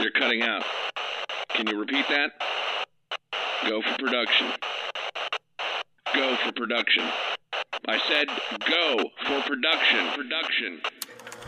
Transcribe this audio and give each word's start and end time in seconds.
You're 0.00 0.12
cutting 0.12 0.42
out. 0.42 0.64
Can 1.48 1.66
you 1.66 1.76
repeat 1.76 2.06
that? 2.08 2.30
Go 3.66 3.82
for 3.82 3.96
production. 3.98 4.46
Go 6.14 6.36
for 6.44 6.52
production. 6.52 7.04
I 7.88 7.98
said 8.06 8.28
go 8.70 9.10
for 9.26 9.40
production. 9.42 10.08
Production. 10.14 10.80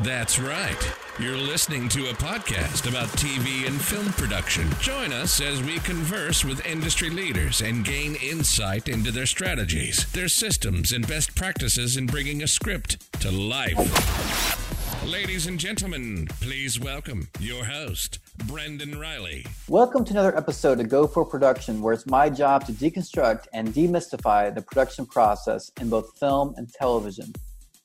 That's 0.01 0.39
right. 0.39 0.93
You're 1.21 1.37
listening 1.37 1.89
to 1.91 2.11
a 2.11 2.15
podcast 2.15 2.89
about 2.89 3.09
TV 3.09 3.69
and 3.69 3.81
film 3.81 4.07
production. 4.15 4.69
Join 4.81 5.13
us 5.13 5.41
as 5.41 5.63
we 5.63 5.79
converse 5.81 6.45
with 6.45 6.65
industry 6.67 7.11
leaders 7.11 7.61
and 7.61 7.85
gain 7.85 8.17
insight 8.17 8.89
into 8.89 9.13
their 9.13 9.27
strategies, 9.27 10.11
their 10.13 10.29
systems, 10.29 10.93
and 10.93 11.07
best 11.07 11.37
practices 11.37 11.97
in 11.97 12.07
bringing 12.07 12.43
a 12.43 12.49
script 12.49 13.13
to 13.21 13.31
life. 13.31 14.60
Ladies 15.07 15.47
and 15.47 15.59
gentlemen, 15.59 16.27
please 16.43 16.79
welcome 16.79 17.27
your 17.41 17.65
host, 17.65 18.19
Brendan 18.47 18.99
Riley. 18.99 19.47
Welcome 19.67 20.05
to 20.05 20.13
another 20.13 20.37
episode 20.37 20.79
of 20.79 20.91
Go 20.91 21.07
for 21.07 21.25
Production, 21.25 21.81
where 21.81 21.95
it's 21.95 22.05
my 22.05 22.29
job 22.29 22.67
to 22.67 22.73
deconstruct 22.73 23.47
and 23.55 23.69
demystify 23.69 24.55
the 24.55 24.61
production 24.61 25.07
process 25.07 25.73
in 25.81 25.89
both 25.89 26.19
film 26.19 26.53
and 26.59 26.71
television. 26.71 27.33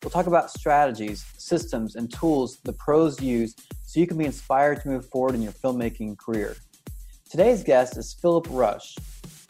We'll 0.03 0.09
talk 0.09 0.27
about 0.27 0.51
strategies, 0.51 1.25
systems, 1.37 1.95
and 1.95 2.11
tools 2.11 2.57
the 2.65 2.73
pros 2.73 3.21
use 3.21 3.55
so 3.85 4.01
you 4.01 4.07
can 4.07 4.17
be 4.17 4.25
inspired 4.25 4.81
to 4.81 4.89
move 4.89 5.05
forward 5.05 5.35
in 5.35 5.41
your 5.41 5.53
filmmaking 5.53 6.17
career. 6.17 6.57
Today's 7.29 7.63
guest 7.63 7.95
is 7.95 8.13
Phillip 8.13 8.47
Rush. 8.49 8.93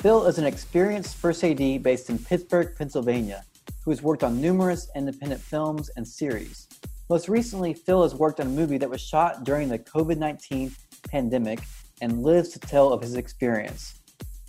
Phil 0.02 0.28
is 0.28 0.38
an 0.38 0.46
experienced 0.46 1.16
first 1.16 1.44
AD 1.44 1.82
based 1.82 2.12
in 2.12 2.20
Pittsburgh, 2.20 2.76
Pennsylvania, 2.78 3.44
who 3.84 3.90
has 3.90 4.04
worked 4.04 4.24
on 4.24 4.40
numerous 4.40 4.88
independent 4.96 5.42
films 5.42 5.90
and 5.96 6.08
series. 6.08 6.68
Most 7.08 7.30
recently, 7.30 7.76
Phil 7.76 8.02
has 8.02 8.16
worked 8.16 8.40
on 8.40 8.48
a 8.48 8.50
movie 8.50 8.80
that 8.80 8.90
was 8.90 9.00
shot 9.00 9.44
during 9.44 9.70
the 9.70 9.78
COVID 9.78 10.18
19 10.18 10.72
pandemic 11.08 11.60
and 12.02 12.24
lives 12.24 12.50
to 12.50 12.60
tell 12.60 12.92
of 12.92 13.00
his 13.00 13.14
experience. 13.14 14.02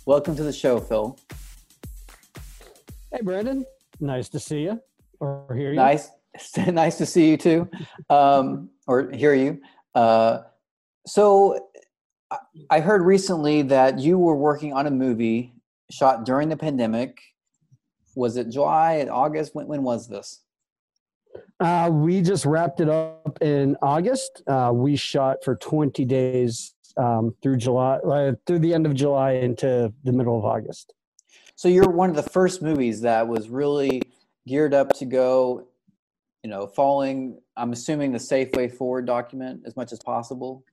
Welcome 0.07 0.35
to 0.37 0.43
the 0.43 0.51
show, 0.51 0.79
Phil. 0.79 1.19
Hey, 3.11 3.19
Brandon. 3.21 3.63
Nice 3.99 4.27
to 4.29 4.39
see 4.39 4.61
you 4.61 4.81
or 5.19 5.45
hear 5.55 5.69
you. 5.69 5.75
Nice, 5.75 6.09
nice 6.67 6.97
to 6.97 7.05
see 7.05 7.29
you 7.29 7.37
too, 7.37 7.69
um, 8.09 8.71
or 8.87 9.11
hear 9.11 9.35
you. 9.35 9.61
Uh, 9.93 10.39
so, 11.05 11.69
I 12.71 12.79
heard 12.79 13.03
recently 13.03 13.61
that 13.61 13.99
you 13.99 14.17
were 14.17 14.35
working 14.35 14.73
on 14.73 14.87
a 14.87 14.91
movie 14.91 15.53
shot 15.91 16.25
during 16.25 16.49
the 16.49 16.57
pandemic. 16.57 17.21
Was 18.15 18.35
it 18.35 18.49
July, 18.49 18.93
and 18.93 19.11
August? 19.11 19.53
When, 19.53 19.67
when 19.67 19.83
was 19.83 20.07
this? 20.07 20.41
Uh, 21.59 21.89
we 21.91 22.21
just 22.21 22.45
wrapped 22.45 22.79
it 22.79 22.89
up 22.89 23.37
in 23.41 23.75
August. 23.81 24.43
Uh, 24.47 24.71
we 24.73 24.95
shot 24.95 25.43
for 25.43 25.55
20 25.55 26.05
days 26.05 26.73
um, 26.97 27.35
through 27.41 27.57
July, 27.57 27.97
uh, 27.97 28.33
through 28.45 28.59
the 28.59 28.73
end 28.73 28.85
of 28.85 28.93
July 28.93 29.31
into 29.33 29.93
the 30.03 30.11
middle 30.11 30.37
of 30.37 30.45
August. 30.45 30.93
So 31.55 31.67
you're 31.67 31.89
one 31.89 32.09
of 32.09 32.15
the 32.15 32.23
first 32.23 32.61
movies 32.61 33.01
that 33.01 33.27
was 33.27 33.49
really 33.49 34.01
geared 34.47 34.73
up 34.73 34.93
to 34.93 35.05
go, 35.05 35.67
you 36.43 36.49
know, 36.49 36.67
following. 36.67 37.39
I'm 37.55 37.71
assuming 37.71 38.11
the 38.11 38.19
safe 38.19 38.51
way 38.53 38.67
forward 38.67 39.05
document 39.05 39.63
as 39.65 39.75
much 39.75 39.91
as 39.91 39.99
possible. 39.99 40.63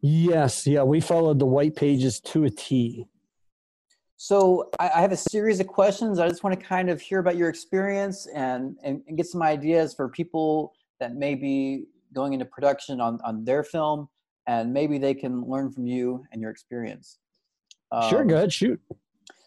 Yes, 0.00 0.66
yeah, 0.66 0.82
we 0.82 1.00
followed 1.00 1.38
the 1.38 1.46
white 1.46 1.76
pages 1.76 2.20
to 2.20 2.44
a 2.44 2.50
T. 2.50 3.06
So 4.22 4.70
I, 4.78 4.88
I, 4.88 5.00
have 5.00 5.10
a 5.10 5.16
series 5.16 5.58
of 5.58 5.66
questions. 5.66 6.20
I 6.20 6.28
just 6.28 6.44
want 6.44 6.56
to 6.56 6.64
kind 6.64 6.88
of 6.88 7.00
hear 7.00 7.18
about 7.18 7.36
your 7.36 7.48
experience 7.48 8.28
and, 8.32 8.76
and, 8.84 9.02
and, 9.08 9.16
get 9.16 9.26
some 9.26 9.42
ideas 9.42 9.94
for 9.94 10.08
people 10.08 10.74
that 11.00 11.16
may 11.16 11.34
be 11.34 11.86
going 12.14 12.32
into 12.32 12.44
production 12.44 13.00
on, 13.00 13.18
on 13.24 13.44
their 13.44 13.64
film, 13.64 14.08
and 14.46 14.72
maybe 14.72 14.96
they 14.96 15.12
can 15.12 15.42
learn 15.42 15.72
from 15.72 15.88
you 15.88 16.24
and 16.30 16.40
your 16.40 16.52
experience. 16.52 17.18
Um, 17.90 18.08
sure, 18.08 18.24
go 18.24 18.36
ahead, 18.36 18.52
shoot. 18.52 18.80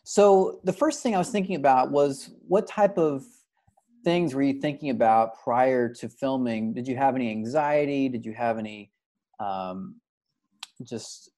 So 0.04 0.60
the 0.66 0.74
first 0.74 1.02
thing 1.02 1.16
I 1.16 1.20
was 1.20 1.30
thinking 1.30 1.56
about 1.56 1.92
was 1.92 2.32
what 2.46 2.68
type 2.68 2.98
of 2.98 3.24
things 4.04 4.36
were 4.36 4.44
you 4.44 4.60
thinking 4.60 4.90
about 4.90 5.42
prior 5.42 5.88
to 5.88 6.10
filming? 6.10 6.74
Did 6.74 6.86
you 6.86 6.98
have 6.98 7.16
any 7.16 7.32
anxiety? 7.32 8.10
Did 8.10 8.26
you 8.26 8.34
have 8.34 8.58
any 8.58 8.92
um, 9.40 9.96
just 10.84 11.30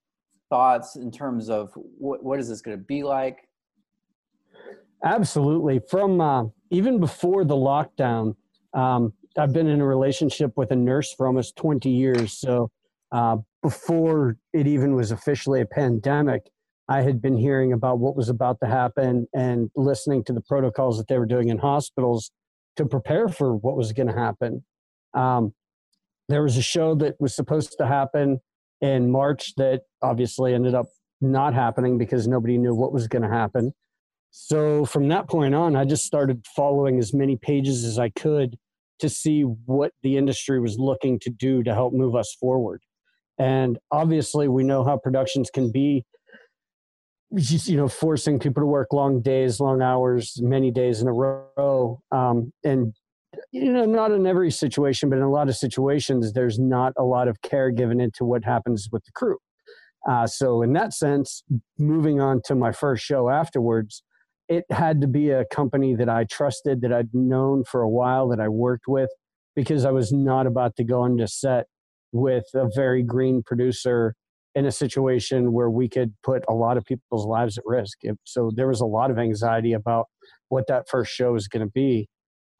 thoughts 0.50 0.96
in 0.96 1.12
terms 1.12 1.50
of 1.50 1.72
what, 1.76 2.24
what 2.24 2.40
is 2.40 2.50
this 2.50 2.62
going 2.62 2.78
to 2.78 2.84
be 2.84 3.04
like? 3.04 3.48
Absolutely. 5.04 5.80
From 5.90 6.20
uh, 6.22 6.46
even 6.72 7.00
before 7.00 7.46
the 7.46 7.56
lockdown, 7.56 8.36
um, 8.74 9.14
I've 9.38 9.54
been 9.54 9.68
in 9.68 9.82
a 9.82 9.86
relationship 9.86 10.54
with 10.56 10.72
a 10.72 10.76
nurse 10.76 11.14
for 11.14 11.28
almost 11.28 11.56
20 11.56 11.90
years. 11.90 12.34
So 12.34 12.72
uh, 13.12 13.38
before 13.62 14.38
it 14.54 14.68
even 14.68 14.96
was 14.96 15.12
officially 15.12 15.62
a 15.62 15.66
pandemic, 15.66 16.50
I 16.90 17.02
had 17.02 17.22
been 17.22 17.38
hearing 17.38 17.74
about 17.74 18.00
what 18.00 18.16
was 18.16 18.30
about 18.30 18.60
to 18.62 18.68
happen 18.68 19.28
and 19.34 19.70
listening 19.76 20.24
to 20.26 20.34
the 20.34 20.42
protocols 20.42 20.98
that 20.98 21.08
they 21.08 21.20
were 21.20 21.26
doing 21.26 21.50
in 21.50 21.58
hospitals 21.58 22.32
to 22.78 22.86
prepare 22.86 23.28
for 23.28 23.56
what 23.56 23.76
was 23.76 23.92
going 23.92 24.08
to 24.08 24.14
happen. 24.14 24.64
Um, 25.14 25.54
there 26.30 26.44
was 26.44 26.58
a 26.58 26.62
show 26.62 26.96
that 26.96 27.16
was 27.20 27.36
supposed 27.36 27.78
to 27.78 27.88
happen 27.88 28.40
in 28.82 29.12
March 29.12 29.54
that 29.58 29.82
obviously 30.02 30.54
ended 30.54 30.76
up 30.76 30.88
not 31.22 31.54
happening 31.54 31.98
because 31.98 32.28
nobody 32.28 32.58
knew 32.58 32.76
what 32.76 32.94
was 32.94 33.08
going 33.08 33.24
to 33.24 33.30
happen. 33.30 33.74
So 34.32 34.86
from 34.86 35.08
that 35.08 35.28
point 35.28 35.56
on, 35.56 35.76
I 35.76 35.86
just 35.86 36.06
started 36.06 36.46
following 36.56 37.00
as 37.00 37.14
many 37.14 37.38
pages 37.38 37.84
as 37.84 37.98
I 37.98 38.10
could 38.10 38.58
to 39.00 39.10
see 39.10 39.42
what 39.42 39.92
the 40.04 40.18
industry 40.18 40.60
was 40.60 40.78
looking 40.78 41.20
to 41.20 41.30
do 41.30 41.64
to 41.64 41.74
help 41.74 41.94
move 41.94 42.16
us 42.16 42.36
forward. 42.40 42.82
And 43.38 43.78
obviously, 43.92 44.48
we 44.48 44.64
know 44.64 44.84
how 44.84 44.98
productions 44.98 45.50
can 45.50 45.72
be. 45.72 46.06
You 47.30 47.76
know, 47.76 47.90
forcing 47.90 48.40
people 48.40 48.62
to 48.62 48.68
work 48.68 48.94
long 48.94 49.22
days, 49.22 49.60
long 49.60 49.82
hours, 49.82 50.40
many 50.42 50.72
days 50.72 51.02
in 51.02 51.10
a 51.10 51.14
row, 51.14 52.00
um, 52.12 52.54
and 52.64 52.94
you 53.52 53.72
know, 53.72 53.86
not 53.86 54.12
in 54.12 54.26
every 54.26 54.52
situation, 54.52 55.10
but 55.10 55.18
in 55.18 55.24
a 55.24 55.32
lot 55.32 55.50
of 55.50 55.56
situations, 55.56 56.34
there's 56.34 56.60
not 56.60 56.94
a 56.98 57.04
lot 57.04 57.28
of 57.28 57.42
care 57.42 57.72
given 57.72 58.00
into 58.00 58.26
what 58.26 58.44
happens 58.44 58.90
with 58.92 59.04
the 59.06 59.12
crew. 59.12 59.38
Uh, 60.08 60.26
so, 60.28 60.62
in 60.62 60.74
that 60.74 60.94
sense, 60.94 61.44
moving 61.78 62.22
on 62.22 62.42
to 62.46 62.56
my 62.56 62.72
first 62.72 63.04
show 63.04 63.30
afterwards, 63.30 64.04
it 64.48 64.64
had 64.72 65.02
to 65.02 65.08
be 65.08 65.32
a 65.32 65.46
company 65.46 65.96
that 65.96 66.08
I 66.08 66.24
trusted, 66.24 66.82
that 66.82 66.94
I'd 66.94 67.14
known 67.14 67.64
for 67.64 67.82
a 67.82 67.90
while, 67.90 68.30
that 68.30 68.40
I 68.40 68.48
worked 68.48 68.88
with, 68.88 69.10
because 69.56 69.84
I 69.84 69.92
was 69.92 70.12
not 70.14 70.48
about 70.48 70.76
to 70.78 70.84
go 70.84 71.04
into 71.04 71.28
set 71.28 71.66
with 72.14 72.46
a 72.54 72.70
very 72.74 73.04
green 73.04 73.44
producer 73.44 74.16
in 74.56 74.66
a 74.66 74.72
situation 74.72 75.52
where 75.52 75.70
we 75.70 75.90
could 75.90 76.14
put 76.24 76.44
a 76.48 76.54
lot 76.54 76.78
of 76.78 76.86
people's 76.86 77.26
lives 77.26 77.58
at 77.58 77.66
risk. 77.66 78.00
So, 78.24 78.52
there 78.56 78.68
was 78.68 78.80
a 78.80 78.86
lot 78.86 79.12
of 79.12 79.20
anxiety 79.20 79.74
about 79.74 80.06
what 80.50 80.68
that 80.68 80.88
first 80.88 81.12
show 81.12 81.34
was 81.34 81.50
going 81.50 81.66
to 81.66 81.72
be 81.72 82.08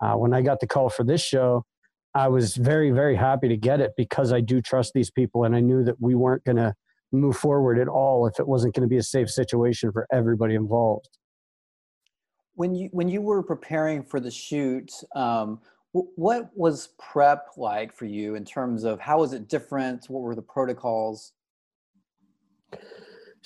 uh, 0.02 0.14
when 0.14 0.34
I 0.34 0.42
got 0.42 0.60
the 0.60 0.68
call 0.68 0.90
for 0.90 1.04
this 1.04 1.24
show, 1.24 1.66
I 2.14 2.28
was 2.30 2.56
very, 2.56 2.92
very 2.92 3.16
happy 3.16 3.48
to 3.48 3.58
get 3.58 3.80
it 3.80 3.92
because 3.96 4.34
I 4.34 4.42
do 4.42 4.62
trust 4.62 4.94
these 4.94 5.12
people 5.12 5.44
and 5.44 5.56
I 5.56 5.60
knew 5.60 5.84
that 5.84 6.02
we 6.02 6.16
weren't 6.16 6.44
going 6.46 6.58
to 6.58 6.74
move 7.12 7.38
forward 7.38 7.80
at 7.80 7.88
all 7.88 8.28
if 8.28 8.40
it 8.40 8.48
wasn't 8.48 8.74
going 8.74 8.88
to 8.88 8.90
be 8.90 8.98
a 8.98 9.04
safe 9.04 9.30
situation 9.30 9.92
for 9.92 10.08
everybody 10.12 10.56
involved. 10.56 11.10
When 12.56 12.74
you 12.74 12.90
when 12.92 13.08
you 13.08 13.22
were 13.22 13.44
preparing 13.44 14.04
for 14.04 14.20
the 14.20 14.32
shoot, 14.32 14.92
um, 15.16 15.60
w- 15.94 16.12
what 16.16 16.50
was 16.56 16.90
prep 16.98 17.50
like 17.56 17.94
for 17.94 18.06
you 18.06 18.34
in 18.34 18.44
terms 18.44 18.84
of 18.84 19.00
how 19.00 19.20
was 19.20 19.34
it 19.34 19.48
different? 19.48 20.10
What 20.10 20.22
were 20.22 20.34
the 20.34 20.42
protocols? 20.42 21.34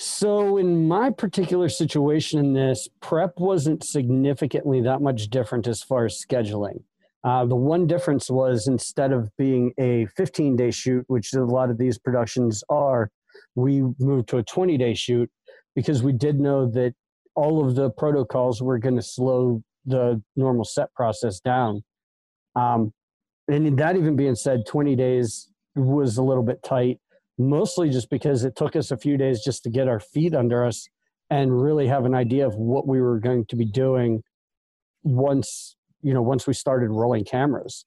So, 0.04 0.58
in 0.58 0.88
my 0.88 1.12
particular 1.12 1.70
situation 1.70 2.40
in 2.40 2.54
this, 2.54 2.88
prep 3.02 3.34
wasn't 3.38 3.84
significantly 3.84 4.82
that 4.82 5.00
much 5.00 5.30
different 5.30 5.68
as 5.68 5.84
far 5.84 6.06
as 6.06 6.26
scheduling. 6.28 6.82
Uh, 7.24 7.46
the 7.46 7.56
one 7.56 7.86
difference 7.86 8.28
was 8.28 8.66
instead 8.66 9.12
of 9.12 9.30
being 9.38 9.74
a 9.78 10.08
15 10.18 10.56
day 10.56 10.72
shoot, 10.72 11.06
which 11.06 11.32
a 11.36 11.46
lot 11.46 11.70
of 11.70 11.78
these 11.78 12.00
productions 12.00 12.64
are, 12.68 13.12
we 13.54 13.84
moved 14.00 14.28
to 14.30 14.38
a 14.38 14.44
20 14.44 14.76
day 14.76 14.96
shoot 14.96 15.30
because 15.76 16.02
we 16.02 16.14
did 16.14 16.40
know 16.40 16.66
that 16.72 16.96
all 17.36 17.64
of 17.64 17.76
the 17.76 17.92
protocols 17.92 18.60
were 18.60 18.80
going 18.80 18.96
to 18.96 19.04
slow 19.04 19.62
the 19.86 20.20
normal 20.36 20.66
set 20.66 20.92
process 20.96 21.40
down. 21.40 21.84
Um, 22.56 22.92
and 23.48 23.78
that 23.78 23.96
even 23.98 24.16
being 24.16 24.34
said, 24.34 24.66
20 24.66 24.96
days 24.96 25.52
was 25.76 26.18
a 26.18 26.24
little 26.24 26.44
bit 26.44 26.64
tight 26.64 27.00
mostly 27.50 27.90
just 27.90 28.10
because 28.10 28.44
it 28.44 28.56
took 28.56 28.76
us 28.76 28.92
a 28.92 28.98
few 28.98 29.18
days 29.18 29.44
just 29.44 29.64
to 29.64 29.70
get 29.70 29.88
our 29.88 30.00
feet 30.00 30.34
under 30.34 30.66
us 30.66 30.88
and 31.30 31.62
really 31.62 31.88
have 31.88 32.06
an 32.06 32.14
idea 32.14 32.46
of 32.46 32.56
what 32.56 32.88
we 32.88 33.02
were 33.02 33.20
going 33.20 33.46
to 33.46 33.56
be 33.56 33.66
doing 33.66 34.22
once 35.04 35.76
you 36.02 36.14
know 36.14 36.22
once 36.22 36.48
we 36.48 36.54
started 36.54 36.90
rolling 36.90 37.26
cameras. 37.26 37.86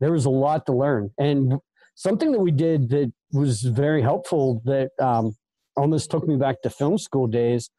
There 0.00 0.12
was 0.12 0.24
a 0.24 0.30
lot 0.30 0.66
to 0.66 0.72
learn. 0.72 1.10
And 1.18 1.54
something 1.94 2.32
that 2.32 2.40
we 2.40 2.50
did 2.50 2.90
that 2.90 3.12
was 3.32 3.62
very 3.62 4.02
helpful 4.02 4.60
that 4.64 4.90
um, 5.00 5.36
almost 5.76 6.10
took 6.10 6.26
me 6.26 6.36
back 6.36 6.62
to 6.62 6.70
film 6.70 6.98
school 6.98 7.26
days 7.26 7.70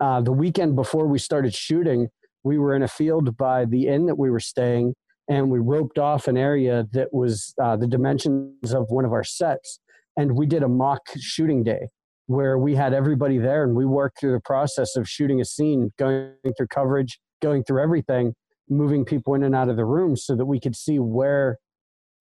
uh, 0.00 0.20
the 0.20 0.32
weekend 0.32 0.76
before 0.76 1.06
we 1.06 1.18
started 1.18 1.54
shooting 1.54 2.08
we 2.44 2.58
were 2.58 2.74
in 2.74 2.82
a 2.82 2.88
field 2.88 3.36
by 3.36 3.64
the 3.64 3.88
inn 3.88 4.06
that 4.06 4.18
we 4.18 4.30
were 4.30 4.40
staying 4.40 4.94
and 5.28 5.50
we 5.50 5.58
roped 5.58 5.98
off 5.98 6.28
an 6.28 6.36
area 6.36 6.86
that 6.92 7.12
was 7.12 7.54
uh, 7.60 7.76
the 7.76 7.86
dimensions 7.86 8.72
of 8.72 8.86
one 8.90 9.04
of 9.04 9.12
our 9.12 9.24
sets 9.24 9.80
and 10.16 10.36
we 10.36 10.46
did 10.46 10.62
a 10.62 10.68
mock 10.68 11.02
shooting 11.18 11.62
day 11.62 11.88
where 12.26 12.58
we 12.58 12.74
had 12.74 12.92
everybody 12.92 13.38
there 13.38 13.62
and 13.62 13.74
we 13.76 13.86
worked 13.86 14.20
through 14.20 14.32
the 14.32 14.40
process 14.40 14.96
of 14.96 15.08
shooting 15.08 15.40
a 15.40 15.44
scene, 15.44 15.92
going 15.98 16.32
through 16.56 16.66
coverage, 16.68 17.20
going 17.40 17.62
through 17.62 17.82
everything, 17.82 18.34
moving 18.68 19.04
people 19.04 19.34
in 19.34 19.42
and 19.42 19.54
out 19.54 19.68
of 19.68 19.76
the 19.76 19.84
room 19.84 20.16
so 20.16 20.34
that 20.34 20.46
we 20.46 20.58
could 20.58 20.74
see 20.74 20.98
where 20.98 21.58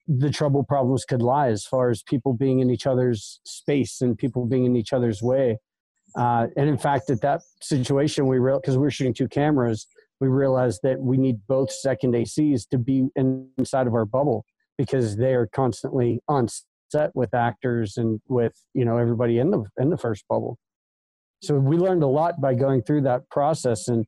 the 0.08 0.30
trouble 0.30 0.64
problems 0.64 1.04
could 1.06 1.22
lie 1.22 1.48
as 1.48 1.66
far 1.66 1.90
as 1.90 2.04
people 2.04 2.34
being 2.34 2.60
in 2.60 2.70
each 2.70 2.86
other's 2.86 3.40
space 3.46 4.02
and 4.02 4.18
people 4.18 4.46
being 4.46 4.66
in 4.66 4.76
each 4.76 4.94
other's 4.94 5.24
way. 5.24 5.58
Uh, 6.16 6.48
and 6.56 6.70
in 6.70 6.78
fact, 6.78 7.10
at 7.10 7.22
that 7.22 7.42
situation, 7.62 8.28
we 8.28 8.38
real 8.38 8.60
because 8.60 8.78
we 8.78 8.84
were 8.84 8.92
shooting 8.92 9.14
two 9.14 9.28
cameras, 9.28 9.88
we 10.20 10.28
realized 10.28 10.82
that 10.84 11.00
we 11.00 11.18
need 11.18 11.40
both 11.48 11.72
second 11.72 12.14
ACs 12.14 12.70
to 12.70 12.78
be 12.78 13.08
in, 13.16 13.50
inside 13.58 13.88
of 13.88 13.96
our 13.96 14.06
bubble 14.06 14.46
because 14.78 15.18
they 15.18 15.34
are 15.34 15.48
constantly 15.48 16.22
on 16.28 16.48
set 16.90 17.12
with 17.16 17.34
actors 17.34 17.98
and 17.98 18.20
with 18.28 18.54
you 18.74 18.86
know 18.86 18.98
everybody 18.98 19.40
in 19.40 19.52
the 19.52 19.64
in 19.78 19.90
the 19.90 19.98
first 19.98 20.26
bubble. 20.28 20.58
So 21.42 21.56
we 21.56 21.78
learned 21.78 22.04
a 22.04 22.08
lot 22.08 22.42
by 22.42 22.54
going 22.54 22.82
through 22.84 23.02
that 23.02 23.30
process. 23.30 23.88
And 23.88 24.06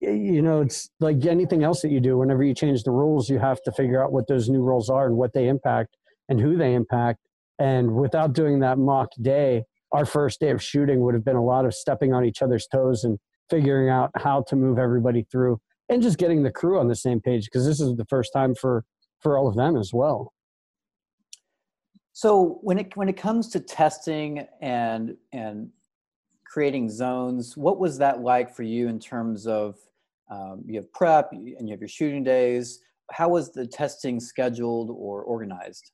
you 0.00 0.42
know 0.42 0.62
it's 0.62 0.90
like 1.00 1.24
anything 1.26 1.62
else 1.62 1.82
that 1.82 1.90
you 1.90 2.00
do 2.00 2.18
whenever 2.18 2.42
you 2.42 2.54
change 2.54 2.82
the 2.82 2.90
rules 2.90 3.30
you 3.30 3.38
have 3.38 3.62
to 3.62 3.70
figure 3.70 4.02
out 4.02 4.12
what 4.12 4.26
those 4.26 4.48
new 4.48 4.60
rules 4.60 4.90
are 4.90 5.06
and 5.06 5.16
what 5.16 5.32
they 5.32 5.46
impact 5.46 5.96
and 6.28 6.40
who 6.40 6.56
they 6.56 6.74
impact. 6.74 7.20
And 7.58 7.94
without 7.94 8.32
doing 8.32 8.60
that 8.60 8.78
mock 8.78 9.10
day 9.20 9.64
our 9.92 10.06
first 10.06 10.40
day 10.40 10.50
of 10.50 10.62
shooting 10.62 11.00
would 11.02 11.14
have 11.14 11.24
been 11.24 11.36
a 11.36 11.44
lot 11.44 11.64
of 11.64 11.74
stepping 11.74 12.12
on 12.12 12.24
each 12.24 12.42
other's 12.42 12.66
toes 12.66 13.04
and 13.04 13.18
figuring 13.50 13.90
out 13.90 14.10
how 14.16 14.42
to 14.48 14.56
move 14.56 14.78
everybody 14.78 15.26
through 15.30 15.60
and 15.88 16.02
just 16.02 16.18
getting 16.18 16.42
the 16.42 16.50
crew 16.50 16.78
on 16.78 16.88
the 16.88 16.96
same 16.96 17.20
page 17.20 17.44
because 17.44 17.66
this 17.66 17.80
is 17.80 17.94
the 17.96 18.06
first 18.06 18.32
time 18.32 18.54
for 18.54 18.84
for 19.20 19.36
all 19.36 19.46
of 19.46 19.54
them 19.54 19.76
as 19.76 19.92
well 19.92 20.32
so 22.12 22.58
when 22.62 22.78
it 22.78 22.96
when 22.96 23.08
it 23.08 23.16
comes 23.16 23.48
to 23.50 23.60
testing 23.60 24.46
and 24.60 25.16
and 25.32 25.70
creating 26.44 26.90
zones, 26.90 27.56
what 27.56 27.78
was 27.78 27.96
that 27.98 28.20
like 28.20 28.54
for 28.54 28.62
you 28.62 28.88
in 28.88 28.98
terms 28.98 29.46
of 29.46 29.76
um, 30.30 30.62
you 30.66 30.76
have 30.76 30.92
prep 30.92 31.32
and 31.32 31.46
you 31.46 31.72
have 31.72 31.80
your 31.80 31.88
shooting 31.88 32.22
days? 32.22 32.80
How 33.10 33.28
was 33.28 33.50
the 33.52 33.66
testing 33.66 34.20
scheduled 34.20 34.90
or 34.90 35.22
organized? 35.22 35.92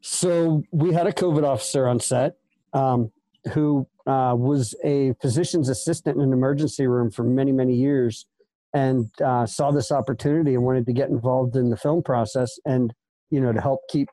So 0.00 0.62
we 0.72 0.92
had 0.92 1.06
a 1.06 1.12
COVID 1.12 1.44
officer 1.44 1.86
on 1.86 2.00
set 2.00 2.34
um, 2.72 3.10
who 3.52 3.86
uh, 4.06 4.34
was 4.36 4.74
a 4.84 5.14
physician's 5.22 5.68
assistant 5.68 6.16
in 6.16 6.22
an 6.22 6.32
emergency 6.32 6.88
room 6.88 7.10
for 7.10 7.22
many 7.22 7.52
many 7.52 7.74
years, 7.74 8.26
and 8.74 9.08
uh, 9.24 9.46
saw 9.46 9.70
this 9.70 9.92
opportunity 9.92 10.54
and 10.54 10.64
wanted 10.64 10.86
to 10.86 10.92
get 10.92 11.08
involved 11.08 11.54
in 11.54 11.70
the 11.70 11.76
film 11.76 12.02
process 12.02 12.58
and 12.66 12.92
you 13.30 13.40
know 13.40 13.52
to 13.52 13.60
help 13.60 13.80
keep 13.88 14.08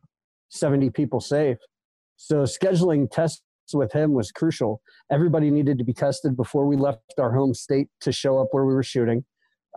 70 0.52 0.90
people 0.92 1.20
safe. 1.20 1.58
So 2.18 2.44
scheduling 2.44 3.10
tests 3.10 3.42
with 3.74 3.92
him 3.94 4.14
was 4.14 4.32
crucial. 4.32 4.82
Everybody 5.12 5.50
needed 5.50 5.78
to 5.80 5.84
be 5.84 5.94
tested 5.94 6.38
before 6.38 6.68
we 6.68 6.78
left 6.78 7.00
our 7.18 7.34
home 7.34 7.54
state 7.54 7.88
to 8.02 8.12
show 8.12 8.38
up 8.40 8.50
where 8.52 8.66
we 8.66 8.74
were 8.74 8.84
shooting. 8.84 9.26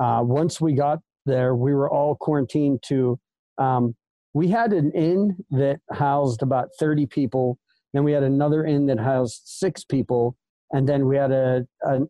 Uh, 0.00 0.20
once 0.22 0.60
we 0.60 0.74
got 0.74 0.98
there, 1.26 1.54
we 1.54 1.74
were 1.74 1.90
all 1.90 2.16
quarantined 2.16 2.82
to. 2.86 3.18
Um, 3.58 3.94
we 4.34 4.48
had 4.48 4.72
an 4.72 4.90
inn 4.92 5.36
that 5.50 5.78
housed 5.92 6.42
about 6.42 6.68
30 6.78 7.06
people. 7.06 7.58
Then 7.92 8.02
we 8.02 8.12
had 8.12 8.24
another 8.24 8.64
inn 8.64 8.86
that 8.86 8.98
housed 8.98 9.42
six 9.44 9.84
people. 9.84 10.36
And 10.72 10.88
then 10.88 11.06
we 11.06 11.16
had 11.16 11.30
a, 11.30 11.64
a 11.84 12.00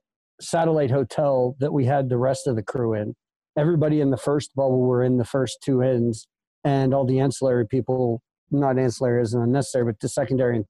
satellite 0.41 0.91
hotel 0.91 1.55
that 1.61 1.73
we 1.73 1.85
had 1.85 2.09
the 2.09 2.17
rest 2.17 2.47
of 2.47 2.57
the 2.57 2.63
crew 2.63 2.95
in. 2.95 3.15
Everybody 3.59 4.01
in 4.01 4.11
the 4.11 4.17
first 4.17 4.55
bubble 4.57 4.81
were 4.81 5.05
in 5.05 5.19
the 5.19 5.25
first 5.25 5.59
two 5.63 5.83
inns, 5.83 6.27
and 6.65 6.93
all 6.93 7.05
the 7.05 7.21
ancillary 7.21 7.67
people 7.67 8.21
not 8.55 8.79
ancillary 8.79 9.23
isn't 9.23 9.41
unnecessary, 9.41 9.85
but 9.85 10.01
the 10.01 10.09
secondary 10.09 10.57
and 10.57 10.65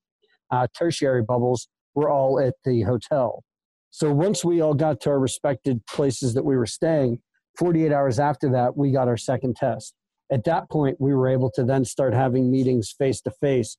uh, 0.50 0.66
tertiary 0.76 1.22
bubbles 1.22 1.68
were 1.94 2.10
all 2.10 2.40
at 2.40 2.54
the 2.64 2.82
hotel. 2.82 3.42
So 3.90 4.12
once 4.12 4.44
we 4.44 4.60
all 4.60 4.74
got 4.74 5.00
to 5.02 5.10
our 5.10 5.18
respected 5.18 5.86
places 5.86 6.34
that 6.34 6.44
we 6.44 6.56
were 6.56 6.66
staying, 6.66 7.20
48 7.58 7.92
hours 7.92 8.18
after 8.18 8.50
that, 8.50 8.76
we 8.76 8.90
got 8.90 9.06
our 9.06 9.16
second 9.16 9.56
test. 9.56 9.94
At 10.32 10.44
that 10.44 10.68
point, 10.68 10.96
we 11.00 11.14
were 11.14 11.28
able 11.28 11.50
to 11.52 11.62
then 11.62 11.84
start 11.84 12.14
having 12.14 12.50
meetings 12.50 12.92
face 12.98 13.20
to 13.22 13.30
face. 13.30 13.76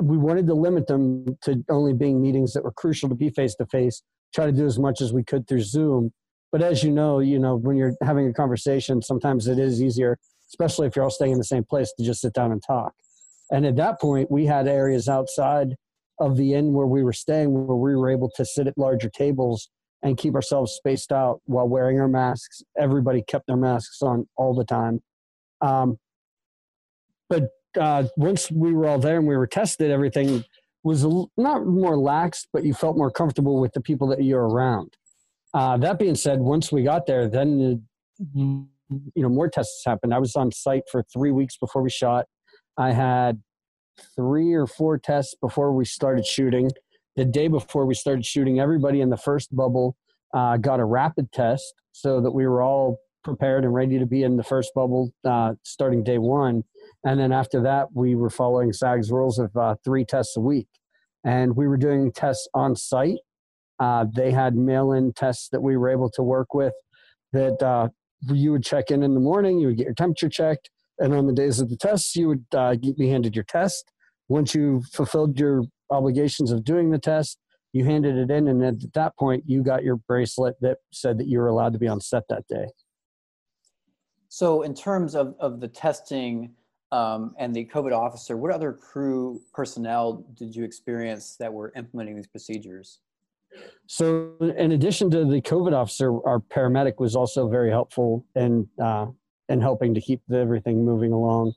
We 0.00 0.16
wanted 0.16 0.46
to 0.46 0.54
limit 0.54 0.86
them 0.86 1.36
to 1.42 1.64
only 1.68 1.94
being 1.94 2.22
meetings 2.22 2.52
that 2.52 2.62
were 2.62 2.72
crucial 2.72 3.08
to 3.08 3.14
be 3.14 3.30
face 3.30 3.54
to 3.56 3.66
face, 3.66 4.02
try 4.34 4.46
to 4.46 4.52
do 4.52 4.66
as 4.66 4.78
much 4.78 5.00
as 5.00 5.12
we 5.12 5.24
could 5.24 5.48
through 5.48 5.62
Zoom. 5.62 6.12
But 6.52 6.62
as 6.62 6.84
you 6.84 6.92
know, 6.92 7.18
you 7.18 7.38
know, 7.38 7.56
when 7.56 7.76
you're 7.76 7.94
having 8.02 8.28
a 8.28 8.32
conversation, 8.32 9.02
sometimes 9.02 9.48
it 9.48 9.58
is 9.58 9.82
easier 9.82 10.18
especially 10.48 10.86
if 10.86 10.96
you're 10.96 11.04
all 11.04 11.10
staying 11.10 11.32
in 11.32 11.38
the 11.38 11.44
same 11.44 11.64
place 11.64 11.92
to 11.98 12.04
just 12.04 12.20
sit 12.20 12.32
down 12.32 12.52
and 12.52 12.62
talk. 12.64 12.94
And 13.50 13.66
at 13.66 13.76
that 13.76 14.00
point, 14.00 14.30
we 14.30 14.46
had 14.46 14.66
areas 14.66 15.08
outside 15.08 15.76
of 16.18 16.36
the 16.36 16.54
inn 16.54 16.72
where 16.72 16.86
we 16.86 17.02
were 17.02 17.12
staying 17.12 17.52
where 17.52 17.76
we 17.76 17.94
were 17.94 18.10
able 18.10 18.30
to 18.36 18.44
sit 18.44 18.66
at 18.66 18.78
larger 18.78 19.10
tables 19.10 19.68
and 20.02 20.16
keep 20.16 20.34
ourselves 20.34 20.72
spaced 20.72 21.12
out 21.12 21.40
while 21.44 21.68
wearing 21.68 22.00
our 22.00 22.08
masks. 22.08 22.62
Everybody 22.78 23.22
kept 23.22 23.46
their 23.46 23.56
masks 23.56 24.02
on 24.02 24.26
all 24.36 24.54
the 24.54 24.64
time. 24.64 25.00
Um, 25.60 25.98
but 27.28 27.48
uh, 27.78 28.04
once 28.16 28.50
we 28.50 28.72
were 28.72 28.86
all 28.86 28.98
there 28.98 29.18
and 29.18 29.26
we 29.26 29.36
were 29.36 29.46
tested, 29.46 29.90
everything 29.90 30.44
was 30.82 31.04
not 31.36 31.66
more 31.66 31.98
lax, 31.98 32.46
but 32.52 32.64
you 32.64 32.72
felt 32.72 32.96
more 32.96 33.10
comfortable 33.10 33.60
with 33.60 33.72
the 33.72 33.80
people 33.80 34.06
that 34.08 34.22
you're 34.22 34.48
around. 34.48 34.96
Uh, 35.52 35.76
that 35.78 35.98
being 35.98 36.14
said, 36.14 36.40
once 36.40 36.70
we 36.70 36.82
got 36.82 37.06
there, 37.06 37.28
then 37.28 37.82
you 39.14 39.22
know 39.22 39.28
more 39.28 39.48
tests 39.48 39.82
happened 39.84 40.14
i 40.14 40.18
was 40.18 40.36
on 40.36 40.52
site 40.52 40.84
for 40.90 41.02
three 41.12 41.32
weeks 41.32 41.56
before 41.56 41.82
we 41.82 41.90
shot 41.90 42.26
i 42.78 42.92
had 42.92 43.40
three 44.14 44.52
or 44.52 44.66
four 44.66 44.98
tests 44.98 45.34
before 45.40 45.72
we 45.72 45.84
started 45.84 46.26
shooting. 46.26 46.70
The 47.16 47.24
day 47.24 47.48
before 47.48 47.86
we 47.86 47.94
started 47.94 48.26
shooting 48.26 48.60
everybody 48.60 49.00
in 49.00 49.10
the 49.10 49.16
first 49.16 49.54
bubble 49.54 49.96
uh, 50.34 50.58
got 50.58 50.80
a 50.80 50.84
rapid 50.84 51.32
test 51.32 51.74
so 51.92 52.20
that 52.20 52.32
we 52.32 52.46
were 52.46 52.62
all 52.62 52.98
prepared 53.24 53.64
and 53.64 53.74
ready 53.74 53.98
to 53.98 54.06
be 54.06 54.22
in 54.22 54.36
the 54.36 54.44
first 54.44 54.72
bubble 54.74 55.12
uh, 55.24 55.54
starting 55.64 56.04
day 56.04 56.18
one. 56.18 56.62
And 57.04 57.18
then 57.18 57.32
after 57.32 57.62
that 57.62 57.88
we 57.94 58.14
were 58.14 58.30
following 58.30 58.72
SAG's 58.72 59.10
rules 59.10 59.38
of 59.38 59.56
uh, 59.56 59.76
three 59.84 60.04
tests 60.04 60.36
a 60.36 60.40
week. 60.40 60.68
And 61.24 61.56
we 61.56 61.66
were 61.66 61.76
doing 61.76 62.12
tests 62.12 62.46
on 62.54 62.76
site. 62.76 63.18
Uh, 63.80 64.06
they 64.14 64.30
had 64.30 64.54
mail-in 64.54 65.12
tests 65.12 65.48
that 65.50 65.60
we 65.60 65.76
were 65.76 65.88
able 65.88 66.10
to 66.10 66.22
work 66.22 66.54
with 66.54 66.72
that 67.32 67.60
uh, 67.62 67.88
you 68.32 68.52
would 68.52 68.64
check 68.64 68.90
in 68.90 69.02
in 69.02 69.14
the 69.14 69.20
morning, 69.20 69.58
you 69.58 69.66
would 69.68 69.76
get 69.76 69.84
your 69.84 69.94
temperature 69.94 70.28
checked, 70.28 70.70
and 70.98 71.14
on 71.14 71.26
the 71.26 71.32
days 71.32 71.60
of 71.60 71.68
the 71.68 71.76
tests, 71.76 72.16
you 72.16 72.28
would 72.28 72.44
uh, 72.54 72.74
be 72.96 73.08
handed 73.08 73.34
your 73.34 73.44
test. 73.44 73.92
Once 74.28 74.54
you 74.54 74.82
fulfilled 74.92 75.38
your 75.38 75.62
obligations 75.90 76.50
of 76.50 76.64
doing 76.64 76.90
the 76.90 76.98
test, 76.98 77.38
you 77.72 77.84
handed 77.84 78.16
it 78.16 78.30
in, 78.30 78.48
and 78.48 78.62
at 78.64 78.92
that 78.94 79.16
point, 79.18 79.44
you 79.46 79.62
got 79.62 79.84
your 79.84 79.96
bracelet 79.96 80.56
that 80.60 80.78
said 80.92 81.18
that 81.18 81.26
you 81.26 81.38
were 81.38 81.48
allowed 81.48 81.72
to 81.74 81.78
be 81.78 81.88
on 81.88 82.00
set 82.00 82.22
that 82.28 82.46
day. 82.48 82.66
So, 84.28 84.62
in 84.62 84.74
terms 84.74 85.14
of, 85.14 85.34
of 85.38 85.60
the 85.60 85.68
testing 85.68 86.54
um, 86.90 87.34
and 87.38 87.54
the 87.54 87.66
COVID 87.66 87.92
officer, 87.92 88.36
what 88.36 88.50
other 88.50 88.72
crew 88.72 89.40
personnel 89.52 90.24
did 90.34 90.54
you 90.56 90.64
experience 90.64 91.36
that 91.38 91.52
were 91.52 91.72
implementing 91.76 92.16
these 92.16 92.26
procedures? 92.26 93.00
So, 93.86 94.32
in 94.40 94.72
addition 94.72 95.10
to 95.10 95.24
the 95.24 95.40
COVID 95.40 95.72
officer, 95.72 96.12
our 96.26 96.40
paramedic 96.40 96.94
was 96.98 97.14
also 97.14 97.48
very 97.48 97.70
helpful 97.70 98.24
in 98.34 98.68
uh, 98.82 99.06
in 99.48 99.60
helping 99.60 99.94
to 99.94 100.00
keep 100.00 100.22
everything 100.32 100.84
moving 100.84 101.12
along. 101.12 101.52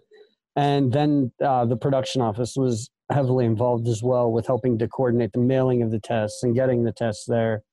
And 0.56 0.92
then 0.92 1.32
uh, 1.44 1.66
the 1.66 1.78
production 1.78 2.22
office 2.22 2.56
was 2.56 2.90
heavily 3.12 3.46
involved 3.46 3.88
as 3.88 4.04
well 4.04 4.32
with 4.32 4.46
helping 4.46 4.78
to 4.80 4.88
coordinate 4.88 5.32
the 5.34 5.40
mailing 5.40 5.82
of 5.82 5.92
the 5.92 6.00
tests 6.00 6.44
and 6.44 6.56
getting 6.56 6.84
the 6.84 6.92
tests 6.92 7.26
there. 7.28 7.64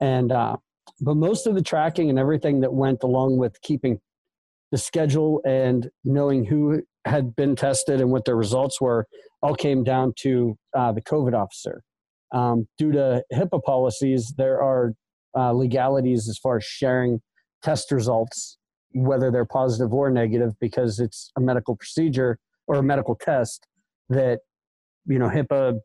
And 0.00 0.32
uh, 0.32 0.56
but 1.00 1.16
most 1.16 1.46
of 1.46 1.54
the 1.54 1.62
tracking 1.62 2.10
and 2.10 2.18
everything 2.18 2.60
that 2.60 2.72
went 2.72 3.02
along 3.02 3.38
with 3.38 3.60
keeping 3.62 4.00
the 4.70 4.78
schedule 4.78 5.40
and 5.44 5.90
knowing 6.04 6.44
who 6.44 6.82
had 7.04 7.34
been 7.34 7.56
tested 7.56 8.00
and 8.00 8.10
what 8.10 8.24
their 8.24 8.36
results 8.36 8.80
were 8.80 9.06
all 9.42 9.54
came 9.54 9.82
down 9.82 10.12
to 10.18 10.56
uh, 10.76 10.92
the 10.92 11.00
COVID 11.00 11.34
officer. 11.34 11.82
Um, 12.32 12.68
due 12.78 12.92
to 12.92 13.22
HIPAA 13.32 13.62
policies, 13.62 14.32
there 14.36 14.62
are 14.62 14.92
uh, 15.36 15.52
legalities 15.52 16.28
as 16.28 16.38
far 16.38 16.58
as 16.58 16.64
sharing 16.64 17.20
test 17.62 17.90
results, 17.90 18.58
whether 18.92 19.30
they're 19.30 19.44
positive 19.44 19.92
or 19.92 20.10
negative, 20.10 20.52
because 20.60 21.00
it's 21.00 21.30
a 21.36 21.40
medical 21.40 21.76
procedure 21.76 22.38
or 22.66 22.76
a 22.76 22.82
medical 22.82 23.14
test 23.14 23.66
that 24.08 24.40
you 25.06 25.18
know 25.18 25.28
HIPAA 25.28 25.80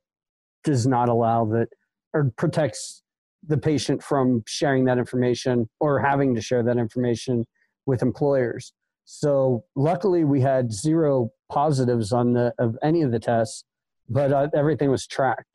does 0.64 0.88
not 0.88 1.10
allow 1.10 1.46
that 1.46 1.68
or 2.14 2.32
protects 2.38 3.04
the 3.48 3.58
patient 3.58 4.02
from 4.02 4.44
sharing 4.48 4.86
that 4.86 4.98
information 4.98 5.70
or 5.80 6.00
having 6.00 6.34
to 6.34 6.42
share 6.42 6.64
that 6.64 6.78
information 6.78 7.46
with 7.86 8.02
employers. 8.02 8.74
So 9.06 9.64
luckily, 9.76 10.24
we 10.24 10.42
had 10.42 10.74
zero 10.74 11.30
positives 11.52 12.12
on 12.12 12.34
the 12.34 12.54
of 12.58 12.76
any 12.82 13.04
of 13.04 13.12
the 13.12 13.20
tests, 13.20 13.64
but 14.10 14.32
uh, 14.32 14.48
everything 14.56 14.90
was 14.90 15.06
tracked 15.06 15.46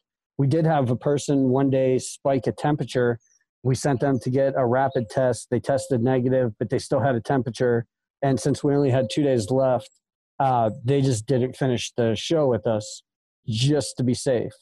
we 0.40 0.46
did 0.46 0.64
have 0.64 0.88
a 0.88 0.96
person 0.96 1.50
one 1.50 1.68
day 1.68 1.98
spike 1.98 2.46
a 2.46 2.52
temperature. 2.52 3.18
We 3.62 3.74
sent 3.74 4.00
them 4.00 4.18
to 4.20 4.30
get 4.30 4.54
a 4.56 4.66
rapid 4.66 5.10
test. 5.10 5.48
They 5.50 5.60
tested 5.60 6.02
negative, 6.02 6.52
but 6.58 6.70
they 6.70 6.78
still 6.78 7.00
had 7.00 7.14
a 7.14 7.20
temperature. 7.20 7.86
And 8.22 8.40
since 8.40 8.64
we 8.64 8.74
only 8.74 8.90
had 8.90 9.08
two 9.10 9.22
days 9.22 9.50
left, 9.50 9.90
uh, 10.38 10.70
they 10.84 11.02
just 11.02 11.26
didn't 11.26 11.56
finish 11.56 11.92
the 11.96 12.14
show 12.14 12.48
with 12.48 12.66
us. 12.66 13.02
just 13.46 13.96
to 13.96 14.04
be 14.04 14.14
safe. 14.14 14.52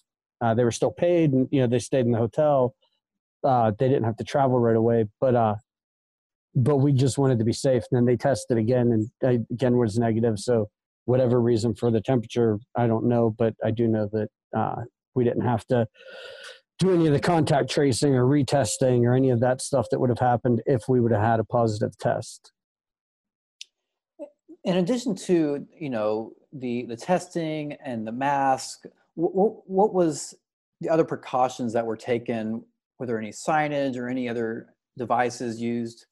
Uh, 0.40 0.54
they 0.54 0.64
were 0.64 0.70
still 0.70 0.90
paid, 0.92 1.32
and 1.32 1.48
you 1.50 1.60
know 1.60 1.66
they 1.66 1.78
stayed 1.78 2.06
in 2.06 2.12
the 2.12 2.18
hotel. 2.18 2.74
Uh, 3.44 3.72
they 3.78 3.88
didn't 3.88 4.04
have 4.04 4.16
to 4.16 4.24
travel 4.24 4.58
right 4.58 4.76
away, 4.76 5.04
but 5.20 5.34
uh, 5.34 5.56
but 6.54 6.76
we 6.76 6.92
just 6.92 7.18
wanted 7.18 7.38
to 7.38 7.44
be 7.44 7.52
safe. 7.52 7.82
And 7.90 7.98
then 7.98 8.04
they 8.06 8.16
tested 8.16 8.56
again, 8.58 8.92
and 8.92 9.10
uh, 9.24 9.42
again 9.52 9.76
was 9.76 9.98
negative. 9.98 10.38
So 10.38 10.68
whatever 11.04 11.40
reason 11.40 11.74
for 11.74 11.90
the 11.90 12.00
temperature, 12.00 12.58
I 12.76 12.86
don't 12.86 13.06
know, 13.06 13.34
but 13.36 13.54
I 13.64 13.70
do 13.70 13.88
know 13.88 14.08
that 14.12 14.28
uh, 14.56 14.82
we 15.14 15.24
didn't 15.24 15.44
have 15.44 15.66
to 15.66 15.86
do 16.78 16.94
any 16.94 17.06
of 17.06 17.12
the 17.12 17.20
contact 17.20 17.70
tracing 17.70 18.14
or 18.14 18.24
retesting 18.24 19.04
or 19.04 19.14
any 19.14 19.30
of 19.30 19.40
that 19.40 19.60
stuff 19.60 19.86
that 19.90 19.98
would 19.98 20.10
have 20.10 20.20
happened 20.20 20.62
if 20.66 20.82
we 20.88 21.00
would 21.00 21.12
have 21.12 21.22
had 21.22 21.40
a 21.40 21.44
positive 21.44 21.98
test. 21.98 22.52
In 24.64 24.76
addition 24.76 25.14
to 25.16 25.66
you 25.78 25.90
know 25.90 26.32
the 26.52 26.84
the 26.86 26.96
testing 26.96 27.74
and 27.84 28.06
the 28.06 28.12
mask, 28.12 28.84
what, 29.14 29.68
what 29.68 29.94
was 29.94 30.34
the 30.80 30.88
other 30.88 31.04
precautions 31.04 31.72
that 31.72 31.84
were 31.84 31.96
taken? 31.96 32.64
Were 32.98 33.06
there 33.06 33.18
any 33.18 33.30
signage 33.30 33.96
or 33.96 34.08
any 34.08 34.28
other 34.28 34.74
devices 34.96 35.60
used 35.60 36.06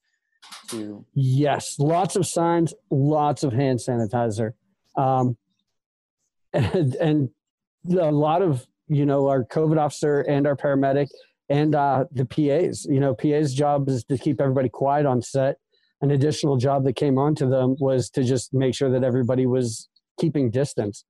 to? 0.71 1.05
Yes, 1.15 1.79
lots 1.79 2.17
of 2.17 2.27
signs, 2.27 2.73
lots 2.91 3.43
of 3.43 3.53
hand 3.53 3.81
sanitizer, 3.87 4.53
um, 4.97 5.37
and, 6.53 6.95
and 6.95 7.31
a 7.91 8.11
lot 8.11 8.43
of 8.43 8.67
you 8.89 9.07
know 9.07 9.29
our 9.29 9.45
COVID 9.45 9.79
officer 9.79 10.21
and 10.23 10.47
our 10.47 10.57
paramedic 10.57 11.09
and 11.49 11.75
uh, 11.75 12.05
the 12.13 12.25
PAs. 12.25 12.87
You 12.89 13.01
know, 13.01 13.15
PA's 13.15 13.55
job 13.55 13.89
is 13.89 14.05
to 14.05 14.19
keep 14.19 14.41
everybody 14.41 14.69
quiet 14.69 15.07
on 15.07 15.23
set. 15.23 15.57
An 16.03 16.11
additional 16.11 16.57
job 16.57 16.85
that 16.85 16.95
came 16.95 17.19
onto 17.19 17.49
them 17.49 17.77
was 17.79 18.11
to 18.11 18.23
just 18.23 18.53
make 18.53 18.75
sure 18.75 18.91
that 18.91 19.05
everybody 19.05 19.47
was 19.47 19.89
keeping 20.21 20.51
distance. 20.51 21.05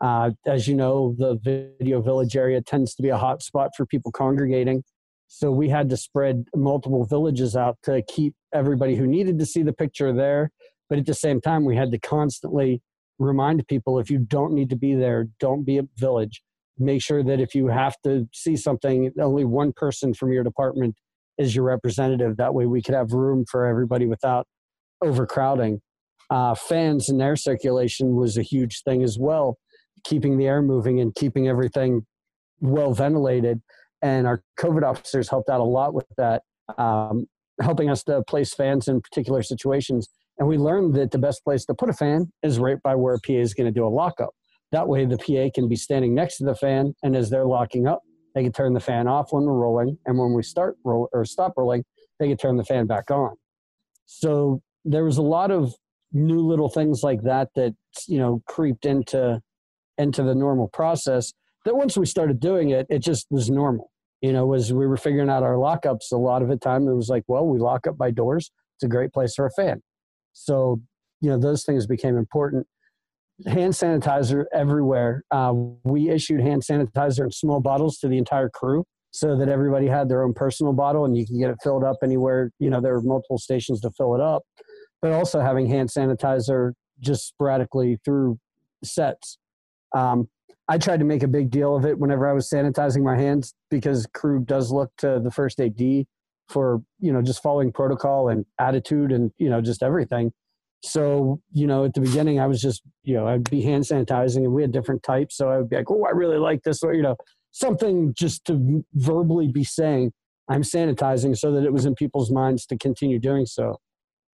Uh, 0.00 0.30
as 0.46 0.68
you 0.68 0.76
know, 0.76 1.14
the 1.18 1.36
video 1.44 2.00
village 2.00 2.36
area 2.36 2.60
tends 2.60 2.94
to 2.94 3.02
be 3.02 3.08
a 3.08 3.16
hot 3.16 3.42
spot 3.42 3.70
for 3.76 3.84
people 3.84 4.12
congregating. 4.12 4.84
So 5.26 5.50
we 5.50 5.68
had 5.68 5.90
to 5.90 5.96
spread 5.96 6.44
multiple 6.54 7.04
villages 7.04 7.56
out 7.56 7.78
to 7.82 8.02
keep 8.02 8.34
everybody 8.54 8.94
who 8.94 9.06
needed 9.06 9.38
to 9.40 9.46
see 9.46 9.62
the 9.62 9.72
picture 9.72 10.12
there. 10.12 10.50
But 10.88 10.98
at 10.98 11.06
the 11.06 11.14
same 11.14 11.40
time, 11.40 11.64
we 11.64 11.76
had 11.76 11.90
to 11.90 11.98
constantly 11.98 12.80
remind 13.18 13.66
people 13.66 13.98
if 13.98 14.08
you 14.08 14.18
don't 14.18 14.52
need 14.52 14.70
to 14.70 14.76
be 14.76 14.94
there, 14.94 15.26
don't 15.40 15.64
be 15.64 15.78
a 15.78 15.82
village. 15.96 16.42
Make 16.78 17.02
sure 17.02 17.22
that 17.24 17.40
if 17.40 17.54
you 17.54 17.68
have 17.68 17.96
to 18.04 18.28
see 18.32 18.56
something, 18.56 19.10
only 19.20 19.44
one 19.44 19.72
person 19.72 20.14
from 20.14 20.32
your 20.32 20.44
department 20.44 20.94
is 21.38 21.54
your 21.54 21.64
representative. 21.64 22.36
That 22.36 22.54
way 22.54 22.66
we 22.66 22.82
could 22.82 22.94
have 22.94 23.12
room 23.12 23.44
for 23.50 23.66
everybody 23.66 24.06
without 24.06 24.46
overcrowding. 25.02 25.80
Uh, 26.30 26.54
fans 26.54 27.08
and 27.08 27.22
air 27.22 27.36
circulation 27.36 28.14
was 28.14 28.36
a 28.36 28.42
huge 28.42 28.82
thing 28.82 29.02
as 29.02 29.18
well, 29.18 29.56
keeping 30.04 30.36
the 30.36 30.46
air 30.46 30.60
moving 30.60 31.00
and 31.00 31.14
keeping 31.14 31.48
everything 31.48 32.06
well 32.60 32.92
ventilated. 32.92 33.60
And 34.02 34.26
our 34.26 34.42
COVID 34.58 34.82
officers 34.82 35.28
helped 35.28 35.48
out 35.48 35.60
a 35.60 35.64
lot 35.64 35.94
with 35.94 36.06
that, 36.16 36.42
um, 36.76 37.26
helping 37.60 37.88
us 37.88 38.04
to 38.04 38.22
place 38.24 38.52
fans 38.52 38.88
in 38.88 39.00
particular 39.00 39.42
situations. 39.42 40.08
And 40.38 40.46
we 40.46 40.58
learned 40.58 40.94
that 40.94 41.10
the 41.10 41.18
best 41.18 41.42
place 41.44 41.64
to 41.66 41.74
put 41.74 41.88
a 41.88 41.92
fan 41.92 42.30
is 42.42 42.58
right 42.58 42.80
by 42.82 42.94
where 42.94 43.14
a 43.14 43.20
PA 43.20 43.32
is 43.32 43.54
going 43.54 43.66
to 43.66 43.72
do 43.72 43.86
a 43.86 43.88
lockup. 43.88 44.30
That 44.72 44.88
way, 44.88 45.06
the 45.06 45.18
PA 45.18 45.50
can 45.54 45.68
be 45.68 45.76
standing 45.76 46.14
next 46.14 46.38
to 46.38 46.44
the 46.44 46.54
fan, 46.54 46.94
and 47.02 47.16
as 47.16 47.30
they're 47.30 47.46
locking 47.46 47.86
up, 47.86 48.02
they 48.34 48.42
can 48.42 48.52
turn 48.52 48.74
the 48.74 48.80
fan 48.80 49.08
off 49.08 49.32
when 49.32 49.44
we're 49.44 49.54
rolling, 49.54 49.98
and 50.06 50.18
when 50.18 50.34
we 50.34 50.42
start 50.42 50.76
roll 50.84 51.08
or 51.12 51.24
stop 51.24 51.54
rolling, 51.56 51.84
they 52.18 52.28
can 52.28 52.36
turn 52.36 52.56
the 52.56 52.64
fan 52.64 52.86
back 52.86 53.10
on. 53.10 53.36
So 54.06 54.62
there 54.84 55.04
was 55.04 55.18
a 55.18 55.22
lot 55.22 55.50
of 55.50 55.74
new 56.12 56.40
little 56.40 56.68
things 56.68 57.02
like 57.02 57.22
that 57.22 57.48
that 57.54 57.74
you 58.06 58.18
know 58.18 58.42
creeped 58.46 58.86
into 58.86 59.40
into 59.98 60.22
the 60.22 60.34
normal 60.34 60.68
process 60.68 61.32
that 61.64 61.76
once 61.76 61.98
we 61.98 62.06
started 62.06 62.40
doing 62.40 62.70
it 62.70 62.86
it 62.88 63.00
just 63.00 63.26
was 63.30 63.50
normal. 63.50 63.90
You 64.22 64.32
know 64.32 64.54
as 64.54 64.72
we 64.72 64.86
were 64.86 64.96
figuring 64.96 65.28
out 65.28 65.42
our 65.42 65.54
lockups 65.54 66.10
a 66.12 66.16
lot 66.16 66.40
of 66.40 66.48
the 66.48 66.56
time 66.56 66.88
it 66.88 66.94
was 66.94 67.08
like 67.08 67.24
well 67.26 67.46
we 67.46 67.58
lock 67.58 67.86
up 67.86 67.98
by 67.98 68.10
doors 68.10 68.50
it's 68.76 68.84
a 68.84 68.88
great 68.88 69.12
place 69.12 69.34
for 69.34 69.46
a 69.46 69.50
fan. 69.50 69.82
So 70.32 70.80
you 71.20 71.28
know 71.28 71.38
those 71.38 71.64
things 71.64 71.86
became 71.86 72.16
important 72.16 72.66
hand 73.46 73.72
sanitizer 73.72 74.44
everywhere 74.52 75.22
uh, 75.30 75.52
we 75.84 76.08
issued 76.10 76.40
hand 76.40 76.62
sanitizer 76.62 77.24
in 77.24 77.30
small 77.30 77.60
bottles 77.60 77.98
to 77.98 78.08
the 78.08 78.18
entire 78.18 78.48
crew 78.48 78.84
so 79.10 79.36
that 79.36 79.48
everybody 79.48 79.86
had 79.86 80.08
their 80.08 80.24
own 80.24 80.34
personal 80.34 80.72
bottle 80.72 81.04
and 81.04 81.16
you 81.16 81.26
can 81.26 81.38
get 81.38 81.50
it 81.50 81.56
filled 81.62 81.84
up 81.84 81.96
anywhere 82.02 82.50
you 82.58 82.68
know 82.68 82.80
there 82.80 82.94
were 82.94 83.02
multiple 83.02 83.38
stations 83.38 83.80
to 83.80 83.90
fill 83.96 84.14
it 84.14 84.20
up 84.20 84.42
but 85.00 85.12
also 85.12 85.40
having 85.40 85.66
hand 85.66 85.88
sanitizer 85.88 86.72
just 87.00 87.26
sporadically 87.26 87.98
through 88.04 88.38
sets. 88.84 89.38
Um, 89.94 90.28
I 90.68 90.78
tried 90.78 90.98
to 90.98 91.04
make 91.04 91.22
a 91.22 91.28
big 91.28 91.50
deal 91.50 91.74
of 91.76 91.86
it 91.86 91.98
whenever 91.98 92.28
I 92.28 92.32
was 92.32 92.48
sanitizing 92.50 93.02
my 93.02 93.16
hands 93.16 93.54
because 93.70 94.06
crew 94.12 94.40
does 94.44 94.70
look 94.70 94.90
to 94.98 95.20
the 95.22 95.30
first 95.30 95.60
AD 95.60 95.80
for 96.48 96.82
you 96.98 97.12
know 97.12 97.22
just 97.22 97.42
following 97.42 97.72
protocol 97.72 98.28
and 98.28 98.44
attitude 98.58 99.12
and 99.12 99.30
you 99.38 99.48
know 99.48 99.60
just 99.60 99.82
everything. 99.82 100.32
So 100.82 101.40
you 101.52 101.66
know 101.66 101.84
at 101.84 101.94
the 101.94 102.00
beginning 102.00 102.40
I 102.40 102.46
was 102.46 102.60
just 102.60 102.82
you 103.02 103.14
know 103.14 103.26
I'd 103.26 103.48
be 103.50 103.62
hand 103.62 103.84
sanitizing 103.84 104.38
and 104.38 104.52
we 104.52 104.62
had 104.62 104.72
different 104.72 105.02
types, 105.02 105.36
so 105.36 105.48
I 105.48 105.58
would 105.58 105.68
be 105.68 105.76
like, 105.76 105.90
oh 105.90 106.04
I 106.04 106.10
really 106.10 106.38
like 106.38 106.62
this, 106.62 106.82
or 106.82 106.94
you 106.94 107.02
know 107.02 107.16
something 107.50 108.14
just 108.14 108.44
to 108.46 108.84
verbally 108.94 109.48
be 109.48 109.64
saying 109.64 110.12
I'm 110.48 110.62
sanitizing 110.62 111.36
so 111.36 111.52
that 111.52 111.64
it 111.64 111.72
was 111.72 111.84
in 111.84 111.94
people's 111.94 112.30
minds 112.30 112.64
to 112.66 112.78
continue 112.78 113.18
doing 113.18 113.46
so. 113.46 113.80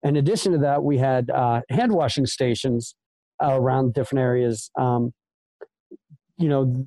In 0.03 0.15
addition 0.15 0.51
to 0.53 0.57
that, 0.59 0.83
we 0.83 0.97
had 0.97 1.29
uh, 1.29 1.61
hand 1.69 1.91
washing 1.91 2.25
stations 2.25 2.95
uh, 3.43 3.53
around 3.53 3.93
different 3.93 4.21
areas. 4.21 4.69
Um, 4.77 5.13
you 6.37 6.47
know, 6.47 6.85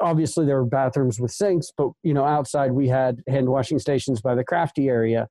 obviously 0.00 0.46
there 0.46 0.56
were 0.56 0.64
bathrooms 0.64 1.20
with 1.20 1.32
sinks, 1.32 1.70
but 1.76 1.90
you 2.02 2.14
know, 2.14 2.24
outside 2.24 2.72
we 2.72 2.88
had 2.88 3.22
hand 3.28 3.48
washing 3.48 3.78
stations 3.78 4.20
by 4.20 4.34
the 4.34 4.44
crafty 4.44 4.88
area. 4.88 5.28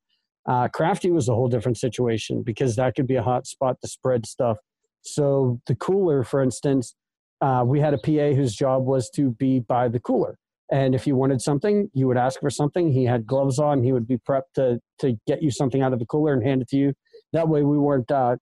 Uh, 0.48 0.68
crafty 0.68 1.12
was 1.12 1.30
a 1.30 1.36
whole 1.36 1.48
different 1.48 1.78
situation 1.78 2.42
because 2.44 2.76
that 2.76 2.96
could 2.96 3.08
be 3.08 3.16
a 3.16 3.24
hot 3.24 3.46
spot 3.46 3.78
to 3.82 3.88
spread 3.88 4.26
stuff. 4.26 4.58
So 5.02 5.60
the 5.68 5.76
cooler, 5.76 6.24
for 6.24 6.42
instance, 6.42 6.96
uh, 7.42 7.64
we 7.66 7.80
had 7.80 7.94
a 7.94 7.98
PA 7.98 8.36
whose 8.36 8.56
job 8.56 8.86
was 8.86 9.10
to 9.12 9.32
be 9.32 9.60
by 9.60 9.88
the 9.88 10.00
cooler. 10.00 10.38
And 10.72 10.96
if 10.96 11.06
you 11.06 11.16
wanted 11.16 11.42
something, 11.42 11.90
you 11.94 12.08
would 12.08 12.18
ask 12.18 12.40
for 12.40 12.50
something. 12.50 12.92
He 12.92 13.04
had 13.04 13.28
gloves 13.28 13.60
on. 13.60 13.84
He 13.84 13.92
would 13.92 14.08
be 14.08 14.18
prepped 14.18 14.54
to 14.56 14.80
to 15.00 15.18
get 15.28 15.44
you 15.44 15.52
something 15.52 15.82
out 15.82 15.92
of 15.92 16.00
the 16.00 16.06
cooler 16.06 16.34
and 16.34 16.42
hand 16.42 16.62
it 16.62 16.70
to 16.70 16.78
you. 16.78 16.94
That 17.34 17.50
way, 17.50 17.64
we 17.64 17.78
weren't 17.78 18.10
uh, 18.10 18.38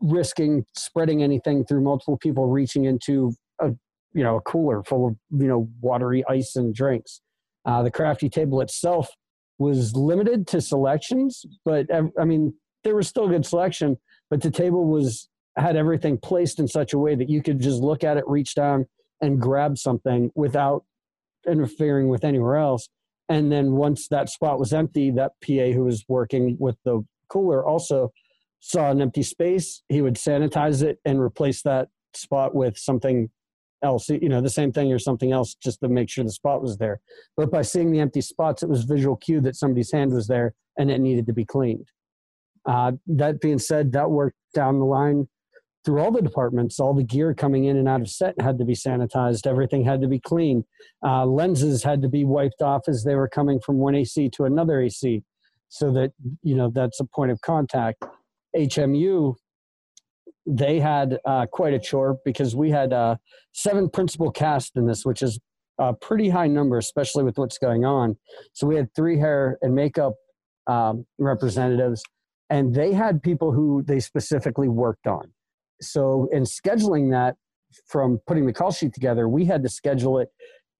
risking 0.00 0.64
spreading 0.74 1.22
anything 1.22 1.64
through 1.64 1.82
multiple 1.82 2.16
people 2.16 2.46
reaching 2.46 2.86
into 2.86 3.34
a 3.60 3.68
you 4.14 4.22
know 4.22 4.36
a 4.36 4.40
cooler 4.40 4.82
full 4.82 5.08
of 5.08 5.16
you 5.38 5.46
know 5.46 5.68
watery 5.80 6.24
ice 6.26 6.56
and 6.56 6.74
drinks. 6.74 7.20
Uh, 7.66 7.82
the 7.82 7.90
crafty 7.90 8.30
table 8.30 8.62
itself 8.62 9.10
was 9.60 9.94
limited 9.94 10.48
to 10.48 10.60
selections, 10.60 11.44
but 11.64 11.86
I 12.18 12.24
mean 12.24 12.54
there 12.82 12.96
was 12.96 13.06
still 13.06 13.28
good 13.28 13.46
selection. 13.46 13.98
But 14.30 14.40
the 14.40 14.50
table 14.50 14.86
was 14.86 15.28
had 15.56 15.76
everything 15.76 16.18
placed 16.18 16.58
in 16.58 16.66
such 16.66 16.92
a 16.92 16.98
way 16.98 17.14
that 17.14 17.28
you 17.28 17.42
could 17.42 17.60
just 17.60 17.80
look 17.80 18.02
at 18.02 18.16
it, 18.16 18.24
reach 18.26 18.54
down, 18.54 18.86
and 19.20 19.40
grab 19.40 19.76
something 19.76 20.30
without 20.34 20.84
interfering 21.46 22.08
with 22.08 22.24
anywhere 22.24 22.56
else. 22.56 22.88
And 23.28 23.52
then 23.52 23.72
once 23.72 24.08
that 24.08 24.28
spot 24.28 24.58
was 24.58 24.72
empty, 24.72 25.10
that 25.12 25.32
PA 25.44 25.72
who 25.74 25.84
was 25.84 26.04
working 26.08 26.56
with 26.58 26.76
the 26.84 27.04
cooler 27.28 27.64
also 27.64 28.12
saw 28.60 28.90
an 28.90 29.00
empty 29.00 29.22
space, 29.22 29.82
he 29.88 30.02
would 30.02 30.16
sanitize 30.16 30.82
it 30.82 30.98
and 31.04 31.20
replace 31.20 31.62
that 31.62 31.88
spot 32.14 32.54
with 32.54 32.76
something 32.76 33.30
else, 33.82 34.08
you 34.08 34.28
know, 34.28 34.40
the 34.40 34.50
same 34.50 34.72
thing 34.72 34.92
or 34.92 34.98
something 34.98 35.32
else 35.32 35.54
just 35.54 35.80
to 35.80 35.88
make 35.88 36.08
sure 36.08 36.24
the 36.24 36.30
spot 36.30 36.62
was 36.62 36.76
there. 36.78 37.00
But 37.36 37.50
by 37.50 37.62
seeing 37.62 37.92
the 37.92 38.00
empty 38.00 38.20
spots, 38.20 38.62
it 38.62 38.68
was 38.68 38.84
visual 38.84 39.16
cue 39.16 39.40
that 39.42 39.56
somebody's 39.56 39.92
hand 39.92 40.12
was 40.12 40.26
there 40.26 40.54
and 40.78 40.90
it 40.90 41.00
needed 41.00 41.26
to 41.26 41.32
be 41.32 41.44
cleaned. 41.44 41.88
Uh, 42.66 42.92
that 43.06 43.40
being 43.40 43.58
said, 43.58 43.92
that 43.92 44.10
worked 44.10 44.36
down 44.54 44.78
the 44.78 44.84
line 44.84 45.28
through 45.84 46.00
all 46.00 46.10
the 46.10 46.20
departments. 46.20 46.78
All 46.78 46.92
the 46.92 47.02
gear 47.02 47.32
coming 47.32 47.64
in 47.64 47.78
and 47.78 47.88
out 47.88 48.02
of 48.02 48.10
set 48.10 48.38
had 48.40 48.58
to 48.58 48.64
be 48.64 48.74
sanitized. 48.74 49.46
Everything 49.46 49.84
had 49.84 50.02
to 50.02 50.08
be 50.08 50.20
clean. 50.20 50.64
Uh, 51.02 51.24
lenses 51.24 51.82
had 51.82 52.02
to 52.02 52.08
be 52.08 52.24
wiped 52.24 52.60
off 52.60 52.82
as 52.86 53.02
they 53.04 53.14
were 53.14 53.28
coming 53.28 53.60
from 53.64 53.78
one 53.78 53.94
AC 53.94 54.28
to 54.34 54.44
another 54.44 54.82
AC 54.82 55.22
so 55.70 55.92
that 55.92 56.12
you 56.42 56.54
know 56.54 56.70
that's 56.74 57.00
a 57.00 57.04
point 57.04 57.30
of 57.30 57.40
contact 57.40 58.04
hmu 58.56 59.34
they 60.46 60.80
had 60.80 61.18
uh, 61.24 61.46
quite 61.46 61.74
a 61.74 61.78
chore 61.78 62.18
because 62.24 62.56
we 62.56 62.70
had 62.70 62.92
uh, 62.92 63.16
seven 63.52 63.88
principal 63.88 64.30
cast 64.30 64.76
in 64.76 64.86
this 64.86 65.04
which 65.04 65.22
is 65.22 65.38
a 65.78 65.94
pretty 65.94 66.28
high 66.28 66.46
number 66.46 66.78
especially 66.78 67.24
with 67.24 67.38
what's 67.38 67.58
going 67.58 67.84
on. 67.84 68.16
So 68.52 68.66
we 68.66 68.76
had 68.76 68.92
three 68.94 69.18
hair 69.18 69.58
and 69.62 69.74
makeup 69.74 70.14
um, 70.66 71.06
representatives 71.18 72.02
and 72.48 72.74
they 72.74 72.92
had 72.92 73.22
people 73.22 73.52
who 73.52 73.82
they 73.82 74.00
specifically 74.00 74.68
worked 74.68 75.06
on. 75.06 75.32
So 75.80 76.28
in 76.32 76.42
scheduling 76.42 77.10
that 77.12 77.36
from 77.86 78.18
putting 78.26 78.46
the 78.46 78.52
call 78.52 78.72
sheet 78.72 78.92
together 78.92 79.28
we 79.28 79.44
had 79.44 79.62
to 79.62 79.68
schedule 79.68 80.18
it 80.18 80.28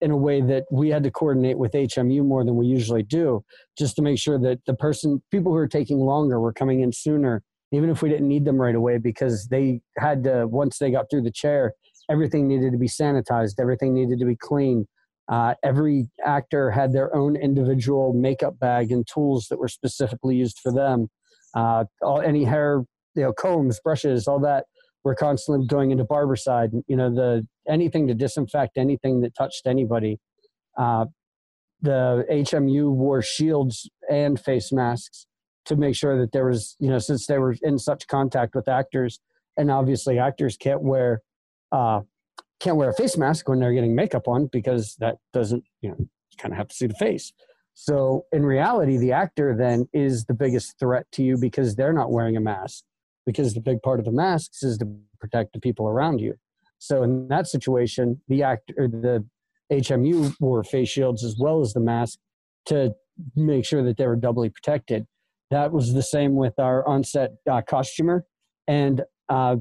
in 0.01 0.09
a 0.09 0.17
way 0.17 0.41
that 0.41 0.65
we 0.71 0.89
had 0.89 1.03
to 1.03 1.11
coordinate 1.11 1.57
with 1.57 1.71
HMU 1.73 2.25
more 2.25 2.43
than 2.43 2.55
we 2.55 2.65
usually 2.65 3.03
do, 3.03 3.43
just 3.77 3.95
to 3.95 4.01
make 4.01 4.17
sure 4.17 4.39
that 4.39 4.59
the 4.65 4.73
person, 4.73 5.21
people 5.31 5.51
who 5.51 5.57
are 5.57 5.67
taking 5.67 5.99
longer, 5.99 6.39
were 6.39 6.51
coming 6.51 6.81
in 6.81 6.91
sooner, 6.91 7.43
even 7.71 7.89
if 7.89 8.01
we 8.01 8.09
didn't 8.09 8.27
need 8.27 8.45
them 8.45 8.57
right 8.57 8.75
away, 8.75 8.97
because 8.97 9.47
they 9.47 9.81
had 9.97 10.23
to 10.25 10.47
once 10.47 10.77
they 10.77 10.91
got 10.91 11.09
through 11.09 11.23
the 11.23 11.31
chair 11.31 11.73
everything 12.11 12.47
needed 12.47 12.71
to 12.71 12.77
be 12.77 12.87
sanitized, 12.87 13.59
everything 13.59 13.93
needed 13.93 14.19
to 14.19 14.25
be 14.25 14.35
clean. 14.35 14.87
Uh, 15.29 15.53
every 15.63 16.09
actor 16.25 16.69
had 16.69 16.91
their 16.91 17.15
own 17.15 17.37
individual 17.37 18.13
makeup 18.13 18.59
bag 18.59 18.91
and 18.91 19.07
tools 19.07 19.47
that 19.49 19.57
were 19.57 19.69
specifically 19.69 20.35
used 20.35 20.59
for 20.59 20.73
them. 20.73 21.07
Uh, 21.55 21.85
all, 22.01 22.21
any 22.21 22.43
hair, 22.43 22.83
you 23.15 23.23
know, 23.23 23.31
combs, 23.33 23.79
brushes, 23.79 24.27
all 24.27 24.39
that 24.39 24.65
were 25.03 25.15
constantly 25.15 25.65
going 25.67 25.91
into 25.91 26.03
Barbicide. 26.03 26.71
You 26.87 26.95
know, 26.97 27.13
the 27.13 27.47
anything 27.67 28.07
to 28.07 28.13
disinfect 28.13 28.77
anything 28.77 29.21
that 29.21 29.35
touched 29.35 29.65
anybody. 29.65 30.19
Uh, 30.77 31.05
the 31.81 32.25
HMU 32.29 32.91
wore 32.91 33.21
shields 33.21 33.89
and 34.09 34.39
face 34.39 34.71
masks 34.71 35.25
to 35.65 35.75
make 35.75 35.95
sure 35.95 36.19
that 36.19 36.31
there 36.31 36.45
was, 36.45 36.75
you 36.79 36.89
know, 36.89 36.99
since 36.99 37.27
they 37.27 37.37
were 37.37 37.55
in 37.61 37.77
such 37.77 38.07
contact 38.07 38.55
with 38.55 38.67
actors, 38.67 39.19
and 39.57 39.69
obviously 39.69 40.17
actors 40.17 40.57
can't 40.57 40.81
wear 40.81 41.21
uh, 41.71 42.01
can't 42.59 42.77
wear 42.77 42.89
a 42.89 42.93
face 42.93 43.17
mask 43.17 43.49
when 43.49 43.59
they're 43.59 43.73
getting 43.73 43.95
makeup 43.95 44.27
on 44.27 44.47
because 44.47 44.95
that 44.99 45.17
doesn't, 45.33 45.63
you 45.81 45.89
know, 45.89 45.95
you 45.99 46.07
kind 46.37 46.53
of 46.53 46.57
have 46.57 46.67
to 46.67 46.75
see 46.75 46.85
the 46.85 46.93
face. 46.93 47.33
So 47.73 48.25
in 48.31 48.45
reality, 48.45 48.97
the 48.97 49.13
actor 49.13 49.55
then 49.57 49.87
is 49.93 50.25
the 50.25 50.33
biggest 50.33 50.77
threat 50.79 51.05
to 51.13 51.23
you 51.23 51.37
because 51.37 51.75
they're 51.75 51.93
not 51.93 52.11
wearing 52.11 52.37
a 52.37 52.41
mask 52.41 52.83
because 53.25 53.53
the 53.53 53.61
big 53.61 53.81
part 53.81 53.99
of 53.99 54.05
the 54.05 54.11
masks 54.11 54.61
is 54.61 54.77
to 54.77 54.87
protect 55.19 55.53
the 55.53 55.59
people 55.59 55.87
around 55.87 56.19
you. 56.19 56.35
So 56.77 57.03
in 57.03 57.27
that 57.29 57.47
situation, 57.47 58.21
the 58.27 58.43
actor, 58.43 58.87
the 58.87 59.25
HMU 59.71 60.35
wore 60.39 60.63
face 60.63 60.89
shields 60.89 61.23
as 61.23 61.37
well 61.39 61.61
as 61.61 61.73
the 61.73 61.79
mask 61.79 62.19
to 62.65 62.93
make 63.35 63.65
sure 63.65 63.83
that 63.83 63.97
they 63.97 64.07
were 64.07 64.15
doubly 64.15 64.49
protected. 64.49 65.07
That 65.51 65.71
was 65.71 65.93
the 65.93 66.01
same 66.01 66.35
with 66.35 66.57
our 66.59 66.87
onset 66.87 67.33
uh, 67.49 67.61
costumer, 67.61 68.25
and 68.67 69.01
uh, 69.29 69.57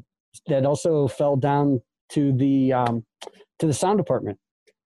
that 0.47 0.65
also 0.65 1.09
fell 1.09 1.37
down 1.37 1.81
to 2.11 2.33
the 2.33 2.73
um, 2.73 3.05
to 3.59 3.67
the 3.67 3.75
sound 3.75 3.99
department. 3.99 4.39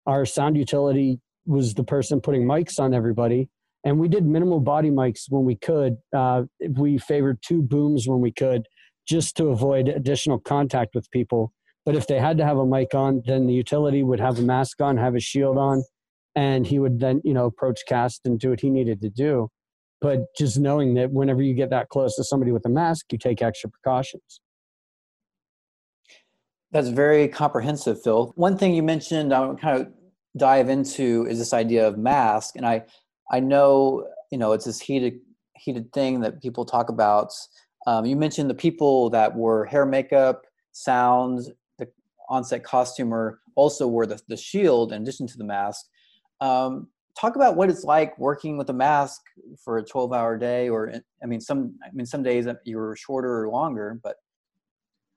Our 0.06 0.24
sound 0.24 0.56
utility 0.56 1.20
was 1.46 1.74
the 1.74 1.84
person 1.84 2.20
putting 2.20 2.44
mics 2.44 2.80
on 2.80 2.94
everybody, 2.94 3.50
and 3.84 3.98
we 3.98 4.08
did 4.08 4.24
minimal 4.24 4.60
body 4.60 4.90
mics 4.90 5.24
when 5.28 5.44
we 5.44 5.56
could. 5.56 5.98
Uh, 6.16 6.44
we 6.70 6.96
favored 6.96 7.38
two 7.42 7.60
booms 7.60 8.08
when 8.08 8.20
we 8.20 8.32
could, 8.32 8.66
just 9.06 9.36
to 9.36 9.48
avoid 9.48 9.88
additional 9.88 10.38
contact 10.38 10.94
with 10.94 11.10
people. 11.10 11.52
But 11.84 11.96
if 11.96 12.06
they 12.06 12.18
had 12.18 12.38
to 12.38 12.46
have 12.46 12.56
a 12.56 12.64
mic 12.64 12.94
on, 12.94 13.22
then 13.26 13.46
the 13.46 13.52
utility 13.52 14.02
would 14.02 14.20
have 14.20 14.38
a 14.38 14.42
mask 14.42 14.80
on, 14.80 14.96
have 14.96 15.14
a 15.14 15.20
shield 15.20 15.58
on, 15.58 15.84
and 16.34 16.66
he 16.66 16.78
would 16.78 16.98
then, 16.98 17.20
you 17.24 17.34
know, 17.34 17.44
approach 17.44 17.80
cast 17.86 18.22
and 18.24 18.40
do 18.40 18.50
what 18.50 18.60
he 18.60 18.70
needed 18.70 19.02
to 19.02 19.10
do. 19.10 19.50
But 20.04 20.36
just 20.36 20.58
knowing 20.58 20.92
that 20.96 21.12
whenever 21.12 21.40
you 21.40 21.54
get 21.54 21.70
that 21.70 21.88
close 21.88 22.14
to 22.16 22.24
somebody 22.24 22.52
with 22.52 22.66
a 22.66 22.68
mask, 22.68 23.10
you 23.10 23.16
take 23.16 23.40
extra 23.40 23.70
precautions. 23.70 24.38
That's 26.72 26.88
very 26.88 27.26
comprehensive, 27.26 28.02
Phil. 28.02 28.30
One 28.36 28.58
thing 28.58 28.74
you 28.74 28.82
mentioned, 28.82 29.32
I 29.32 29.40
want 29.40 29.56
to 29.56 29.62
kind 29.62 29.80
of 29.80 29.88
dive 30.36 30.68
into 30.68 31.24
is 31.24 31.38
this 31.38 31.54
idea 31.54 31.88
of 31.88 31.96
mask, 31.96 32.56
and 32.56 32.66
I, 32.66 32.84
I 33.30 33.40
know 33.40 34.06
you 34.30 34.36
know 34.36 34.52
it's 34.52 34.66
this 34.66 34.78
heated, 34.78 35.20
heated 35.56 35.90
thing 35.94 36.20
that 36.20 36.42
people 36.42 36.66
talk 36.66 36.90
about. 36.90 37.32
Um, 37.86 38.04
you 38.04 38.14
mentioned 38.14 38.50
the 38.50 38.54
people 38.54 39.08
that 39.08 39.34
were 39.34 39.64
hair, 39.64 39.86
makeup, 39.86 40.42
sound, 40.72 41.46
the 41.78 41.88
onset 42.28 42.62
costumer 42.62 43.40
also 43.54 43.88
wore 43.88 44.04
the, 44.04 44.20
the 44.28 44.36
shield 44.36 44.92
in 44.92 45.00
addition 45.00 45.26
to 45.28 45.38
the 45.38 45.44
mask. 45.44 45.86
Um, 46.42 46.88
talk 47.18 47.36
about 47.36 47.56
what 47.56 47.70
it's 47.70 47.84
like 47.84 48.18
working 48.18 48.56
with 48.56 48.68
a 48.70 48.72
mask 48.72 49.22
for 49.62 49.78
a 49.78 49.84
12 49.84 50.12
hour 50.12 50.36
day 50.36 50.68
or 50.68 50.92
i 51.22 51.26
mean 51.26 51.40
some 51.40 51.74
i 51.84 51.88
mean 51.92 52.06
some 52.06 52.22
days 52.22 52.46
you 52.64 52.76
were 52.76 52.96
shorter 52.96 53.42
or 53.42 53.48
longer 53.48 53.98
but 54.02 54.16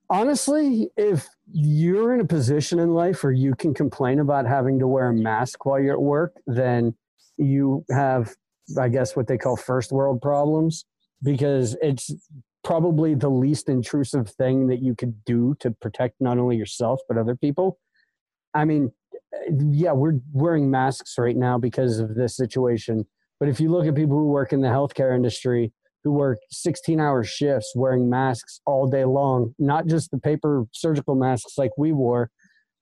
honestly, 0.09 0.89
if 0.97 1.27
you're 1.51 2.13
in 2.13 2.21
a 2.21 2.25
position 2.25 2.79
in 2.79 2.93
life 2.93 3.23
where 3.23 3.31
you 3.31 3.55
can 3.55 3.73
complain 3.73 4.19
about 4.19 4.45
having 4.45 4.79
to 4.79 4.87
wear 4.87 5.09
a 5.09 5.13
mask 5.13 5.65
while 5.65 5.79
you're 5.79 5.93
at 5.93 6.01
work, 6.01 6.35
then 6.45 6.95
you 7.37 7.85
have, 7.91 8.35
I 8.79 8.89
guess, 8.89 9.15
what 9.15 9.27
they 9.27 9.37
call 9.37 9.55
first 9.55 9.91
world 9.91 10.21
problems 10.21 10.85
because 11.23 11.75
it's 11.81 12.11
probably 12.63 13.15
the 13.15 13.29
least 13.29 13.69
intrusive 13.69 14.29
thing 14.29 14.67
that 14.67 14.81
you 14.81 14.95
could 14.95 15.23
do 15.25 15.55
to 15.59 15.71
protect 15.71 16.15
not 16.19 16.37
only 16.37 16.57
yourself 16.57 16.99
but 17.07 17.17
other 17.17 17.35
people. 17.35 17.79
I 18.53 18.65
mean, 18.65 18.91
yeah, 19.71 19.91
we're 19.91 20.19
wearing 20.31 20.69
masks 20.69 21.15
right 21.17 21.35
now 21.35 21.57
because 21.57 21.99
of 21.99 22.15
this 22.15 22.35
situation. 22.35 23.05
But 23.39 23.49
if 23.49 23.59
you 23.59 23.69
look 23.69 23.85
at 23.85 23.95
people 23.95 24.17
who 24.17 24.27
work 24.27 24.53
in 24.53 24.61
the 24.61 24.69
healthcare 24.69 25.15
industry, 25.15 25.71
who 26.03 26.11
work 26.11 26.39
16 26.51 26.99
hour 26.99 27.23
shifts 27.23 27.73
wearing 27.75 28.09
masks 28.09 28.61
all 28.65 28.87
day 28.87 29.05
long, 29.05 29.53
not 29.59 29.87
just 29.87 30.11
the 30.11 30.17
paper 30.17 30.65
surgical 30.71 31.15
masks 31.15 31.57
like 31.57 31.71
we 31.77 31.91
wore, 31.91 32.29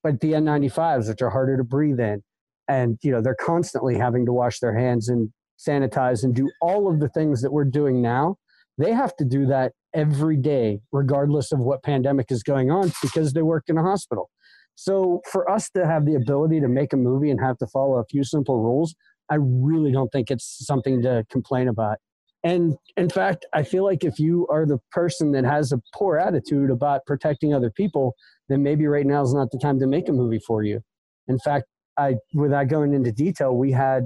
but 0.04 0.20
the 0.20 0.34
N95s, 0.34 1.10
which 1.10 1.22
are 1.22 1.32
harder 1.32 1.58
to 1.58 1.64
breathe 1.64 2.00
in. 2.00 2.24
And, 2.68 2.98
you 3.04 3.12
know, 3.12 3.22
they're 3.22 3.36
constantly 3.36 3.98
having 3.98 4.26
to 4.26 4.34
wash 4.34 4.60
their 4.60 4.78
hands 4.78 5.10
and 5.10 5.32
sanitize 5.58 6.24
and 6.24 6.36
do 6.36 6.50
all 6.62 6.92
of 6.92 7.00
the 7.00 7.10
things 7.10 7.42
that 7.42 7.52
we're 7.52 7.66
doing 7.66 8.02
now. 8.02 8.38
They 8.78 8.92
have 8.92 9.16
to 9.18 9.26
do 9.26 9.46
that 9.48 9.72
every 9.94 10.38
day, 10.38 10.82
regardless 10.92 11.52
of 11.52 11.60
what 11.60 11.84
pandemic 11.84 12.32
is 12.32 12.44
going 12.44 12.70
on, 12.70 12.92
because 13.02 13.34
they 13.34 13.42
work 13.42 13.64
in 13.68 13.78
a 13.78 13.84
hospital. 13.84 14.30
So 14.76 15.22
for 15.32 15.50
us 15.50 15.70
to 15.72 15.86
have 15.86 16.06
the 16.06 16.16
ability 16.16 16.60
to 16.62 16.68
make 16.68 16.94
a 16.94 16.98
movie 16.98 17.32
and 17.32 17.40
have 17.40 17.58
to 17.60 17.68
follow 17.68 17.98
a 17.98 18.06
few 18.06 18.24
simple 18.24 18.62
rules, 18.62 18.96
I 19.30 19.36
really 19.40 19.92
don't 19.92 20.12
think 20.12 20.30
it's 20.30 20.66
something 20.66 21.02
to 21.02 21.26
complain 21.30 21.68
about. 21.68 21.98
And 22.44 22.76
in 22.96 23.10
fact, 23.10 23.46
I 23.54 23.64
feel 23.64 23.84
like 23.84 24.04
if 24.04 24.20
you 24.20 24.46
are 24.52 24.68
the 24.68 24.78
person 24.92 25.32
that 25.32 25.46
has 25.46 25.72
a 25.72 25.82
poor 25.96 26.18
attitude 26.18 26.70
about 26.70 27.02
protecting 27.08 27.54
other 27.56 27.72
people, 27.72 28.14
then 28.50 28.62
maybe 28.62 28.86
right 28.86 29.06
now 29.06 29.24
is 29.24 29.34
not 29.34 29.50
the 29.52 29.58
time 29.58 29.80
to 29.80 29.88
make 29.88 30.08
a 30.08 30.12
movie 30.12 30.40
for 30.46 30.62
you. 30.62 30.82
In 31.28 31.40
fact, 31.40 31.66
I, 31.98 32.18
without 32.36 32.68
going 32.68 32.94
into 32.94 33.12
detail, 33.12 33.56
we 33.56 33.72
had 33.72 34.04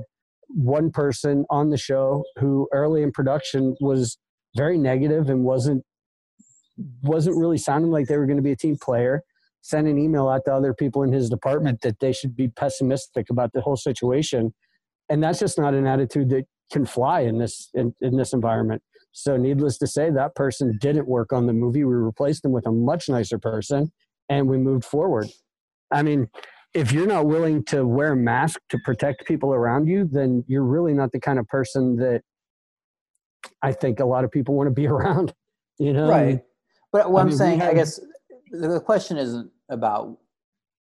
one 0.48 0.90
person 0.90 1.46
on 1.50 1.70
the 1.70 1.78
show 1.78 2.24
who 2.38 2.70
early 2.72 3.04
in 3.04 3.12
production 3.12 3.76
was 3.82 4.18
very 4.56 4.78
negative 4.78 5.30
and 5.30 5.44
wasn't 5.44 5.84
wasn't 7.04 7.36
really 7.36 7.58
sounding 7.58 7.92
like 7.92 8.08
they 8.08 8.18
were 8.18 8.26
going 8.26 8.38
to 8.38 8.44
be 8.44 8.54
a 8.54 8.56
team 8.56 8.78
player 8.82 9.22
sent 9.62 9.88
an 9.88 9.98
email 9.98 10.30
out 10.30 10.42
to 10.46 10.54
other 10.54 10.74
people 10.74 11.04
in 11.04 11.12
his 11.12 11.30
department 11.30 11.82
that 11.82 12.00
they 12.00 12.12
should 12.12 12.36
be 12.36 12.48
pessimistic 12.48 13.30
about 13.30 13.52
the 13.54 13.62
whole 13.62 13.76
situation 13.76 14.54
and 15.10 15.24
that's 15.24 15.40
just 15.40 15.58
not 15.58 15.74
an 15.74 15.88
attitude 15.88 16.30
that 16.30 16.46
can 16.72 16.86
fly 16.86 17.22
in 17.22 17.40
this 17.40 17.70
in, 17.74 17.94
in 18.00 18.16
this 18.16 18.32
environment. 18.34 18.82
So, 19.12 19.38
needless 19.38 19.78
to 19.80 19.88
say, 19.88 20.12
that 20.12 20.36
person 20.36 20.78
didn't 20.80 21.08
work 21.08 21.34
on 21.34 21.48
the 21.48 21.54
movie. 21.54 21.84
We 21.84 21.96
replaced 21.96 22.44
them 22.44 22.52
with 22.52 22.68
a 22.68 22.72
much 22.72 23.10
nicer 23.10 23.40
person, 23.40 23.92
and 24.30 24.48
we 24.48 24.58
moved 24.58 24.86
forward. 24.86 25.28
I 25.92 26.04
mean, 26.04 26.28
if 26.76 26.92
you're 26.92 27.08
not 27.08 27.26
willing 27.26 27.64
to 27.66 27.86
wear 27.86 28.14
a 28.14 28.16
mask 28.16 28.60
to 28.70 28.78
protect 28.86 29.26
people 29.26 29.52
around 29.52 29.88
you, 29.88 30.08
then 30.10 30.44
you're 30.48 30.64
really 30.64 30.94
not 30.94 31.12
the 31.12 31.20
kind 31.20 31.40
of 31.40 31.48
person 31.48 31.96
that 31.98 32.22
I 33.64 33.72
think 33.72 34.00
a 34.00 34.06
lot 34.06 34.24
of 34.24 34.32
people 34.32 34.54
want 34.54 34.68
to 34.68 34.72
be 34.72 34.88
around. 34.88 35.34
You 35.80 35.94
know, 35.94 36.08
right? 36.08 36.42
But 36.92 37.12
what 37.12 37.20
I 37.20 37.24
am 37.24 37.32
saying, 37.32 37.62
I 37.62 37.74
guess, 37.74 38.00
the 38.52 38.80
question 38.80 39.18
isn't 39.18 39.52
about 39.70 40.18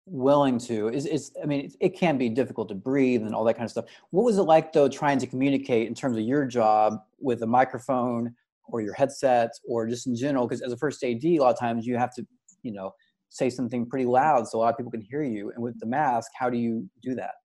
willing 0.06 0.58
to 0.58 0.89
is 0.89 1.06
it's 1.06 1.32
i 1.41 1.45
mean 1.45 1.62
it, 1.62 1.76
it, 1.80 1.97
can 1.97 2.17
be 2.17 2.28
difficult 2.28 2.67
to 2.67 2.76
breathe 2.76 3.21
and 3.21 3.34
all 3.34 3.43
that 3.45 3.54
kind 3.54 3.63
of 3.63 3.71
stuff. 3.71 3.86
What 4.10 4.23
was 4.23 4.38
it 4.38 4.43
like 4.43 4.73
though 4.73 4.89
trying 4.89 5.17
to 5.19 5.28
communicate 5.28 5.88
in 5.88 5.95
terms 5.95 6.17
of 6.17 6.23
your 6.23 6.45
job 6.45 6.97
with 7.19 7.41
a 7.41 7.47
microphone 7.47 8.36
or 8.65 8.82
your 8.82 8.93
headset 8.93 9.52
or 9.65 9.88
just 9.88 10.08
in 10.08 10.15
general? 10.15 10.45
Because 10.45 10.62
as 10.62 10.73
a 10.73 10.78
first 10.78 11.04
ad 11.04 11.23
a 11.23 11.38
lot 11.39 11.54
of 11.54 11.60
times 11.60 11.86
you 11.86 11.97
have 11.97 12.13
to 12.15 12.26
you 12.63 12.73
know 12.73 12.91
say 13.30 13.49
something 13.49 13.86
pretty 13.86 14.06
loud 14.06 14.47
so 14.47 14.58
a 14.58 14.60
lot 14.60 14.69
of 14.69 14.78
people 14.78 14.91
can 14.91 15.02
hear 15.02 15.23
you. 15.23 15.52
And 15.52 15.63
with 15.63 15.80
the 15.80 15.86
mask 15.86 16.32
how 16.38 16.49
do 16.49 16.58
you 16.58 16.89
do 17.02 17.15
that? 17.15 17.36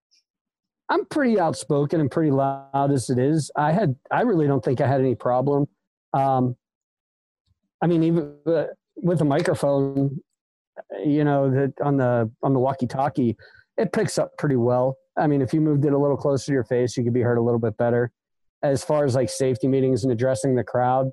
I'm 0.89 1.05
pretty 1.07 1.39
outspoken 1.39 2.01
and 2.01 2.11
pretty 2.11 2.31
loud 2.31 2.91
as 2.91 3.09
it 3.09 3.21
is. 3.21 3.53
I 3.57 3.71
had 3.71 3.95
i 4.11 4.23
really 4.23 4.49
don't 4.49 4.65
think 4.65 4.81
i 4.81 4.87
had 4.87 5.01
any 5.01 5.15
problem. 5.15 5.67
Um 6.13 6.57
i 7.81 7.87
mean 7.87 8.03
even 8.03 8.35
uh, 8.47 8.65
with 9.03 9.21
a 9.21 9.25
microphone 9.25 10.21
you 11.05 11.25
know 11.25 11.51
that 11.51 11.73
on 11.83 11.97
the 11.97 12.31
on 12.43 12.53
the 12.53 12.59
walkie-talkie 12.59 13.37
it 13.77 13.93
picks 13.93 14.19
up 14.19 14.31
pretty 14.39 14.57
well. 14.57 14.97
I 15.17 15.27
mean 15.27 15.41
if 15.41 15.53
you 15.53 15.61
moved 15.61 15.85
it 15.85 15.93
a 15.93 15.99
little 15.99 16.17
closer 16.17 16.47
to 16.47 16.53
your 16.53 16.65
face 16.65 16.97
you 16.97 17.05
could 17.05 17.15
be 17.15 17.23
heard 17.23 17.39
a 17.39 17.43
little 17.43 17.61
bit 17.61 17.77
better. 17.77 18.11
As 18.63 18.83
far 18.83 19.05
as 19.05 19.15
like 19.15 19.31
safety 19.31 19.69
meetings 19.69 20.03
and 20.03 20.13
addressing 20.13 20.57
the 20.57 20.65
crowd 20.65 21.11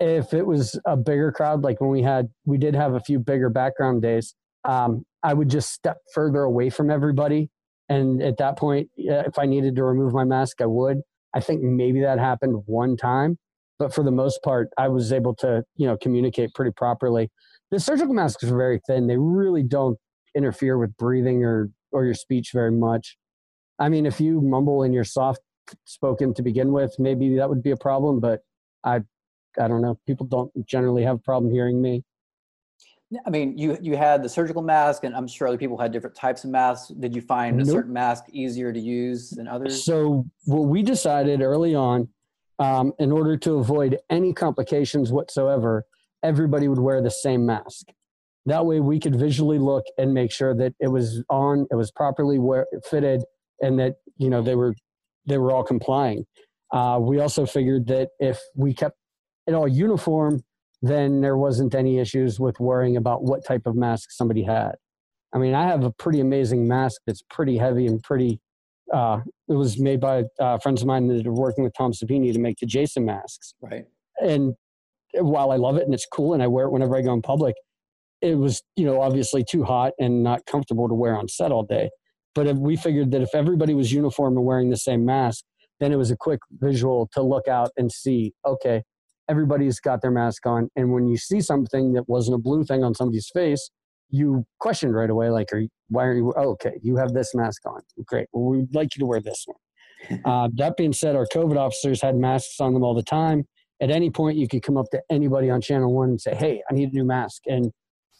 if 0.00 0.32
it 0.32 0.46
was 0.46 0.80
a 0.86 0.96
bigger 0.96 1.30
crowd 1.30 1.62
like 1.62 1.80
when 1.80 1.90
we 1.90 2.02
had 2.02 2.28
we 2.46 2.58
did 2.58 2.74
have 2.74 2.94
a 2.94 3.00
few 3.00 3.18
bigger 3.18 3.50
background 3.50 4.00
days 4.00 4.34
um, 4.64 5.04
i 5.22 5.34
would 5.34 5.50
just 5.50 5.72
step 5.72 5.98
further 6.14 6.42
away 6.42 6.70
from 6.70 6.90
everybody. 6.90 7.50
And 7.88 8.22
at 8.22 8.38
that 8.38 8.56
point 8.58 8.88
if 8.96 9.38
i 9.38 9.46
needed 9.46 9.76
to 9.76 9.84
remove 9.84 10.12
my 10.12 10.24
mask 10.24 10.60
i 10.60 10.66
would. 10.66 11.02
I 11.32 11.40
think 11.40 11.62
maybe 11.62 12.00
that 12.00 12.18
happened 12.18 12.62
one 12.66 12.96
time 12.96 13.38
but 13.80 13.92
for 13.92 14.04
the 14.04 14.12
most 14.12 14.40
part 14.44 14.68
i 14.78 14.86
was 14.86 15.12
able 15.12 15.34
to 15.34 15.64
you 15.76 15.86
know 15.88 15.96
communicate 15.96 16.54
pretty 16.54 16.70
properly 16.76 17.28
the 17.70 17.78
surgical 17.78 18.14
masks 18.14 18.42
are 18.44 18.56
very 18.56 18.80
thin. 18.86 19.06
They 19.06 19.16
really 19.16 19.62
don't 19.62 19.98
interfere 20.34 20.78
with 20.78 20.96
breathing 20.96 21.44
or 21.44 21.70
or 21.92 22.04
your 22.04 22.14
speech 22.14 22.50
very 22.52 22.72
much. 22.72 23.16
I 23.78 23.88
mean, 23.88 24.06
if 24.06 24.20
you 24.20 24.40
mumble 24.40 24.82
and 24.82 24.92
you're 24.92 25.04
soft 25.04 25.40
spoken 25.84 26.34
to 26.34 26.42
begin 26.42 26.72
with, 26.72 26.94
maybe 26.98 27.36
that 27.36 27.48
would 27.48 27.62
be 27.62 27.70
a 27.70 27.76
problem. 27.76 28.20
But 28.20 28.40
I, 28.84 29.00
I 29.58 29.68
don't 29.68 29.82
know. 29.82 29.98
People 30.06 30.26
don't 30.26 30.50
generally 30.66 31.02
have 31.02 31.16
a 31.16 31.20
problem 31.20 31.52
hearing 31.52 31.80
me. 31.80 32.04
I 33.26 33.30
mean, 33.30 33.58
you 33.58 33.76
you 33.80 33.96
had 33.96 34.22
the 34.22 34.28
surgical 34.28 34.62
mask, 34.62 35.02
and 35.04 35.14
I'm 35.16 35.26
sure 35.26 35.48
other 35.48 35.58
people 35.58 35.78
had 35.78 35.92
different 35.92 36.14
types 36.14 36.44
of 36.44 36.50
masks. 36.50 36.88
Did 36.88 37.14
you 37.14 37.22
find 37.22 37.56
nope. 37.56 37.66
a 37.66 37.70
certain 37.70 37.92
mask 37.92 38.24
easier 38.30 38.72
to 38.72 38.78
use 38.78 39.30
than 39.30 39.48
others? 39.48 39.84
So, 39.84 40.26
what 40.44 40.62
we 40.68 40.82
decided 40.82 41.40
early 41.40 41.74
on, 41.74 42.08
um, 42.60 42.92
in 42.98 43.10
order 43.10 43.36
to 43.38 43.54
avoid 43.54 43.98
any 44.08 44.32
complications 44.32 45.10
whatsoever, 45.10 45.84
everybody 46.22 46.68
would 46.68 46.78
wear 46.78 47.02
the 47.02 47.10
same 47.10 47.44
mask. 47.44 47.86
That 48.46 48.64
way, 48.64 48.78
we 48.80 49.00
could 49.00 49.16
visually 49.16 49.58
look 49.58 49.84
and 49.98 50.14
make 50.14 50.30
sure 50.30 50.54
that 50.54 50.74
it 50.78 50.88
was 50.88 51.24
on, 51.28 51.66
it 51.70 51.74
was 51.74 51.90
properly 51.90 52.38
wear, 52.38 52.66
fitted, 52.88 53.24
and 53.60 53.78
that 53.80 53.96
you 54.16 54.30
know 54.30 54.42
they 54.42 54.54
were 54.54 54.74
they 55.26 55.38
were 55.38 55.50
all 55.52 55.64
complying. 55.64 56.24
Uh, 56.72 56.98
we 57.00 57.18
also 57.18 57.44
figured 57.44 57.88
that 57.88 58.10
if 58.20 58.38
we 58.54 58.72
kept 58.72 58.96
it 59.48 59.54
all 59.54 59.66
uniform 59.66 60.40
then 60.82 61.20
there 61.20 61.36
wasn't 61.36 61.74
any 61.74 61.98
issues 61.98 62.40
with 62.40 62.58
worrying 62.58 62.96
about 62.96 63.22
what 63.22 63.44
type 63.44 63.66
of 63.66 63.76
mask 63.76 64.10
somebody 64.10 64.42
had. 64.42 64.72
I 65.34 65.38
mean, 65.38 65.54
I 65.54 65.66
have 65.66 65.84
a 65.84 65.90
pretty 65.92 66.20
amazing 66.20 66.66
mask 66.66 67.02
that's 67.06 67.22
pretty 67.30 67.58
heavy 67.58 67.86
and 67.86 68.02
pretty. 68.02 68.40
Uh, 68.92 69.20
it 69.50 69.54
was 69.54 69.78
made 69.80 70.00
by 70.00 70.24
uh, 70.38 70.58
friends 70.58 70.80
of 70.80 70.86
mine 70.86 71.08
that 71.08 71.26
are 71.26 71.32
working 71.32 71.64
with 71.64 71.74
Tom 71.76 71.92
Savini 71.92 72.32
to 72.32 72.38
make 72.38 72.58
the 72.58 72.66
Jason 72.66 73.04
masks. 73.04 73.54
Right. 73.60 73.84
And 74.22 74.54
while 75.14 75.50
I 75.50 75.56
love 75.56 75.76
it 75.76 75.82
and 75.82 75.92
it's 75.92 76.06
cool 76.06 76.34
and 76.34 76.42
I 76.42 76.46
wear 76.46 76.66
it 76.66 76.70
whenever 76.70 76.96
I 76.96 77.02
go 77.02 77.12
in 77.12 77.20
public, 77.20 77.56
it 78.22 78.36
was 78.36 78.62
you 78.76 78.84
know 78.84 79.00
obviously 79.00 79.42
too 79.42 79.64
hot 79.64 79.92
and 79.98 80.22
not 80.22 80.46
comfortable 80.46 80.88
to 80.88 80.94
wear 80.94 81.16
on 81.16 81.28
set 81.28 81.50
all 81.50 81.64
day. 81.64 81.90
But 82.34 82.46
if 82.46 82.56
we 82.58 82.76
figured 82.76 83.10
that 83.10 83.22
if 83.22 83.34
everybody 83.34 83.74
was 83.74 83.92
uniform 83.92 84.36
and 84.36 84.46
wearing 84.46 84.70
the 84.70 84.76
same 84.76 85.04
mask, 85.04 85.44
then 85.80 85.90
it 85.92 85.96
was 85.96 86.12
a 86.12 86.16
quick 86.16 86.38
visual 86.52 87.08
to 87.14 87.22
look 87.22 87.48
out 87.48 87.70
and 87.76 87.90
see. 87.90 88.32
Okay, 88.46 88.82
everybody's 89.28 89.80
got 89.80 90.00
their 90.00 90.12
mask 90.12 90.46
on. 90.46 90.68
And 90.76 90.92
when 90.92 91.08
you 91.08 91.16
see 91.16 91.40
something 91.40 91.92
that 91.94 92.08
wasn't 92.08 92.36
a 92.36 92.38
blue 92.38 92.62
thing 92.62 92.84
on 92.84 92.94
somebody's 92.94 93.28
face, 93.34 93.68
you 94.10 94.44
question 94.58 94.92
right 94.92 95.10
away, 95.10 95.30
like, 95.30 95.52
are 95.52 95.60
you, 95.60 95.68
why 95.88 96.04
are 96.04 96.14
you, 96.14 96.32
oh, 96.36 96.50
okay, 96.50 96.78
you 96.82 96.96
have 96.96 97.12
this 97.12 97.34
mask 97.34 97.62
on. 97.66 97.80
Great. 98.06 98.28
Well, 98.32 98.58
we'd 98.58 98.74
like 98.74 98.94
you 98.96 99.00
to 99.00 99.06
wear 99.06 99.20
this 99.20 99.44
one. 99.46 100.20
uh, 100.24 100.48
that 100.54 100.76
being 100.76 100.92
said, 100.92 101.16
our 101.16 101.26
COVID 101.32 101.56
officers 101.56 102.02
had 102.02 102.16
masks 102.16 102.60
on 102.60 102.74
them 102.74 102.82
all 102.82 102.94
the 102.94 103.02
time. 103.02 103.44
At 103.80 103.90
any 103.90 104.10
point, 104.10 104.36
you 104.36 104.48
could 104.48 104.62
come 104.62 104.76
up 104.76 104.86
to 104.92 105.00
anybody 105.10 105.50
on 105.50 105.60
channel 105.60 105.94
one 105.94 106.10
and 106.10 106.20
say, 106.20 106.34
hey, 106.34 106.62
I 106.70 106.74
need 106.74 106.92
a 106.92 106.94
new 106.94 107.04
mask. 107.04 107.42
And 107.46 107.70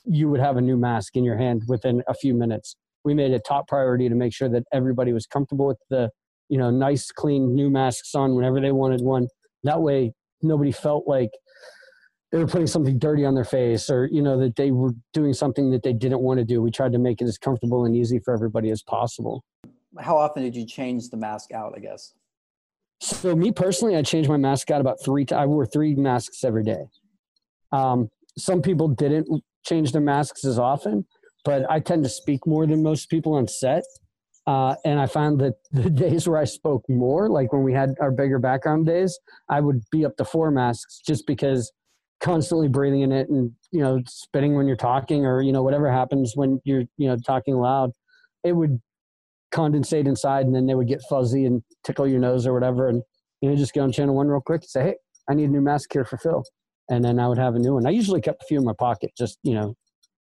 you 0.04 0.28
would 0.30 0.40
have 0.40 0.56
a 0.56 0.60
new 0.60 0.76
mask 0.76 1.16
in 1.16 1.24
your 1.24 1.36
hand 1.36 1.64
within 1.68 2.02
a 2.08 2.14
few 2.14 2.34
minutes. 2.34 2.76
We 3.04 3.14
made 3.14 3.32
a 3.32 3.38
top 3.38 3.68
priority 3.68 4.08
to 4.08 4.14
make 4.14 4.32
sure 4.32 4.48
that 4.48 4.64
everybody 4.72 5.12
was 5.12 5.26
comfortable 5.26 5.66
with 5.66 5.78
the, 5.90 6.10
you 6.48 6.58
know, 6.58 6.70
nice, 6.70 7.10
clean 7.10 7.54
new 7.54 7.70
masks 7.70 8.14
on 8.14 8.34
whenever 8.34 8.60
they 8.60 8.72
wanted 8.72 9.02
one. 9.02 9.28
That 9.64 9.82
way, 9.82 10.12
nobody 10.42 10.72
felt 10.72 11.06
like 11.06 11.30
they 12.30 12.38
were 12.38 12.46
putting 12.46 12.66
something 12.66 12.98
dirty 12.98 13.24
on 13.24 13.34
their 13.34 13.44
face 13.44 13.90
or 13.90 14.06
you 14.06 14.22
know 14.22 14.38
that 14.38 14.56
they 14.56 14.70
were 14.70 14.92
doing 15.12 15.32
something 15.32 15.70
that 15.70 15.82
they 15.82 15.92
didn't 15.92 16.20
want 16.20 16.38
to 16.38 16.44
do. 16.44 16.62
We 16.62 16.70
tried 16.70 16.92
to 16.92 16.98
make 16.98 17.20
it 17.20 17.24
as 17.24 17.38
comfortable 17.38 17.84
and 17.84 17.96
easy 17.96 18.18
for 18.18 18.32
everybody 18.32 18.70
as 18.70 18.82
possible. 18.82 19.44
How 19.98 20.16
often 20.16 20.42
did 20.42 20.54
you 20.54 20.64
change 20.64 21.08
the 21.10 21.16
mask 21.16 21.52
out 21.52 21.74
i 21.76 21.80
guess? 21.80 22.14
So 23.00 23.34
me 23.34 23.50
personally 23.50 23.96
i 23.96 24.02
changed 24.02 24.28
my 24.28 24.36
mask 24.36 24.70
out 24.70 24.80
about 24.80 25.02
three 25.04 25.24
times 25.24 25.40
i 25.40 25.46
wore 25.46 25.66
three 25.66 25.94
masks 25.94 26.44
every 26.44 26.64
day. 26.64 26.84
Um, 27.72 28.08
some 28.38 28.62
people 28.62 28.88
didn't 28.88 29.42
change 29.64 29.92
their 29.92 30.00
masks 30.00 30.44
as 30.44 30.58
often 30.58 31.06
but 31.44 31.68
i 31.70 31.80
tend 31.80 32.02
to 32.02 32.08
speak 32.08 32.46
more 32.46 32.66
than 32.66 32.82
most 32.82 33.08
people 33.10 33.34
on 33.34 33.48
set. 33.48 33.84
Uh, 34.46 34.74
and 34.84 34.98
I 34.98 35.06
found 35.06 35.40
that 35.40 35.54
the 35.70 35.90
days 35.90 36.26
where 36.26 36.38
I 36.38 36.44
spoke 36.44 36.84
more, 36.88 37.28
like 37.28 37.52
when 37.52 37.62
we 37.62 37.72
had 37.72 37.94
our 38.00 38.10
bigger 38.10 38.38
background 38.38 38.86
days, 38.86 39.18
I 39.48 39.60
would 39.60 39.82
be 39.92 40.04
up 40.04 40.16
to 40.16 40.24
four 40.24 40.50
masks 40.50 41.00
just 41.06 41.26
because 41.26 41.70
constantly 42.20 42.68
breathing 42.68 43.00
in 43.02 43.12
it 43.12 43.28
and, 43.28 43.52
you 43.72 43.80
know, 43.80 44.00
spitting 44.06 44.54
when 44.54 44.66
you're 44.66 44.76
talking 44.76 45.24
or, 45.24 45.40
you 45.40 45.52
know, 45.52 45.62
whatever 45.62 45.90
happens 45.90 46.32
when 46.34 46.60
you're, 46.64 46.84
you 46.96 47.08
know, 47.08 47.16
talking 47.16 47.56
loud, 47.56 47.92
it 48.44 48.52
would 48.52 48.80
condensate 49.52 50.06
inside 50.06 50.46
and 50.46 50.54
then 50.54 50.66
they 50.66 50.74
would 50.74 50.88
get 50.88 51.00
fuzzy 51.08 51.44
and 51.44 51.62
tickle 51.84 52.06
your 52.06 52.20
nose 52.20 52.46
or 52.46 52.52
whatever. 52.52 52.88
And, 52.88 53.02
you 53.40 53.50
know, 53.50 53.56
just 53.56 53.72
go 53.72 53.82
on 53.82 53.92
channel 53.92 54.14
one 54.14 54.28
real 54.28 54.40
quick 54.40 54.62
and 54.62 54.70
say, 54.70 54.82
hey, 54.82 54.94
I 55.28 55.34
need 55.34 55.44
a 55.44 55.52
new 55.52 55.60
mask 55.60 55.92
here 55.92 56.04
for 56.04 56.18
Phil. 56.18 56.44
And 56.90 57.04
then 57.04 57.18
I 57.18 57.28
would 57.28 57.38
have 57.38 57.54
a 57.54 57.58
new 57.58 57.74
one. 57.74 57.86
I 57.86 57.90
usually 57.90 58.20
kept 58.20 58.42
a 58.42 58.46
few 58.46 58.58
in 58.58 58.64
my 58.64 58.74
pocket, 58.78 59.12
just, 59.16 59.38
you 59.42 59.54
know, 59.54 59.74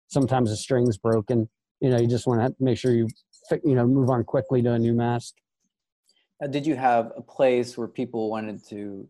sometimes 0.08 0.50
the 0.50 0.56
string's 0.56 0.98
broken. 0.98 1.48
You 1.80 1.90
know, 1.90 1.98
you 1.98 2.06
just 2.06 2.26
want 2.26 2.40
to 2.40 2.54
make 2.62 2.78
sure 2.78 2.92
you 2.92 3.08
you 3.64 3.74
know 3.74 3.86
move 3.86 4.10
on 4.10 4.24
quickly 4.24 4.62
to 4.62 4.72
a 4.72 4.78
new 4.78 4.92
mask. 4.92 5.34
did 6.50 6.66
you 6.66 6.76
have 6.76 7.12
a 7.16 7.22
place 7.22 7.78
where 7.78 7.88
people 7.88 8.30
wanted 8.30 8.64
to 8.68 9.08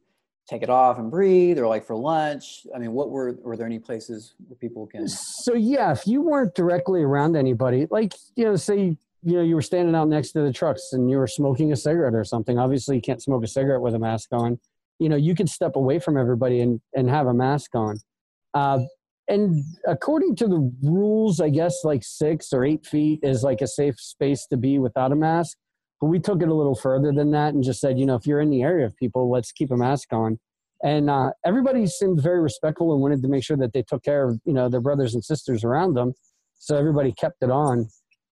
take 0.49 0.63
it 0.63 0.71
off 0.71 0.99
and 0.99 1.11
breathe, 1.11 1.59
or 1.59 1.67
like 1.67 1.85
for 1.85 1.95
lunch? 1.95 2.67
I 2.75 2.79
mean, 2.79 2.93
what 2.93 3.11
were 3.11 3.39
were 3.43 3.57
there 3.57 3.67
any 3.67 3.79
places 3.79 4.35
where 4.47 4.57
people 4.57 4.87
can? 4.87 5.07
So 5.09 5.55
yeah, 5.55 5.93
if 5.93 6.07
you 6.07 6.23
weren't 6.23 6.55
directly 6.55 7.03
around 7.03 7.37
anybody, 7.37 7.87
like 7.91 8.15
you 8.37 8.45
know, 8.45 8.57
say 8.57 8.97
you 9.23 9.37
know 9.37 9.43
you 9.43 9.55
were 9.55 9.63
standing 9.63 9.95
out 9.95 10.09
next 10.09 10.33
to 10.33 10.43
the 10.43 10.53
trucks 10.53 10.91
and 10.93 11.11
you 11.11 11.19
were 11.19 11.27
smoking 11.27 11.73
a 11.73 11.77
cigarette 11.77 12.15
or 12.15 12.25
something. 12.25 12.59
Obviously, 12.59 12.97
you 12.97 13.03
can't 13.03 13.23
smoke 13.23 13.45
a 13.45 13.49
cigarette 13.49 13.81
with 13.81 13.95
a 13.95 13.99
mask 13.99 14.29
on. 14.33 14.59
You 14.99 15.09
know, 15.09 15.17
you 15.17 15.35
could 15.35 15.49
step 15.49 15.77
away 15.77 15.99
from 15.99 16.17
everybody 16.17 16.61
and 16.61 16.81
and 16.95 17.09
have 17.09 17.27
a 17.27 17.35
mask 17.35 17.75
on. 17.75 17.99
Uh, 18.55 18.81
and 19.29 19.63
according 19.87 20.37
to 20.37 20.49
the 20.49 20.73
rules, 20.83 21.39
I 21.41 21.51
guess 21.51 21.85
like 21.85 22.03
six 22.03 22.53
or 22.53 22.65
eight 22.65 22.87
feet 22.87 23.21
is 23.23 23.43
like 23.43 23.61
a 23.61 23.67
safe 23.67 24.01
space 24.01 24.47
to 24.47 24.57
be 24.57 24.79
without 24.79 25.13
a 25.13 25.17
mask. 25.17 25.59
But 26.01 26.07
we 26.07 26.21
took 26.21 26.43
it 26.43 26.49
a 26.49 26.55
little 26.55 26.75
further 26.75 27.13
than 27.13 27.33
that 27.33 27.55
and 27.55 27.63
just 27.63 27.81
said, 27.81 27.99
you 27.99 28.07
know, 28.07 28.15
if 28.15 28.27
you're 28.27 28.41
in 28.41 28.51
the 28.51 28.63
area 28.63 28.87
of 28.87 28.97
people, 28.97 29.31
let's 29.31 29.53
keep 29.53 29.71
a 29.71 29.77
mask 29.77 30.13
on. 30.13 30.39
And 30.83 31.11
uh, 31.11 31.33
everybody 31.45 31.87
seemed 31.87 32.23
very 32.23 32.41
respectful 32.41 32.93
and 32.93 33.03
wanted 33.03 33.23
to 33.23 33.29
make 33.29 33.43
sure 33.43 33.57
that 33.57 33.73
they 33.73 33.83
took 33.83 34.05
care 34.05 34.29
of, 34.29 34.41
you 34.45 34.53
know, 34.53 34.69
their 34.69 34.81
brothers 34.81 35.15
and 35.15 35.25
sisters 35.25 35.65
around 35.65 35.95
them. 35.95 36.15
So 36.59 36.77
everybody 36.77 37.13
kept 37.13 37.43
it 37.43 37.51
on. 37.51 37.89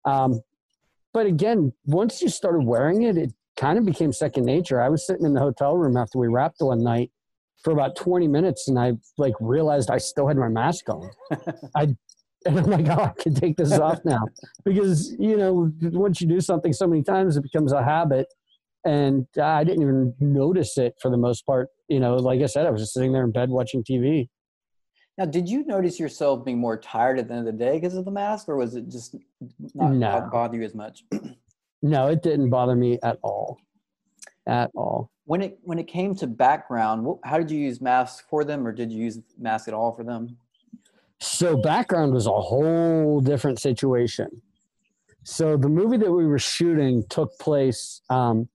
Um, 0.05 0.41
but 1.13 1.25
again, 1.25 1.73
once 1.85 2.21
you 2.21 2.29
started 2.29 2.65
wearing 2.65 3.01
it, 3.01 3.17
it 3.17 3.33
kind 3.57 3.79
of 3.79 3.85
became 3.85 4.13
second 4.13 4.45
nature. 4.45 4.81
I 4.81 4.89
was 4.89 5.05
sitting 5.07 5.25
in 5.25 5.33
the 5.33 5.39
hotel 5.39 5.75
room 5.75 5.97
after 5.97 6.19
we 6.19 6.27
wrapped 6.27 6.57
one 6.59 6.83
night 6.83 7.11
for 7.63 7.71
about 7.71 7.95
20 7.95 8.27
minutes 8.27 8.67
and 8.67 8.77
I 8.77 8.93
like 9.17 9.33
realized 9.39 9.89
I 9.89 9.97
still 9.97 10.27
had 10.27 10.37
my 10.37 10.49
mask 10.49 10.87
on. 10.89 11.09
I 11.75 11.95
and 12.45 12.59
I'm 12.59 12.65
like, 12.65 12.87
oh, 12.87 13.03
I 13.03 13.21
can 13.21 13.33
take 13.33 13.57
this 13.57 13.73
off 13.73 13.99
now 14.05 14.25
because 14.63 15.15
you 15.19 15.37
know 15.37 15.71
once 15.81 16.21
you 16.21 16.27
do 16.27 16.41
something 16.41 16.73
so 16.73 16.87
many 16.87 17.03
times, 17.03 17.37
it 17.37 17.43
becomes 17.43 17.71
a 17.71 17.83
habit. 17.83 18.27
And 18.85 19.25
I 19.41 19.63
didn't 19.63 19.81
even 19.81 20.13
notice 20.19 20.77
it 20.77 20.93
for 21.01 21.09
the 21.09 21.17
most 21.17 21.45
part. 21.45 21.69
You 21.87 21.99
know, 21.99 22.15
like 22.17 22.41
I 22.41 22.45
said, 22.45 22.67
I 22.67 22.69
was 22.69 22.81
just 22.81 22.93
sitting 22.93 23.13
there 23.13 23.23
in 23.23 23.31
bed 23.31 23.49
watching 23.49 23.83
TV. 23.83 24.29
Now, 25.17 25.25
did 25.25 25.49
you 25.49 25.65
notice 25.65 25.99
yourself 25.99 26.45
being 26.45 26.59
more 26.59 26.77
tired 26.77 27.17
at 27.17 27.27
the 27.27 27.33
end 27.33 27.47
of 27.47 27.57
the 27.57 27.63
day 27.63 27.79
because 27.79 27.95
of 27.95 28.05
the 28.05 28.11
mask, 28.11 28.47
or 28.47 28.57
was 28.57 28.75
it 28.75 28.89
just 28.89 29.15
not 29.73 29.93
no. 29.93 30.29
bother 30.31 30.57
you 30.57 30.63
as 30.63 30.75
much? 30.75 31.03
no, 31.81 32.07
it 32.07 32.21
didn't 32.21 32.49
bother 32.49 32.75
me 32.75 32.99
at 33.01 33.17
all. 33.23 33.57
At 34.45 34.69
all 34.75 35.09
when 35.25 35.41
it 35.41 35.59
when 35.63 35.77
it 35.77 35.87
came 35.87 36.15
to 36.15 36.27
background 36.27 37.07
how 37.23 37.37
did 37.37 37.51
you 37.51 37.59
use 37.59 37.81
masks 37.81 38.23
for 38.29 38.43
them 38.43 38.65
or 38.65 38.71
did 38.71 38.91
you 38.91 39.03
use 39.03 39.19
masks 39.37 39.67
at 39.67 39.73
all 39.73 39.91
for 39.91 40.03
them 40.03 40.37
so 41.19 41.57
background 41.57 42.13
was 42.13 42.27
a 42.27 42.31
whole 42.31 43.21
different 43.21 43.59
situation. 43.59 44.41
So 45.23 45.57
the 45.57 45.69
movie 45.69 45.97
that 45.97 46.11
we 46.11 46.25
were 46.27 46.39
shooting 46.39 47.03
took 47.09 47.37
place 47.39 48.01
um, 48.09 48.47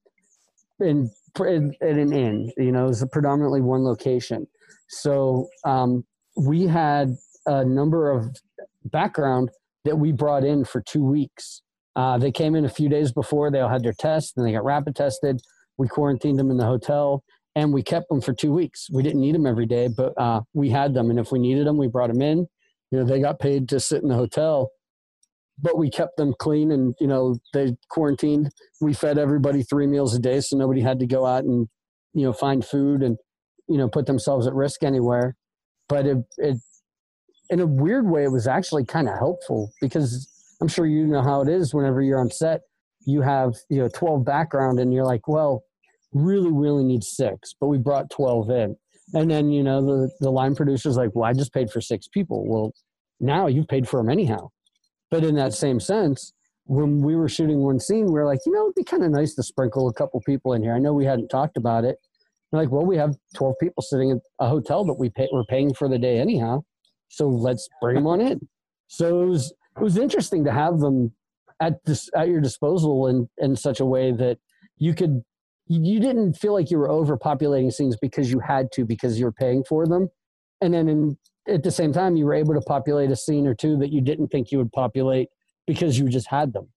in, 0.79 1.11
in, 1.40 1.75
in 1.81 1.99
an 1.99 2.12
inn 2.12 2.53
you 2.57 2.73
know 2.73 2.85
it 2.85 2.88
was 2.88 3.03
a 3.03 3.07
predominantly 3.07 3.61
one 3.61 3.85
location. 3.85 4.46
So 4.88 5.49
um, 5.64 6.05
we 6.37 6.66
had 6.66 7.16
a 7.46 7.64
number 7.64 8.11
of 8.11 8.37
background 8.85 9.51
that 9.85 9.96
we 9.96 10.12
brought 10.12 10.44
in 10.44 10.64
for 10.64 10.81
two 10.81 11.05
weeks. 11.05 11.62
Uh, 11.96 12.18
they 12.18 12.31
came 12.31 12.55
in 12.55 12.64
a 12.64 12.68
few 12.68 12.88
days 12.88 13.12
before 13.12 13.51
they 13.51 13.61
all 13.61 13.68
had 13.68 13.83
their 13.83 13.92
tests 13.92 14.33
and 14.37 14.46
they 14.46 14.53
got 14.53 14.64
rapid 14.64 14.94
tested. 14.94 15.40
We 15.77 15.88
quarantined 15.88 16.38
them 16.38 16.51
in 16.51 16.57
the 16.57 16.66
hotel 16.66 17.25
and 17.56 17.72
we 17.72 17.82
kept 17.82 18.08
them 18.08 18.20
for 18.20 18.32
two 18.32 18.52
weeks. 18.52 18.88
We 18.92 19.02
didn't 19.02 19.20
need 19.20 19.34
them 19.34 19.46
every 19.46 19.66
day, 19.66 19.88
but 19.88 20.12
uh, 20.16 20.42
we 20.54 20.70
had 20.70 20.94
them. 20.94 21.10
And 21.10 21.18
if 21.18 21.32
we 21.32 21.38
needed 21.38 21.66
them, 21.66 21.76
we 21.76 21.88
brought 21.88 22.12
them 22.12 22.22
in. 22.22 22.46
You 22.90 22.98
know, 22.98 23.04
they 23.04 23.20
got 23.20 23.38
paid 23.38 23.68
to 23.70 23.80
sit 23.80 24.02
in 24.02 24.08
the 24.08 24.14
hotel, 24.14 24.70
but 25.58 25.78
we 25.78 25.90
kept 25.90 26.16
them 26.16 26.34
clean 26.38 26.72
and, 26.72 26.94
you 27.00 27.06
know, 27.06 27.36
they 27.52 27.76
quarantined. 27.88 28.50
We 28.80 28.94
fed 28.94 29.18
everybody 29.18 29.62
three 29.62 29.86
meals 29.86 30.14
a 30.14 30.18
day 30.18 30.40
so 30.40 30.56
nobody 30.56 30.80
had 30.80 30.98
to 31.00 31.06
go 31.06 31.26
out 31.26 31.44
and, 31.44 31.68
you 32.14 32.24
know, 32.24 32.32
find 32.32 32.64
food 32.64 33.02
and, 33.02 33.16
you 33.68 33.78
know, 33.78 33.88
put 33.88 34.06
themselves 34.06 34.46
at 34.46 34.54
risk 34.54 34.82
anywhere. 34.82 35.36
But 35.88 36.06
it, 36.06 36.18
it 36.38 36.56
in 37.50 37.60
a 37.60 37.66
weird 37.66 38.08
way, 38.08 38.24
it 38.24 38.32
was 38.32 38.46
actually 38.46 38.84
kind 38.84 39.08
of 39.08 39.18
helpful 39.18 39.72
because 39.80 40.28
I'm 40.60 40.68
sure 40.68 40.86
you 40.86 41.06
know 41.06 41.22
how 41.22 41.42
it 41.42 41.48
is 41.48 41.74
whenever 41.74 42.00
you're 42.00 42.20
on 42.20 42.30
set. 42.30 42.62
You 43.06 43.22
have, 43.22 43.54
you 43.68 43.78
know, 43.78 43.88
12 43.88 44.24
background 44.24 44.78
and 44.78 44.92
you're 44.92 45.06
like, 45.06 45.26
well, 45.26 45.64
really, 46.12 46.51
really 46.51 46.85
need 46.85 47.05
six, 47.05 47.55
but 47.61 47.68
we 47.68 47.79
brought 47.79 48.11
12 48.11 48.51
in. 48.51 48.77
And 49.14 49.31
then, 49.31 49.51
you 49.51 49.62
know, 49.62 49.85
the, 49.85 50.11
the 50.20 50.31
line 50.31 50.55
producer's 50.55 50.96
like, 50.96 51.11
well, 51.14 51.29
I 51.29 51.33
just 51.33 51.53
paid 51.53 51.70
for 51.70 51.81
six 51.81 52.07
people. 52.07 52.46
Well, 52.46 52.73
now 53.18 53.46
you've 53.49 53.68
paid 53.68 53.88
for 53.88 54.01
them 54.01 54.09
anyhow. 54.09 54.51
But 55.11 55.25
in 55.25 55.35
that 55.35 55.53
same 55.53 55.81
sense, 55.81 56.33
when 56.64 57.03
we 57.03 57.16
were 57.16 57.29
shooting 57.29 57.59
one 57.59 57.81
scene, 57.81 58.12
we 58.12 58.20
are 58.20 58.27
like, 58.27 58.38
you 58.46 58.53
know, 58.53 58.64
it'd 58.66 58.77
be 58.77 58.85
kind 58.85 59.03
of 59.03 59.11
nice 59.11 59.35
to 59.35 59.42
sprinkle 59.42 59.88
a 59.88 59.92
couple 59.92 60.20
people 60.20 60.53
in 60.53 60.62
here. 60.62 60.75
I 60.75 60.79
know 60.79 60.92
we 60.92 61.05
hadn't 61.05 61.29
talked 61.29 61.57
about 61.57 61.85
it. 61.85 61.96
We're 62.53 62.61
like, 62.61 62.70
well, 62.70 62.87
we 62.87 62.96
have 62.96 63.16
12 63.35 63.57
people 63.61 63.83
sitting 63.83 64.11
in 64.11 64.20
a 64.38 64.49
hotel 64.49 64.85
that 64.85 64.94
we 64.94 65.11
pay, 65.11 65.29
we're 65.33 65.44
paying 65.44 65.75
for 65.75 65.88
the 65.88 65.99
day 65.99 66.18
anyhow. 66.18 66.62
So 67.09 67.29
let's 67.29 67.68
bring 67.81 67.96
them 67.96 68.07
on 68.07 68.20
in. 68.20 68.49
So 68.87 69.23
it 69.23 69.27
was 69.27 69.53
it 69.77 69.83
was 69.83 69.96
interesting 69.96 70.44
to 70.44 70.53
have 70.53 70.79
them 70.79 71.12
at 71.61 71.85
this 71.85 72.09
at 72.14 72.29
your 72.29 72.40
disposal 72.40 73.09
in 73.09 73.29
in 73.38 73.57
such 73.57 73.81
a 73.81 73.85
way 73.85 74.12
that 74.12 74.38
you 74.79 74.94
could 74.94 75.23
you 75.70 76.00
didn't 76.00 76.35
feel 76.35 76.52
like 76.52 76.68
you 76.68 76.78
were 76.78 76.88
overpopulating 76.88 77.72
scenes 77.72 77.96
because 77.96 78.28
you 78.28 78.40
had 78.40 78.72
to 78.72 78.85
because 78.85 79.20
you 79.20 79.24
were 79.24 79.33
paying 79.33 79.62
for 79.62 79.87
them. 79.87 80.09
And 80.61 80.74
then 80.74 80.88
in, 80.88 81.16
at 81.48 81.62
the 81.62 81.70
same 81.70 81.92
time 81.92 82.16
you 82.16 82.24
were 82.24 82.35
able 82.35 82.54
to 82.54 82.61
populate 82.61 83.12
a 83.12 83.16
scene 83.16 83.46
or 83.46 83.54
two 83.54 83.76
that 83.78 83.92
you 83.92 84.00
didn't 84.00 84.28
think 84.28 84.50
you 84.50 84.59
would 84.59 84.72
populate 84.72 85.28
because 85.68 85.96
you 85.96 86.09
just 86.09 86.28
had 86.28 86.52
them. 86.52 86.68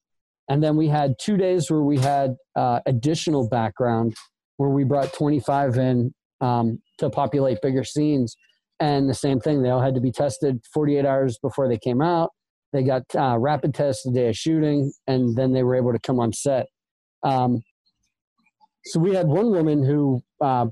And 0.47 0.63
then 0.63 0.77
we 0.77 0.89
had 0.89 1.15
two 1.19 1.38
days 1.38 1.71
where 1.71 1.82
we 1.82 1.97
had 1.97 2.36
uh, 2.56 2.82
additional 2.86 3.49
background 3.49 4.13
where 4.58 4.69
we 4.69 4.84
brought 4.84 5.12
25 5.13 5.77
in 5.77 6.13
um, 6.39 6.79
to 6.99 7.10
populate 7.10 7.62
bigger 7.63 7.84
scenes. 7.84 8.38
And 8.79 9.10
the 9.10 9.15
same 9.15 9.39
thing 9.39 9.63
they 9.63 9.71
all 9.71 9.82
had 9.82 9.95
to 9.95 10.01
be 10.01 10.12
tested 10.12 10.63
48 10.71 11.03
hours 11.03 11.39
before 11.41 11.67
they 11.67 11.79
came 11.79 12.01
out. 12.01 12.29
They 12.73 12.84
got 12.84 13.03
uh, 13.15 13.39
rapid 13.39 13.73
tests 13.73 14.03
the 14.03 14.12
day 14.12 14.29
of 14.29 14.36
shooting 14.36 14.91
and 15.08 15.36
then 15.36 15.53
they 15.53 15.63
were 15.63 15.75
able 15.75 15.93
to 15.93 15.99
come 15.99 16.19
on 16.19 16.32
set. 16.32 16.67
Um, 17.23 17.63
so 18.86 19.00
we 19.00 19.15
had 19.15 19.28
one 19.28 19.52
woman 19.52 19.84
who 19.84 20.22
uh, 20.41 20.67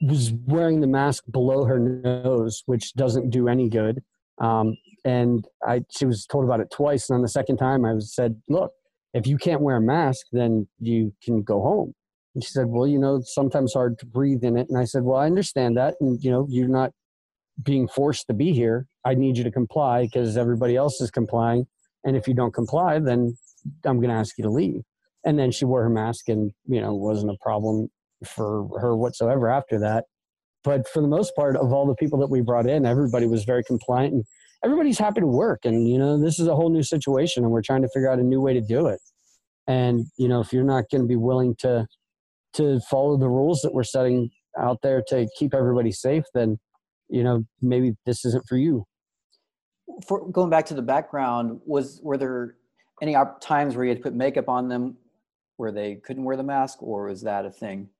was 0.00 0.32
wearing 0.46 0.80
the 0.80 0.86
mask 0.86 1.24
below 1.30 1.64
her 1.64 1.78
nose, 1.78 2.62
which 2.66 2.94
doesn't 2.94 3.30
do 3.30 3.48
any 3.48 3.68
good. 3.68 4.02
Um, 4.40 4.76
and 5.04 5.46
I, 5.66 5.82
she 5.90 6.06
was 6.06 6.26
told 6.26 6.44
about 6.44 6.60
it 6.60 6.70
twice. 6.70 7.08
And 7.08 7.16
on 7.16 7.22
the 7.22 7.28
second 7.28 7.56
time, 7.56 7.84
I 7.84 7.92
was 7.92 8.14
said, 8.14 8.40
"Look, 8.48 8.72
if 9.14 9.26
you 9.26 9.36
can't 9.36 9.60
wear 9.60 9.76
a 9.76 9.80
mask, 9.80 10.26
then 10.32 10.68
you 10.78 11.12
can 11.22 11.42
go 11.42 11.60
home." 11.60 11.94
And 12.34 12.44
she 12.44 12.50
said, 12.50 12.66
"Well, 12.66 12.86
you 12.86 12.98
know, 12.98 13.20
sometimes 13.24 13.72
hard 13.72 13.98
to 14.00 14.06
breathe 14.06 14.44
in 14.44 14.56
it." 14.56 14.68
And 14.68 14.78
I 14.78 14.84
said, 14.84 15.02
"Well, 15.02 15.18
I 15.18 15.26
understand 15.26 15.76
that, 15.76 15.94
and 16.00 16.22
you 16.22 16.30
know, 16.30 16.46
you're 16.48 16.68
not 16.68 16.92
being 17.62 17.88
forced 17.88 18.26
to 18.28 18.34
be 18.34 18.52
here. 18.52 18.86
I 19.04 19.14
need 19.14 19.36
you 19.36 19.44
to 19.44 19.50
comply 19.50 20.04
because 20.04 20.36
everybody 20.36 20.76
else 20.76 21.00
is 21.00 21.10
complying. 21.10 21.66
And 22.04 22.16
if 22.16 22.26
you 22.28 22.34
don't 22.34 22.54
comply, 22.54 22.98
then 22.98 23.36
I'm 23.84 23.98
going 23.98 24.10
to 24.10 24.14
ask 24.14 24.38
you 24.38 24.44
to 24.44 24.50
leave." 24.50 24.82
And 25.24 25.38
then 25.38 25.50
she 25.50 25.64
wore 25.64 25.82
her 25.82 25.90
mask 25.90 26.28
and 26.28 26.52
you 26.66 26.80
know 26.80 26.94
wasn't 26.94 27.30
a 27.30 27.36
problem 27.40 27.88
for 28.24 28.68
her 28.80 28.96
whatsoever 28.96 29.48
after 29.48 29.78
that. 29.80 30.04
But 30.62 30.86
for 30.88 31.00
the 31.00 31.08
most 31.08 31.34
part 31.34 31.56
of 31.56 31.72
all 31.72 31.86
the 31.86 31.94
people 31.94 32.18
that 32.20 32.28
we 32.28 32.40
brought 32.40 32.68
in 32.68 32.84
everybody 32.84 33.26
was 33.26 33.44
very 33.44 33.64
compliant 33.64 34.14
and 34.14 34.24
everybody's 34.64 34.98
happy 34.98 35.20
to 35.20 35.26
work. 35.26 35.60
And 35.64 35.88
you 35.88 35.98
know 35.98 36.20
this 36.20 36.38
is 36.38 36.46
a 36.46 36.54
whole 36.54 36.70
new 36.70 36.82
situation 36.82 37.44
and 37.44 37.52
we're 37.52 37.62
trying 37.62 37.82
to 37.82 37.88
figure 37.88 38.10
out 38.10 38.18
a 38.18 38.24
new 38.24 38.40
way 38.40 38.54
to 38.54 38.60
do 38.60 38.86
it. 38.86 39.00
And 39.66 40.06
you 40.16 40.28
know 40.28 40.40
if 40.40 40.52
you're 40.52 40.64
not 40.64 40.84
going 40.90 41.02
to 41.02 41.08
be 41.08 41.16
willing 41.16 41.54
to 41.60 41.86
to 42.54 42.80
follow 42.90 43.16
the 43.16 43.28
rules 43.28 43.60
that 43.62 43.72
we're 43.72 43.84
setting 43.84 44.30
out 44.58 44.78
there 44.82 45.02
to 45.06 45.28
keep 45.38 45.54
everybody 45.54 45.92
safe 45.92 46.24
then 46.34 46.58
you 47.08 47.22
know 47.22 47.44
maybe 47.62 47.94
this 48.06 48.24
isn't 48.24 48.46
for 48.48 48.56
you. 48.56 48.84
For 50.06 50.26
going 50.30 50.50
back 50.50 50.66
to 50.66 50.74
the 50.74 50.82
background 50.82 51.60
was 51.66 52.00
were 52.02 52.16
there 52.16 52.56
any 53.02 53.16
times 53.40 53.76
where 53.76 53.84
you 53.84 53.90
had 53.90 53.98
to 53.98 54.02
put 54.02 54.14
makeup 54.14 54.48
on 54.48 54.68
them 54.68 54.96
where 55.60 55.70
they 55.70 55.96
couldn't 55.96 56.24
wear 56.24 56.36
the 56.38 56.42
mask, 56.42 56.82
or 56.82 57.04
was 57.04 57.20
that 57.20 57.44
a 57.44 57.50
thing? 57.50 57.90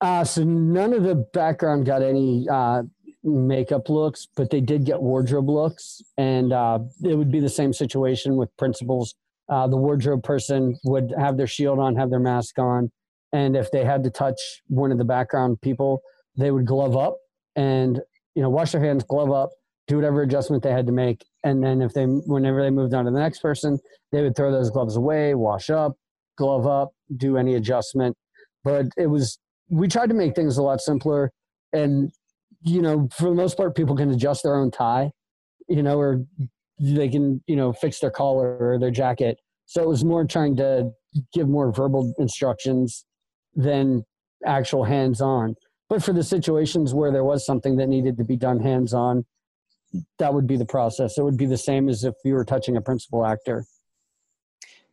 Uh, 0.00 0.24
so 0.24 0.42
none 0.42 0.92
of 0.92 1.04
the 1.04 1.14
background 1.14 1.86
got 1.86 2.02
any 2.02 2.46
uh, 2.50 2.82
makeup 3.22 3.88
looks, 3.88 4.26
but 4.36 4.50
they 4.50 4.60
did 4.60 4.84
get 4.84 5.00
wardrobe 5.00 5.48
looks, 5.48 6.02
and 6.18 6.52
uh, 6.52 6.80
it 7.04 7.14
would 7.14 7.30
be 7.30 7.38
the 7.38 7.48
same 7.48 7.72
situation 7.72 8.36
with 8.36 8.54
principals. 8.56 9.14
Uh, 9.48 9.68
the 9.68 9.76
wardrobe 9.76 10.24
person 10.24 10.76
would 10.84 11.14
have 11.16 11.36
their 11.36 11.46
shield 11.46 11.78
on, 11.78 11.94
have 11.94 12.10
their 12.10 12.18
mask 12.18 12.58
on, 12.58 12.90
and 13.32 13.56
if 13.56 13.70
they 13.70 13.84
had 13.84 14.02
to 14.02 14.10
touch 14.10 14.62
one 14.66 14.90
of 14.90 14.98
the 14.98 15.04
background 15.04 15.60
people, 15.60 16.02
they 16.36 16.50
would 16.50 16.66
glove 16.66 16.96
up 16.96 17.16
and 17.54 18.00
you 18.34 18.42
know 18.42 18.50
wash 18.50 18.72
their 18.72 18.82
hands, 18.82 19.04
glove 19.04 19.30
up, 19.30 19.50
do 19.86 19.94
whatever 19.94 20.22
adjustment 20.22 20.64
they 20.64 20.72
had 20.72 20.86
to 20.86 20.92
make, 20.92 21.24
and 21.44 21.62
then 21.62 21.80
if 21.80 21.94
they 21.94 22.06
whenever 22.06 22.60
they 22.60 22.70
moved 22.70 22.92
on 22.92 23.04
to 23.04 23.12
the 23.12 23.20
next 23.20 23.38
person, 23.38 23.78
they 24.10 24.20
would 24.20 24.34
throw 24.34 24.50
those 24.50 24.70
gloves 24.70 24.96
away, 24.96 25.34
wash 25.34 25.70
up, 25.70 25.96
glove 26.36 26.66
up, 26.66 26.92
do 27.16 27.36
any 27.36 27.54
adjustment. 27.54 28.16
But 28.62 28.86
it 28.96 29.06
was, 29.06 29.38
we 29.68 29.88
tried 29.88 30.08
to 30.08 30.14
make 30.14 30.34
things 30.34 30.56
a 30.56 30.62
lot 30.62 30.80
simpler. 30.80 31.30
And, 31.72 32.10
you 32.62 32.80
know, 32.80 33.08
for 33.16 33.28
the 33.28 33.34
most 33.34 33.56
part, 33.56 33.76
people 33.76 33.96
can 33.96 34.10
adjust 34.10 34.42
their 34.42 34.56
own 34.56 34.70
tie, 34.70 35.10
you 35.68 35.82
know, 35.82 35.98
or 35.98 36.24
they 36.78 37.08
can, 37.08 37.42
you 37.46 37.56
know, 37.56 37.72
fix 37.72 38.00
their 38.00 38.10
collar 38.10 38.56
or 38.58 38.78
their 38.78 38.90
jacket. 38.90 39.38
So 39.66 39.82
it 39.82 39.88
was 39.88 40.04
more 40.04 40.24
trying 40.24 40.56
to 40.56 40.90
give 41.32 41.48
more 41.48 41.72
verbal 41.72 42.12
instructions 42.18 43.04
than 43.54 44.04
actual 44.44 44.84
hands 44.84 45.20
on. 45.20 45.54
But 45.88 46.02
for 46.02 46.12
the 46.12 46.24
situations 46.24 46.94
where 46.94 47.12
there 47.12 47.24
was 47.24 47.44
something 47.44 47.76
that 47.76 47.88
needed 47.88 48.16
to 48.18 48.24
be 48.24 48.36
done 48.36 48.60
hands 48.60 48.94
on, 48.94 49.24
that 50.18 50.34
would 50.34 50.46
be 50.46 50.56
the 50.56 50.64
process. 50.66 51.18
It 51.18 51.22
would 51.22 51.36
be 51.36 51.46
the 51.46 51.58
same 51.58 51.88
as 51.88 52.02
if 52.04 52.14
you 52.24 52.34
were 52.34 52.44
touching 52.44 52.76
a 52.76 52.80
principal 52.80 53.24
actor 53.24 53.64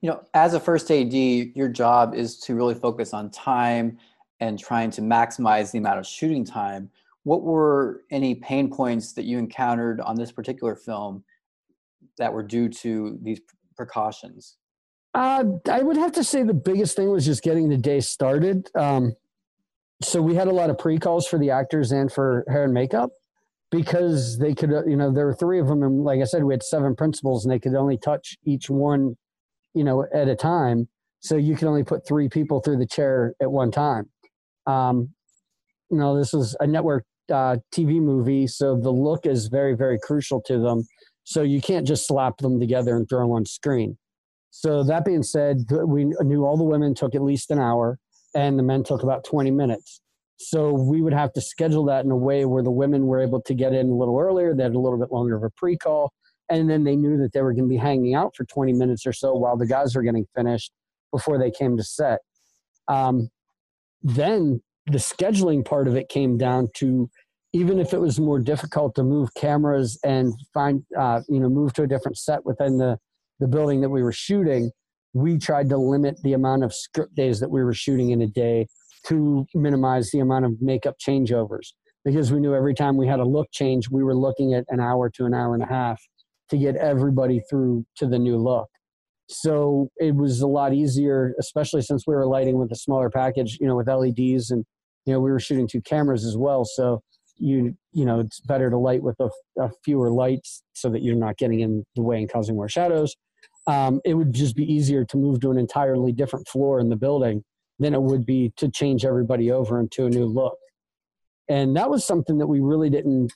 you 0.01 0.09
know 0.09 0.23
as 0.33 0.53
a 0.53 0.59
first 0.59 0.91
ad 0.91 1.13
your 1.13 1.69
job 1.69 2.13
is 2.13 2.37
to 2.39 2.55
really 2.55 2.75
focus 2.75 3.13
on 3.13 3.29
time 3.29 3.97
and 4.41 4.59
trying 4.59 4.89
to 4.89 5.01
maximize 5.01 5.71
the 5.71 5.77
amount 5.77 5.99
of 5.99 6.05
shooting 6.05 6.43
time. 6.43 6.89
What 7.23 7.43
were 7.43 8.01
any 8.09 8.33
pain 8.35 8.71
points 8.71 9.13
that 9.13 9.23
you 9.23 9.37
encountered 9.37 10.01
on 10.01 10.15
this 10.15 10.31
particular 10.31 10.75
film 10.75 11.23
that 12.17 12.33
were 12.33 12.41
due 12.41 12.67
to 12.67 13.19
these 13.21 13.39
precautions? 13.77 14.57
Uh, 15.13 15.43
i 15.69 15.81
would 15.81 15.97
have 15.97 16.13
to 16.13 16.23
say 16.23 16.41
the 16.41 16.53
biggest 16.53 16.95
thing 16.95 17.11
was 17.11 17.25
just 17.25 17.43
getting 17.43 17.69
the 17.69 17.77
day 17.77 17.99
started. 17.99 18.69
Um, 18.75 19.13
so 20.01 20.21
we 20.21 20.33
had 20.33 20.47
a 20.47 20.51
lot 20.51 20.71
of 20.71 20.79
pre-calls 20.79 21.27
for 21.27 21.37
the 21.37 21.51
actors 21.51 21.91
and 21.91 22.11
for 22.11 22.43
hair 22.49 22.63
and 22.63 22.73
makeup 22.73 23.11
because 23.69 24.39
they 24.39 24.55
could 24.55 24.71
you 24.87 24.95
know 24.95 25.13
there 25.13 25.25
were 25.25 25.33
three 25.35 25.59
of 25.59 25.67
them 25.67 25.83
and 25.83 26.03
like 26.03 26.19
i 26.19 26.25
said 26.25 26.43
we 26.43 26.53
had 26.53 26.63
seven 26.63 26.93
principals 26.93 27.45
and 27.45 27.53
they 27.53 27.59
could 27.59 27.73
only 27.73 27.97
touch 27.97 28.35
each 28.43 28.69
one 28.69 29.15
you 29.73 29.83
know, 29.83 30.05
at 30.13 30.27
a 30.27 30.35
time. 30.35 30.87
So 31.19 31.35
you 31.37 31.55
can 31.55 31.67
only 31.67 31.83
put 31.83 32.07
three 32.07 32.29
people 32.29 32.61
through 32.61 32.77
the 32.77 32.87
chair 32.87 33.33
at 33.41 33.51
one 33.51 33.71
time. 33.71 34.09
Um, 34.65 35.09
you 35.89 35.97
know, 35.97 36.17
this 36.17 36.33
is 36.33 36.55
a 36.59 36.67
network 36.67 37.05
uh, 37.31 37.57
TV 37.73 38.01
movie, 38.01 38.47
so 38.47 38.75
the 38.75 38.91
look 38.91 39.25
is 39.25 39.47
very, 39.47 39.75
very 39.75 39.99
crucial 40.01 40.41
to 40.43 40.59
them. 40.59 40.83
So 41.23 41.43
you 41.43 41.61
can't 41.61 41.87
just 41.87 42.07
slap 42.07 42.37
them 42.37 42.59
together 42.59 42.95
and 42.95 43.07
throw 43.07 43.21
them 43.21 43.31
on 43.31 43.45
screen. 43.45 43.97
So 44.49 44.83
that 44.83 45.05
being 45.05 45.23
said, 45.23 45.65
we 45.69 46.05
knew 46.21 46.45
all 46.45 46.57
the 46.57 46.63
women 46.63 46.93
took 46.93 47.15
at 47.15 47.21
least 47.21 47.51
an 47.51 47.59
hour, 47.59 47.99
and 48.35 48.57
the 48.57 48.63
men 48.63 48.83
took 48.83 49.03
about 49.03 49.23
20 49.23 49.51
minutes. 49.51 50.01
So 50.37 50.73
we 50.73 51.01
would 51.01 51.13
have 51.13 51.31
to 51.33 51.41
schedule 51.41 51.85
that 51.85 52.03
in 52.03 52.11
a 52.11 52.17
way 52.17 52.45
where 52.45 52.63
the 52.63 52.71
women 52.71 53.05
were 53.05 53.21
able 53.21 53.41
to 53.43 53.53
get 53.53 53.73
in 53.73 53.89
a 53.89 53.95
little 53.95 54.19
earlier. 54.19 54.55
They 54.55 54.63
had 54.63 54.73
a 54.73 54.79
little 54.79 54.99
bit 54.99 55.11
longer 55.11 55.35
of 55.35 55.43
a 55.43 55.51
pre-call, 55.51 56.11
and 56.51 56.69
then 56.69 56.83
they 56.83 56.95
knew 56.95 57.17
that 57.17 57.31
they 57.33 57.41
were 57.41 57.53
going 57.53 57.63
to 57.65 57.69
be 57.69 57.77
hanging 57.77 58.13
out 58.13 58.35
for 58.35 58.43
20 58.45 58.73
minutes 58.73 59.05
or 59.07 59.13
so 59.13 59.33
while 59.33 59.57
the 59.57 59.65
guys 59.65 59.95
were 59.95 60.03
getting 60.03 60.27
finished 60.35 60.71
before 61.11 61.39
they 61.39 61.49
came 61.49 61.77
to 61.77 61.83
set. 61.83 62.19
Um, 62.87 63.29
then 64.03 64.61
the 64.87 64.97
scheduling 64.97 65.63
part 65.63 65.87
of 65.87 65.95
it 65.95 66.09
came 66.09 66.37
down 66.37 66.69
to 66.75 67.09
even 67.53 67.79
if 67.79 67.93
it 67.93 67.99
was 67.99 68.19
more 68.19 68.39
difficult 68.39 68.95
to 68.95 69.03
move 69.03 69.33
cameras 69.35 69.99
and 70.03 70.33
find 70.53 70.83
uh, 70.97 71.21
you 71.29 71.39
know 71.39 71.49
move 71.49 71.73
to 71.73 71.83
a 71.83 71.87
different 71.87 72.17
set 72.17 72.45
within 72.45 72.77
the 72.77 72.97
the 73.39 73.47
building 73.47 73.81
that 73.81 73.89
we 73.89 74.03
were 74.03 74.11
shooting 74.11 74.71
we 75.13 75.37
tried 75.37 75.69
to 75.69 75.77
limit 75.77 76.15
the 76.23 76.33
amount 76.33 76.63
of 76.63 76.73
script 76.73 77.13
days 77.15 77.39
that 77.39 77.49
we 77.49 77.63
were 77.63 77.73
shooting 77.73 78.11
in 78.11 78.21
a 78.21 78.27
day 78.27 78.65
to 79.05 79.45
minimize 79.53 80.09
the 80.11 80.19
amount 80.19 80.45
of 80.45 80.53
makeup 80.61 80.95
changeovers 81.05 81.73
because 82.05 82.31
we 82.31 82.39
knew 82.39 82.55
every 82.55 82.73
time 82.73 82.97
we 82.97 83.07
had 83.07 83.19
a 83.19 83.25
look 83.25 83.47
change 83.51 83.89
we 83.89 84.03
were 84.03 84.15
looking 84.15 84.53
at 84.53 84.65
an 84.69 84.79
hour 84.79 85.09
to 85.09 85.25
an 85.25 85.33
hour 85.33 85.53
and 85.53 85.63
a 85.63 85.67
half 85.67 86.01
to 86.51 86.57
get 86.57 86.75
everybody 86.75 87.41
through 87.49 87.85
to 87.95 88.05
the 88.05 88.19
new 88.19 88.37
look. 88.37 88.69
So 89.27 89.89
it 89.97 90.13
was 90.13 90.41
a 90.41 90.47
lot 90.47 90.73
easier, 90.73 91.33
especially 91.39 91.81
since 91.81 92.05
we 92.05 92.13
were 92.13 92.27
lighting 92.27 92.59
with 92.59 92.71
a 92.71 92.75
smaller 92.75 93.09
package, 93.09 93.57
you 93.59 93.67
know, 93.67 93.75
with 93.77 93.87
LEDs 93.87 94.51
and, 94.51 94.65
you 95.05 95.13
know, 95.13 95.19
we 95.21 95.31
were 95.31 95.39
shooting 95.39 95.67
two 95.67 95.81
cameras 95.81 96.25
as 96.25 96.35
well. 96.37 96.65
So 96.65 97.01
you, 97.37 97.75
you 97.93 98.05
know, 98.05 98.19
it's 98.19 98.41
better 98.41 98.69
to 98.69 98.77
light 98.77 99.01
with 99.01 99.15
a, 99.19 99.29
a 99.59 99.71
fewer 99.83 100.11
lights 100.11 100.63
so 100.73 100.89
that 100.89 101.01
you're 101.01 101.15
not 101.15 101.37
getting 101.37 101.61
in 101.61 101.85
the 101.95 102.01
way 102.01 102.17
and 102.17 102.31
causing 102.31 102.55
more 102.55 102.69
shadows. 102.69 103.15
Um, 103.67 104.01
it 104.03 104.13
would 104.13 104.33
just 104.33 104.55
be 104.55 104.71
easier 104.71 105.05
to 105.05 105.17
move 105.17 105.39
to 105.41 105.51
an 105.51 105.57
entirely 105.57 106.11
different 106.11 106.47
floor 106.47 106.79
in 106.79 106.89
the 106.89 106.95
building 106.97 107.43
than 107.79 107.93
it 107.93 108.01
would 108.01 108.25
be 108.25 108.51
to 108.57 108.69
change 108.69 109.05
everybody 109.05 109.51
over 109.51 109.79
into 109.79 110.05
a 110.05 110.09
new 110.09 110.25
look. 110.25 110.57
And 111.47 111.75
that 111.77 111.89
was 111.89 112.05
something 112.05 112.37
that 112.39 112.47
we 112.47 112.59
really 112.59 112.89
didn't 112.89 113.33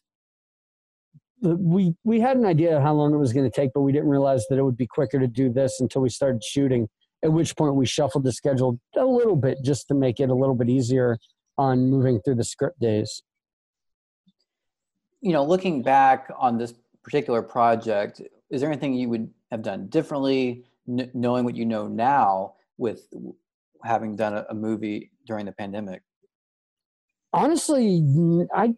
we 1.42 1.94
we 2.04 2.20
had 2.20 2.38
an 2.38 2.46
idea 2.46 2.78
of 2.78 2.84
how 2.84 2.94
long 2.94 3.14
it 3.14 3.18
was 3.18 3.34
going 3.34 3.50
to 3.50 3.56
take, 3.56 3.72
but 3.74 3.82
we 3.82 3.92
didn't 3.92 4.10
realize 4.10 4.46
that 4.50 4.58
it 4.58 4.64
would 4.64 4.78
be 4.78 4.88
quicker 4.88 5.20
to 5.20 5.28
do 5.28 5.52
this 5.52 5.80
until 5.80 6.02
we 6.02 6.10
started 6.10 6.44
shooting. 6.44 6.88
At 7.24 7.34
which 7.34 7.56
point 7.56 7.76
we 7.76 7.86
shuffled 7.86 8.24
the 8.24 8.32
schedule 8.32 8.80
a 8.96 9.06
little 9.06 9.36
bit 9.36 9.58
just 9.64 9.88
to 9.88 9.96
make 9.96 10.20
it 10.20 10.30
a 10.30 10.34
little 10.34 10.56
bit 10.56 10.70
easier 10.70 11.18
on 11.58 11.90
moving 11.90 12.22
through 12.22 12.36
the 12.36 12.44
script 12.44 12.80
days. 12.80 13.24
You 15.22 15.34
know, 15.34 15.44
looking 15.44 15.82
back 15.82 16.30
on 16.38 16.58
this 16.58 16.74
particular 17.04 17.42
project, 17.42 18.22
is 18.50 18.62
there 18.62 18.70
anything 18.70 18.94
you 18.94 19.10
would 19.10 19.30
have 19.52 19.64
done 19.64 19.88
differently, 19.88 20.66
n- 20.88 21.10
knowing 21.14 21.46
what 21.46 21.56
you 21.56 21.66
know 21.66 21.88
now 21.88 22.56
with 22.78 23.08
having 23.84 24.16
done 24.16 24.34
a, 24.34 24.46
a 24.50 24.54
movie 24.54 25.12
during 25.26 25.46
the 25.46 25.52
pandemic? 25.52 26.04
Honestly, 27.34 28.04
I 28.54 28.76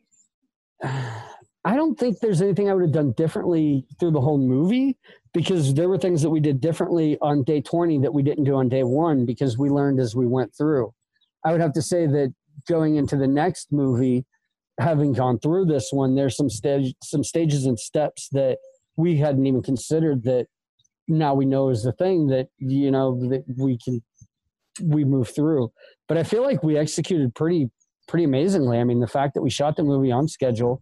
I 1.67 1.75
don't 1.75 1.99
think 1.99 2.21
there's 2.21 2.41
anything 2.41 2.69
I 2.69 2.73
would 2.73 2.83
have 2.83 2.93
done 2.93 3.11
differently 3.11 3.85
through 3.99 4.11
the 4.11 4.21
whole 4.21 4.37
movie 4.37 4.95
because 5.33 5.73
there 5.73 5.89
were 5.89 5.97
things 5.97 6.21
that 6.21 6.29
we 6.29 6.39
did 6.39 6.61
differently 6.61 7.17
on 7.21 7.43
day 7.43 7.59
20 7.59 7.99
that 7.99 8.13
we 8.13 8.23
didn't 8.23 8.45
do 8.45 8.55
on 8.55 8.69
day 8.69 8.83
one 8.83 9.25
because 9.25 9.57
we 9.57 9.69
learned 9.69 9.99
as 9.99 10.15
we 10.15 10.25
went 10.25 10.55
through. 10.57 10.93
I 11.43 11.51
would 11.51 11.59
have 11.59 11.73
to 11.73 11.81
say 11.81 12.07
that 12.07 12.33
going 12.69 12.95
into 12.95 13.17
the 13.17 13.27
next 13.27 13.73
movie, 13.73 14.25
having 14.79 15.11
gone 15.11 15.39
through 15.39 15.65
this 15.65 15.89
one, 15.91 16.15
there's 16.15 16.37
some 16.37 16.49
stage, 16.49 16.95
some 17.03 17.25
stages 17.25 17.65
and 17.65 17.77
steps 17.77 18.29
that 18.31 18.59
we 18.95 19.17
hadn't 19.17 19.45
even 19.45 19.61
considered 19.61 20.23
that 20.23 20.47
now 21.09 21.33
we 21.33 21.45
know 21.45 21.67
is 21.67 21.83
the 21.83 21.91
thing 21.91 22.27
that 22.27 22.47
you 22.59 22.91
know 22.91 23.19
that 23.27 23.43
we 23.57 23.77
can 23.77 24.01
we 24.81 25.03
move 25.03 25.27
through. 25.27 25.73
But 26.07 26.17
I 26.17 26.23
feel 26.23 26.43
like 26.43 26.63
we 26.63 26.77
executed 26.77 27.35
pretty 27.35 27.69
pretty 28.07 28.23
amazingly. 28.23 28.79
I 28.79 28.85
mean, 28.85 29.01
the 29.01 29.07
fact 29.07 29.33
that 29.33 29.41
we 29.41 29.49
shot 29.49 29.75
the 29.75 29.83
movie 29.83 30.13
on 30.13 30.29
schedule 30.29 30.81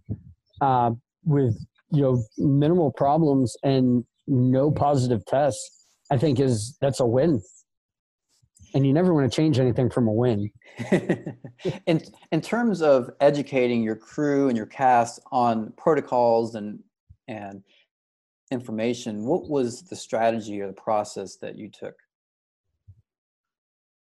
uh, 0.61 0.91
with 1.23 1.57
you 1.91 2.01
know 2.01 2.23
minimal 2.37 2.91
problems 2.91 3.55
and 3.63 4.03
no 4.27 4.71
positive 4.71 5.25
tests, 5.25 5.87
I 6.11 6.17
think 6.17 6.39
is 6.39 6.77
that's 6.81 6.99
a 6.99 7.05
win. 7.05 7.41
And 8.73 8.85
you 8.85 8.91
never 8.91 9.13
want 9.13 9.31
to 9.31 9.33
change 9.33 9.57
anything 9.57 9.89
from 9.89 10.07
a 10.07 10.11
win. 10.11 10.51
in 11.85 12.01
in 12.31 12.41
terms 12.41 12.81
of 12.81 13.09
educating 13.21 13.83
your 13.83 13.95
crew 13.95 14.49
and 14.49 14.57
your 14.57 14.65
cast 14.65 15.19
on 15.31 15.73
protocols 15.77 16.55
and 16.55 16.79
and 17.27 17.63
information, 18.51 19.25
what 19.25 19.49
was 19.49 19.83
the 19.83 19.95
strategy 19.95 20.61
or 20.61 20.67
the 20.67 20.73
process 20.73 21.37
that 21.37 21.57
you 21.57 21.69
took? 21.69 21.95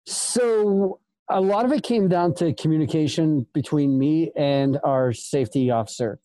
So 0.06 1.00
a 1.28 1.40
lot 1.40 1.64
of 1.64 1.72
it 1.72 1.82
came 1.82 2.08
down 2.08 2.34
to 2.34 2.52
communication 2.54 3.46
between 3.54 3.98
me 3.98 4.32
and 4.36 4.78
our 4.84 5.12
safety 5.12 5.70
officer. 5.70 6.18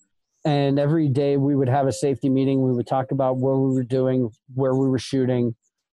And 0.47 0.79
every 0.79 1.09
day 1.09 1.35
we 1.35 1.57
would 1.57 1.67
have 1.67 1.87
a 1.87 1.91
safety 1.91 2.29
meeting. 2.29 2.63
We 2.63 2.71
would 2.71 2.87
talk 2.87 3.11
about 3.11 3.35
what 3.35 3.57
we 3.57 3.75
were 3.75 3.83
doing, 3.83 4.29
where 4.53 4.73
we 4.73 4.87
were 4.87 4.97
shooting, 4.97 5.55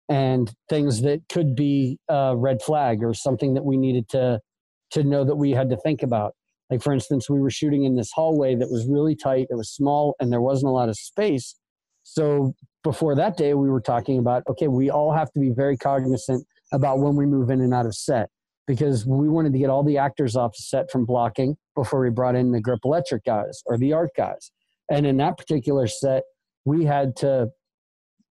and 0.09 0.51
things 0.67 1.03
that 1.03 1.21
could 1.29 1.55
be 1.55 1.99
a 2.09 2.35
red 2.35 2.61
flag 2.61 3.01
or 3.01 3.13
something 3.13 3.53
that 3.53 3.63
we 3.63 3.77
needed 3.77 4.09
to 4.09 4.41
to 4.91 5.05
know 5.05 5.23
that 5.23 5.37
we 5.37 5.51
had 5.51 5.69
to 5.69 5.77
think 5.77 6.03
about. 6.03 6.33
Like 6.69 6.83
for 6.83 6.91
instance, 6.91 7.29
we 7.29 7.39
were 7.39 7.49
shooting 7.49 7.85
in 7.85 7.95
this 7.95 8.11
hallway 8.11 8.55
that 8.55 8.69
was 8.69 8.85
really 8.89 9.15
tight. 9.15 9.47
It 9.49 9.55
was 9.55 9.69
small, 9.69 10.17
and 10.19 10.33
there 10.33 10.41
wasn't 10.41 10.69
a 10.69 10.73
lot 10.73 10.89
of 10.89 10.97
space. 10.97 11.55
So 12.03 12.53
before 12.83 13.15
that 13.15 13.37
day, 13.37 13.53
we 13.53 13.69
were 13.69 13.79
talking 13.79 14.19
about 14.19 14.43
okay, 14.49 14.67
we 14.67 14.89
all 14.89 15.13
have 15.13 15.31
to 15.31 15.39
be 15.39 15.51
very 15.51 15.77
cognizant 15.77 16.45
about 16.73 16.99
when 16.99 17.15
we 17.15 17.25
move 17.25 17.51
in 17.51 17.61
and 17.61 17.73
out 17.73 17.85
of 17.85 17.95
set 17.95 18.29
because 18.67 19.06
we 19.06 19.28
wanted 19.28 19.54
to 19.54 19.60
get 19.60 19.69
all 19.69 19.84
the 19.84 19.97
actors 19.97 20.36
off 20.36 20.56
set 20.56 20.91
from 20.91 21.06
blocking 21.06 21.58
before 21.76 22.02
we 22.02 22.10
brought 22.10 22.36
in 22.36 22.52
the 22.52 22.62
grip 22.62 22.80
electric 22.86 23.24
guys 23.26 23.62
or 23.65 23.78
the 23.78 23.93
art 23.93 24.12
guys. 24.15 24.52
And 24.89 25.06
in 25.06 25.17
that 25.17 25.38
particular 25.38 25.88
set, 25.88 26.24
we 26.65 26.86
had 26.86 27.15
to 27.17 27.50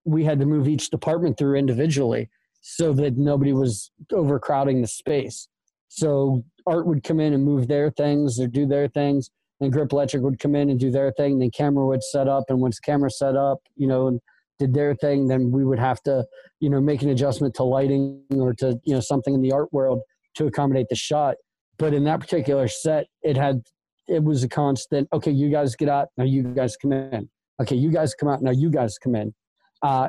we 0.04 0.24
had 0.24 0.38
to 0.40 0.46
move 0.46 0.66
each 0.66 0.90
department 0.90 1.36
through 1.36 1.56
individually 1.56 2.30
so 2.62 2.92
that 2.94 3.16
nobody 3.16 3.52
was 3.52 3.90
overcrowding 4.12 4.80
the 4.80 4.86
space. 4.86 5.48
So 5.88 6.44
art 6.66 6.86
would 6.86 7.02
come 7.02 7.20
in 7.20 7.32
and 7.32 7.44
move 7.44 7.68
their 7.68 7.90
things 7.90 8.40
or 8.40 8.46
do 8.46 8.66
their 8.66 8.88
things, 8.88 9.30
and 9.60 9.72
grip 9.72 9.92
electric 9.92 10.22
would 10.22 10.38
come 10.38 10.54
in 10.54 10.70
and 10.70 10.78
do 10.78 10.90
their 10.90 11.12
thing. 11.12 11.38
Then 11.38 11.50
camera 11.50 11.86
would 11.86 12.02
set 12.02 12.28
up, 12.28 12.44
and 12.48 12.60
once 12.60 12.78
camera 12.78 13.10
set 13.10 13.36
up, 13.36 13.58
you 13.76 13.86
know, 13.86 14.06
and 14.08 14.20
did 14.58 14.74
their 14.74 14.94
thing, 14.94 15.26
then 15.26 15.50
we 15.50 15.64
would 15.64 15.78
have 15.78 16.02
to, 16.02 16.24
you 16.60 16.68
know, 16.70 16.80
make 16.80 17.02
an 17.02 17.08
adjustment 17.08 17.54
to 17.54 17.64
lighting 17.64 18.22
or 18.36 18.52
to, 18.54 18.78
you 18.84 18.94
know, 18.94 19.00
something 19.00 19.34
in 19.34 19.42
the 19.42 19.52
art 19.52 19.72
world 19.72 20.02
to 20.40 20.46
accommodate 20.46 20.88
the 20.88 20.96
shot. 20.96 21.36
But 21.78 21.94
in 21.94 22.04
that 22.04 22.20
particular 22.20 22.68
set, 22.68 23.06
it 23.22 23.36
had, 23.36 23.62
it 24.08 24.22
was 24.22 24.42
a 24.42 24.48
constant, 24.48 25.08
okay, 25.12 25.30
you 25.30 25.50
guys 25.50 25.76
get 25.76 25.88
out, 25.88 26.08
now 26.16 26.24
you 26.24 26.42
guys 26.42 26.76
come 26.76 26.92
in. 26.92 27.28
Okay, 27.60 27.76
you 27.76 27.90
guys 27.90 28.14
come 28.14 28.28
out, 28.28 28.42
now 28.42 28.50
you 28.50 28.70
guys 28.70 28.98
come 28.98 29.14
in. 29.14 29.34
Uh, 29.82 30.08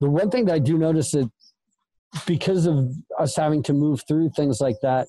the 0.00 0.08
one 0.08 0.30
thing 0.30 0.46
that 0.46 0.54
I 0.54 0.58
do 0.58 0.78
notice 0.78 1.14
is 1.14 1.26
because 2.26 2.66
of 2.66 2.90
us 3.18 3.36
having 3.36 3.62
to 3.64 3.72
move 3.72 4.02
through 4.06 4.30
things 4.30 4.60
like 4.60 4.76
that, 4.82 5.08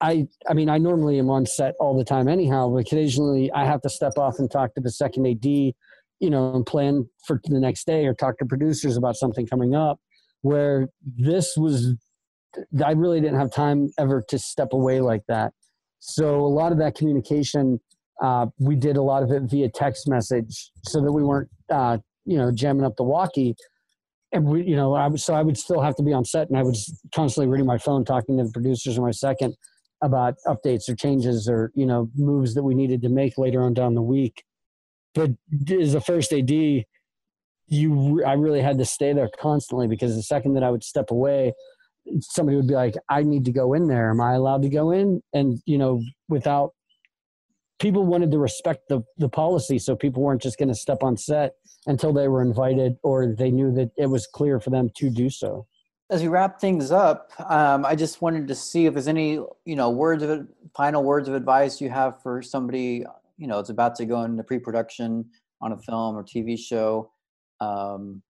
I, 0.00 0.26
I 0.48 0.54
mean, 0.54 0.68
I 0.68 0.78
normally 0.78 1.18
am 1.18 1.30
on 1.30 1.46
set 1.46 1.74
all 1.80 1.96
the 1.96 2.04
time 2.04 2.28
anyhow, 2.28 2.68
but 2.68 2.78
occasionally 2.78 3.50
I 3.52 3.64
have 3.64 3.80
to 3.82 3.88
step 3.88 4.18
off 4.18 4.38
and 4.38 4.50
talk 4.50 4.74
to 4.74 4.80
the 4.80 4.90
second 4.90 5.26
AD 5.26 5.74
you 6.20 6.30
know, 6.30 6.54
and 6.54 6.64
plan 6.64 7.08
for 7.26 7.40
the 7.44 7.60
next 7.60 7.86
day 7.86 8.06
or 8.06 8.14
talk 8.14 8.38
to 8.38 8.46
producers 8.46 8.96
about 8.96 9.16
something 9.16 9.46
coming 9.46 9.74
up. 9.74 10.00
Where 10.42 10.88
this 11.04 11.54
was, 11.56 11.94
I 12.84 12.92
really 12.92 13.20
didn't 13.20 13.38
have 13.38 13.52
time 13.52 13.90
ever 13.98 14.22
to 14.28 14.38
step 14.38 14.72
away 14.72 15.00
like 15.00 15.22
that. 15.28 15.52
So 16.00 16.40
a 16.40 16.48
lot 16.48 16.72
of 16.72 16.78
that 16.78 16.94
communication, 16.94 17.80
uh, 18.22 18.46
we 18.58 18.76
did 18.76 18.96
a 18.96 19.02
lot 19.02 19.22
of 19.22 19.30
it 19.30 19.42
via 19.44 19.68
text 19.68 20.08
message, 20.08 20.70
so 20.84 21.00
that 21.00 21.12
we 21.12 21.22
weren't, 21.22 21.48
uh, 21.70 21.98
you 22.24 22.36
know, 22.36 22.50
jamming 22.52 22.84
up 22.84 22.96
the 22.96 23.04
walkie. 23.04 23.56
And 24.32 24.44
we, 24.44 24.64
you 24.64 24.76
know, 24.76 24.94
I 24.94 25.06
was, 25.06 25.24
so 25.24 25.34
I 25.34 25.42
would 25.42 25.56
still 25.56 25.80
have 25.80 25.94
to 25.96 26.02
be 26.02 26.12
on 26.12 26.24
set, 26.24 26.48
and 26.48 26.58
I 26.58 26.62
was 26.62 26.92
constantly 27.14 27.50
reading 27.50 27.66
my 27.66 27.78
phone, 27.78 28.04
talking 28.04 28.36
to 28.38 28.44
the 28.44 28.50
producers 28.50 28.96
in 28.96 29.02
my 29.02 29.12
second 29.12 29.54
about 30.02 30.34
updates 30.46 30.88
or 30.88 30.94
changes 30.94 31.48
or 31.48 31.70
you 31.74 31.86
know 31.86 32.10
moves 32.16 32.54
that 32.54 32.62
we 32.62 32.74
needed 32.74 33.00
to 33.00 33.08
make 33.08 33.38
later 33.38 33.62
on 33.62 33.72
down 33.72 33.94
the 33.94 34.02
week 34.02 34.44
but 35.14 35.30
as 35.70 35.94
a 35.94 36.00
first 36.00 36.32
AD, 36.32 36.50
you 36.50 38.24
I 38.26 38.32
really 38.34 38.60
had 38.60 38.78
to 38.78 38.84
stay 38.84 39.12
there 39.12 39.30
constantly 39.40 39.86
because 39.86 40.16
the 40.16 40.22
second 40.22 40.54
that 40.54 40.62
I 40.62 40.70
would 40.70 40.84
step 40.84 41.10
away, 41.10 41.54
somebody 42.20 42.56
would 42.56 42.68
be 42.68 42.74
like, 42.74 42.94
"I 43.08 43.22
need 43.22 43.44
to 43.46 43.52
go 43.52 43.74
in 43.74 43.88
there. 43.88 44.10
Am 44.10 44.20
I 44.20 44.34
allowed 44.34 44.62
to 44.62 44.68
go 44.68 44.90
in?" 44.90 45.22
And 45.32 45.60
you 45.66 45.78
know, 45.78 46.02
without 46.28 46.74
people 47.78 48.04
wanted 48.04 48.30
to 48.32 48.38
respect 48.38 48.88
the 48.88 49.02
the 49.18 49.28
policy, 49.28 49.78
so 49.78 49.96
people 49.96 50.22
weren't 50.22 50.42
just 50.42 50.58
going 50.58 50.68
to 50.68 50.74
step 50.74 51.02
on 51.02 51.16
set 51.16 51.54
until 51.86 52.12
they 52.12 52.28
were 52.28 52.42
invited 52.42 52.96
or 53.02 53.26
they 53.26 53.50
knew 53.50 53.72
that 53.72 53.90
it 53.96 54.06
was 54.06 54.26
clear 54.26 54.58
for 54.58 54.70
them 54.70 54.90
to 54.96 55.10
do 55.10 55.28
so. 55.28 55.66
As 56.10 56.22
we 56.22 56.28
wrap 56.28 56.60
things 56.60 56.90
up, 56.90 57.30
um, 57.50 57.84
I 57.84 57.94
just 57.94 58.22
wanted 58.22 58.48
to 58.48 58.54
see 58.54 58.86
if 58.86 58.94
there's 58.94 59.08
any, 59.08 59.32
you 59.64 59.76
know, 59.76 59.90
words 59.90 60.22
of 60.22 60.46
final 60.76 61.02
words 61.02 61.28
of 61.28 61.34
advice 61.34 61.80
you 61.80 61.90
have 61.90 62.22
for 62.22 62.42
somebody 62.42 63.04
you 63.36 63.46
know 63.46 63.58
it's 63.58 63.70
about 63.70 63.94
to 63.96 64.06
go 64.06 64.22
into 64.22 64.42
pre-production 64.42 65.24
on 65.60 65.72
a 65.72 65.78
film 65.78 66.16
or 66.16 66.22
TV 66.22 66.58
show. 66.58 67.10
Um, 67.60 68.22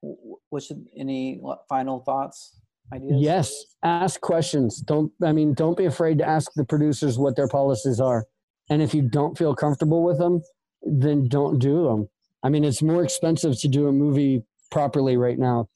what 0.00 0.62
should 0.62 0.86
any 0.96 1.40
final 1.68 2.00
thoughts? 2.00 2.60
Ideas? 2.92 3.20
Yes, 3.20 3.64
ask 3.82 4.20
questions. 4.20 4.80
Don't 4.80 5.12
I 5.22 5.32
mean 5.32 5.54
don't 5.54 5.76
be 5.76 5.86
afraid 5.86 6.18
to 6.18 6.28
ask 6.28 6.50
the 6.54 6.64
producers 6.64 7.18
what 7.18 7.36
their 7.36 7.48
policies 7.48 8.00
are. 8.00 8.26
And 8.70 8.80
if 8.82 8.94
you 8.94 9.02
don't 9.02 9.36
feel 9.36 9.54
comfortable 9.54 10.02
with 10.02 10.18
them, 10.18 10.42
then 10.82 11.28
don't 11.28 11.58
do 11.58 11.84
them. 11.84 12.08
I 12.42 12.48
mean, 12.48 12.64
it's 12.64 12.82
more 12.82 13.04
expensive 13.04 13.58
to 13.60 13.68
do 13.68 13.86
a 13.86 13.92
movie 13.92 14.42
properly 14.70 15.16
right 15.16 15.38
now. 15.38 15.68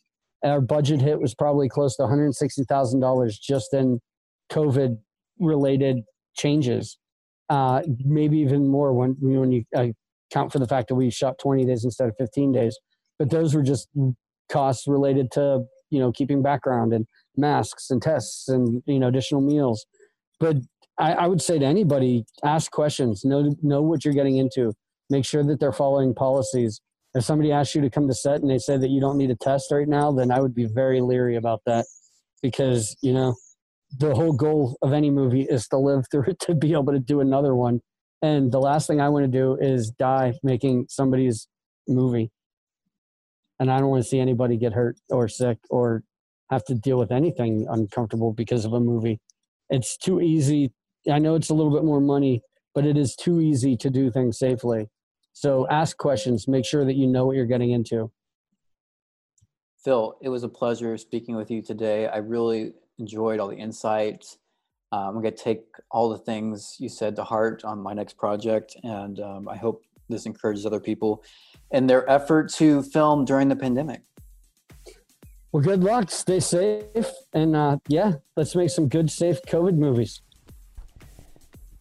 Our 0.45 0.61
budget 0.61 1.01
hit 1.01 1.21
was 1.21 1.35
probably 1.35 1.69
close 1.69 1.97
to 1.97 2.03
$160,000 2.03 3.41
just 3.41 3.75
in 3.75 4.01
COVID 4.51 4.99
related 5.39 6.03
changes 6.37 6.99
uh, 7.49 7.83
maybe 8.05 8.39
even 8.39 8.69
more 8.69 8.93
when 8.93 9.17
when 9.21 9.53
you 9.53 9.65
uh, 9.75 9.87
count 10.33 10.53
for 10.53 10.59
the 10.59 10.67
fact 10.67 10.89
that 10.89 10.95
we 10.95 11.11
shot 11.11 11.39
20 11.39 11.65
days 11.65 11.85
instead 11.85 12.09
of 12.09 12.17
15 12.19 12.53
days. 12.53 12.79
But 13.19 13.31
those 13.31 13.55
were 13.55 13.63
just 13.63 13.89
costs 14.51 14.87
related 14.87 15.31
to 15.33 15.65
you 15.91 15.99
know 15.99 16.13
keeping 16.13 16.43
background 16.43 16.93
and 16.93 17.07
masks 17.37 17.91
and 17.91 18.03
tests 18.03 18.49
and 18.49 18.83
you 18.87 18.99
know 18.99 19.09
additional 19.09 19.41
meals. 19.41 19.87
But 20.41 20.57
I, 20.99 21.13
I 21.13 21.27
would 21.27 21.43
say 21.43 21.59
to 21.59 21.65
anybody, 21.65 22.25
ask 22.45 22.71
questions, 22.71 23.25
know 23.25 23.55
know 23.63 23.83
what 23.83 24.05
you're 24.05 24.15
getting 24.15 24.37
into, 24.37 24.73
make 25.11 25.25
sure 25.25 25.45
that 25.45 25.61
they're 25.61 25.73
following 25.73 26.15
policies. 26.15 26.81
If 27.15 27.25
somebody 27.25 27.51
asks 27.51 27.75
you 27.75 27.81
to 27.81 27.91
come 27.91 28.07
to 28.09 28.15
set 28.15 28.43
and 28.43 28.51
they 28.51 28.59
say 28.59 28.77
that 28.77 28.91
you 28.91 29.01
don't 29.01 29.17
need 29.17 29.31
a 29.31 29.37
test 29.37 29.73
right 29.73 29.89
now, 29.89 30.13
then 30.13 30.31
I 30.31 30.41
would 30.41 30.55
be 30.55 30.67
very 30.67 31.01
leery 31.01 31.37
about 31.37 31.63
that 31.67 31.87
because 32.43 32.97
you 33.03 33.13
know 33.13 33.35
the 33.99 34.15
whole 34.15 34.33
goal 34.33 34.77
of 34.83 34.93
any 34.93 35.11
movie 35.11 35.43
is 35.43 35.69
to 35.69 35.79
live 35.79 36.07
through 36.11 36.25
it 36.29 36.41
to 36.41 36.55
be 36.55 36.73
able 36.73 36.93
to 36.93 36.99
do 36.99 37.21
another 37.21 37.55
one. 37.55 37.81
And 38.23 38.51
the 38.51 38.59
last 38.59 38.87
thing 38.87 39.01
I 39.01 39.09
want 39.09 39.25
to 39.25 39.31
do 39.31 39.57
is 39.61 39.91
die 39.91 40.35
making 40.43 40.87
somebody's 40.89 41.49
movie. 41.87 42.31
And 43.59 43.71
I 43.71 43.79
don't 43.79 43.89
want 43.89 44.03
to 44.03 44.09
see 44.09 44.21
anybody 44.21 44.57
get 44.57 44.73
hurt 44.73 44.99
or 45.11 45.29
sick 45.29 45.59
or 45.71 46.03
have 46.51 46.65
to 46.65 46.75
deal 46.75 46.99
with 46.99 47.11
anything 47.11 47.67
uncomfortable 47.69 48.33
because 48.33 48.65
of 48.65 48.73
a 48.73 48.81
movie. 48.81 49.21
It's 49.71 49.97
too 49.97 50.21
easy. 50.21 50.73
I 51.11 51.19
know 51.19 51.35
it's 51.35 51.51
a 51.51 51.55
little 51.55 51.73
bit 51.73 51.85
more 51.85 52.01
money, 52.01 52.43
but 52.75 52.85
it 52.85 52.97
is 52.97 53.17
too 53.17 53.41
easy 53.41 53.77
to 53.79 53.91
do 53.91 54.11
things 54.11 54.39
safely. 54.39 54.89
So 55.33 55.67
ask 55.69 55.97
questions, 55.97 56.49
make 56.49 56.65
sure 56.65 56.85
that 56.85 56.95
you 56.95 57.07
know 57.07 57.27
what 57.27 57.37
you're 57.37 57.47
getting 57.47 57.71
into. 57.71 58.11
Phil, 59.85 60.17
it 60.23 60.29
was 60.29 60.43
a 60.43 60.49
pleasure 60.49 60.97
speaking 60.97 61.37
with 61.37 61.51
you 61.51 61.63
today. 61.63 62.09
I 62.09 62.19
really 62.19 62.73
enjoyed 62.99 63.39
all 63.39 63.49
the 63.49 63.57
insights. 63.57 64.39
Um, 64.93 65.17
I'm 65.17 65.23
going 65.23 65.35
to 65.35 65.43
take 65.43 65.65
all 65.91 66.09
the 66.09 66.19
things 66.19 66.77
you 66.79 66.89
said 66.89 67.17
to 67.17 67.25
heart 67.25 67.65
on 67.65 67.81
my 67.81 67.93
next 67.93 68.17
project, 68.17 68.77
and 68.83 69.21
um, 69.21 69.49
I 69.49 69.57
hope 69.57 69.83
this 70.09 70.27
encourages 70.27 70.65
other 70.65 70.81
people 70.81 71.25
in 71.71 71.87
their 71.87 72.09
effort 72.11 72.53
to 72.55 72.83
film 72.83 73.25
during 73.25 73.49
the 73.49 73.57
pandemic. 73.57 74.03
Well, 75.53 75.63
good 75.63 75.83
luck. 75.83 76.11
Stay 76.11 76.41
safe. 76.41 77.11
And 77.33 77.57
uh, 77.57 77.79
yeah, 77.89 78.15
let's 78.37 78.55
make 78.55 78.71
some 78.71 78.89
good, 78.89 79.11
safe 79.11 79.41
COVID 79.43 79.77
movies. 79.77 80.21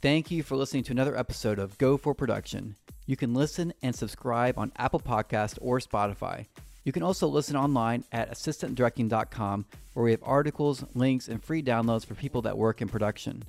Thank 0.02 0.32
you 0.32 0.44
for 0.44 0.56
listening 0.56 0.84
to 0.84 0.92
another 0.92 1.18
episode 1.18 1.60
of 1.60 1.78
Go 1.78 1.98
for 1.98 2.14
Production. 2.14 2.76
You 3.06 3.18
can 3.18 3.34
listen 3.34 3.74
and 3.82 3.96
subscribe 3.96 4.58
on 4.58 4.72
Apple 4.78 5.00
Podcast 5.00 5.58
or 5.62 5.80
Spotify. 5.80 6.46
You 6.84 6.92
can 6.92 7.04
also 7.04 7.28
listen 7.28 7.56
online 7.56 8.04
at 8.12 8.32
assistantdirecting.com 8.32 9.66
where 9.94 10.04
we 10.04 10.12
have 10.12 10.24
articles, 10.24 10.84
links, 10.94 11.28
and 11.28 11.44
free 11.44 11.64
downloads 11.64 12.06
for 12.06 12.14
people 12.14 12.44
that 12.44 12.58
work 12.58 12.82
in 12.82 12.88
production. 12.88 13.44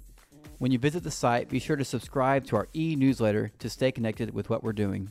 When 0.59 0.72
you 0.72 0.78
visit 0.78 1.05
the 1.05 1.11
site, 1.11 1.51
be 1.51 1.59
sure 1.59 1.76
to 1.76 1.84
subscribe 1.84 2.47
to 2.47 2.57
our 2.57 2.68
e 2.74 2.97
newsletter 2.97 3.53
to 3.59 3.68
stay 3.68 3.93
connected 3.93 4.32
with 4.32 4.49
what 4.49 4.64
we're 4.64 4.72
doing. 4.72 5.11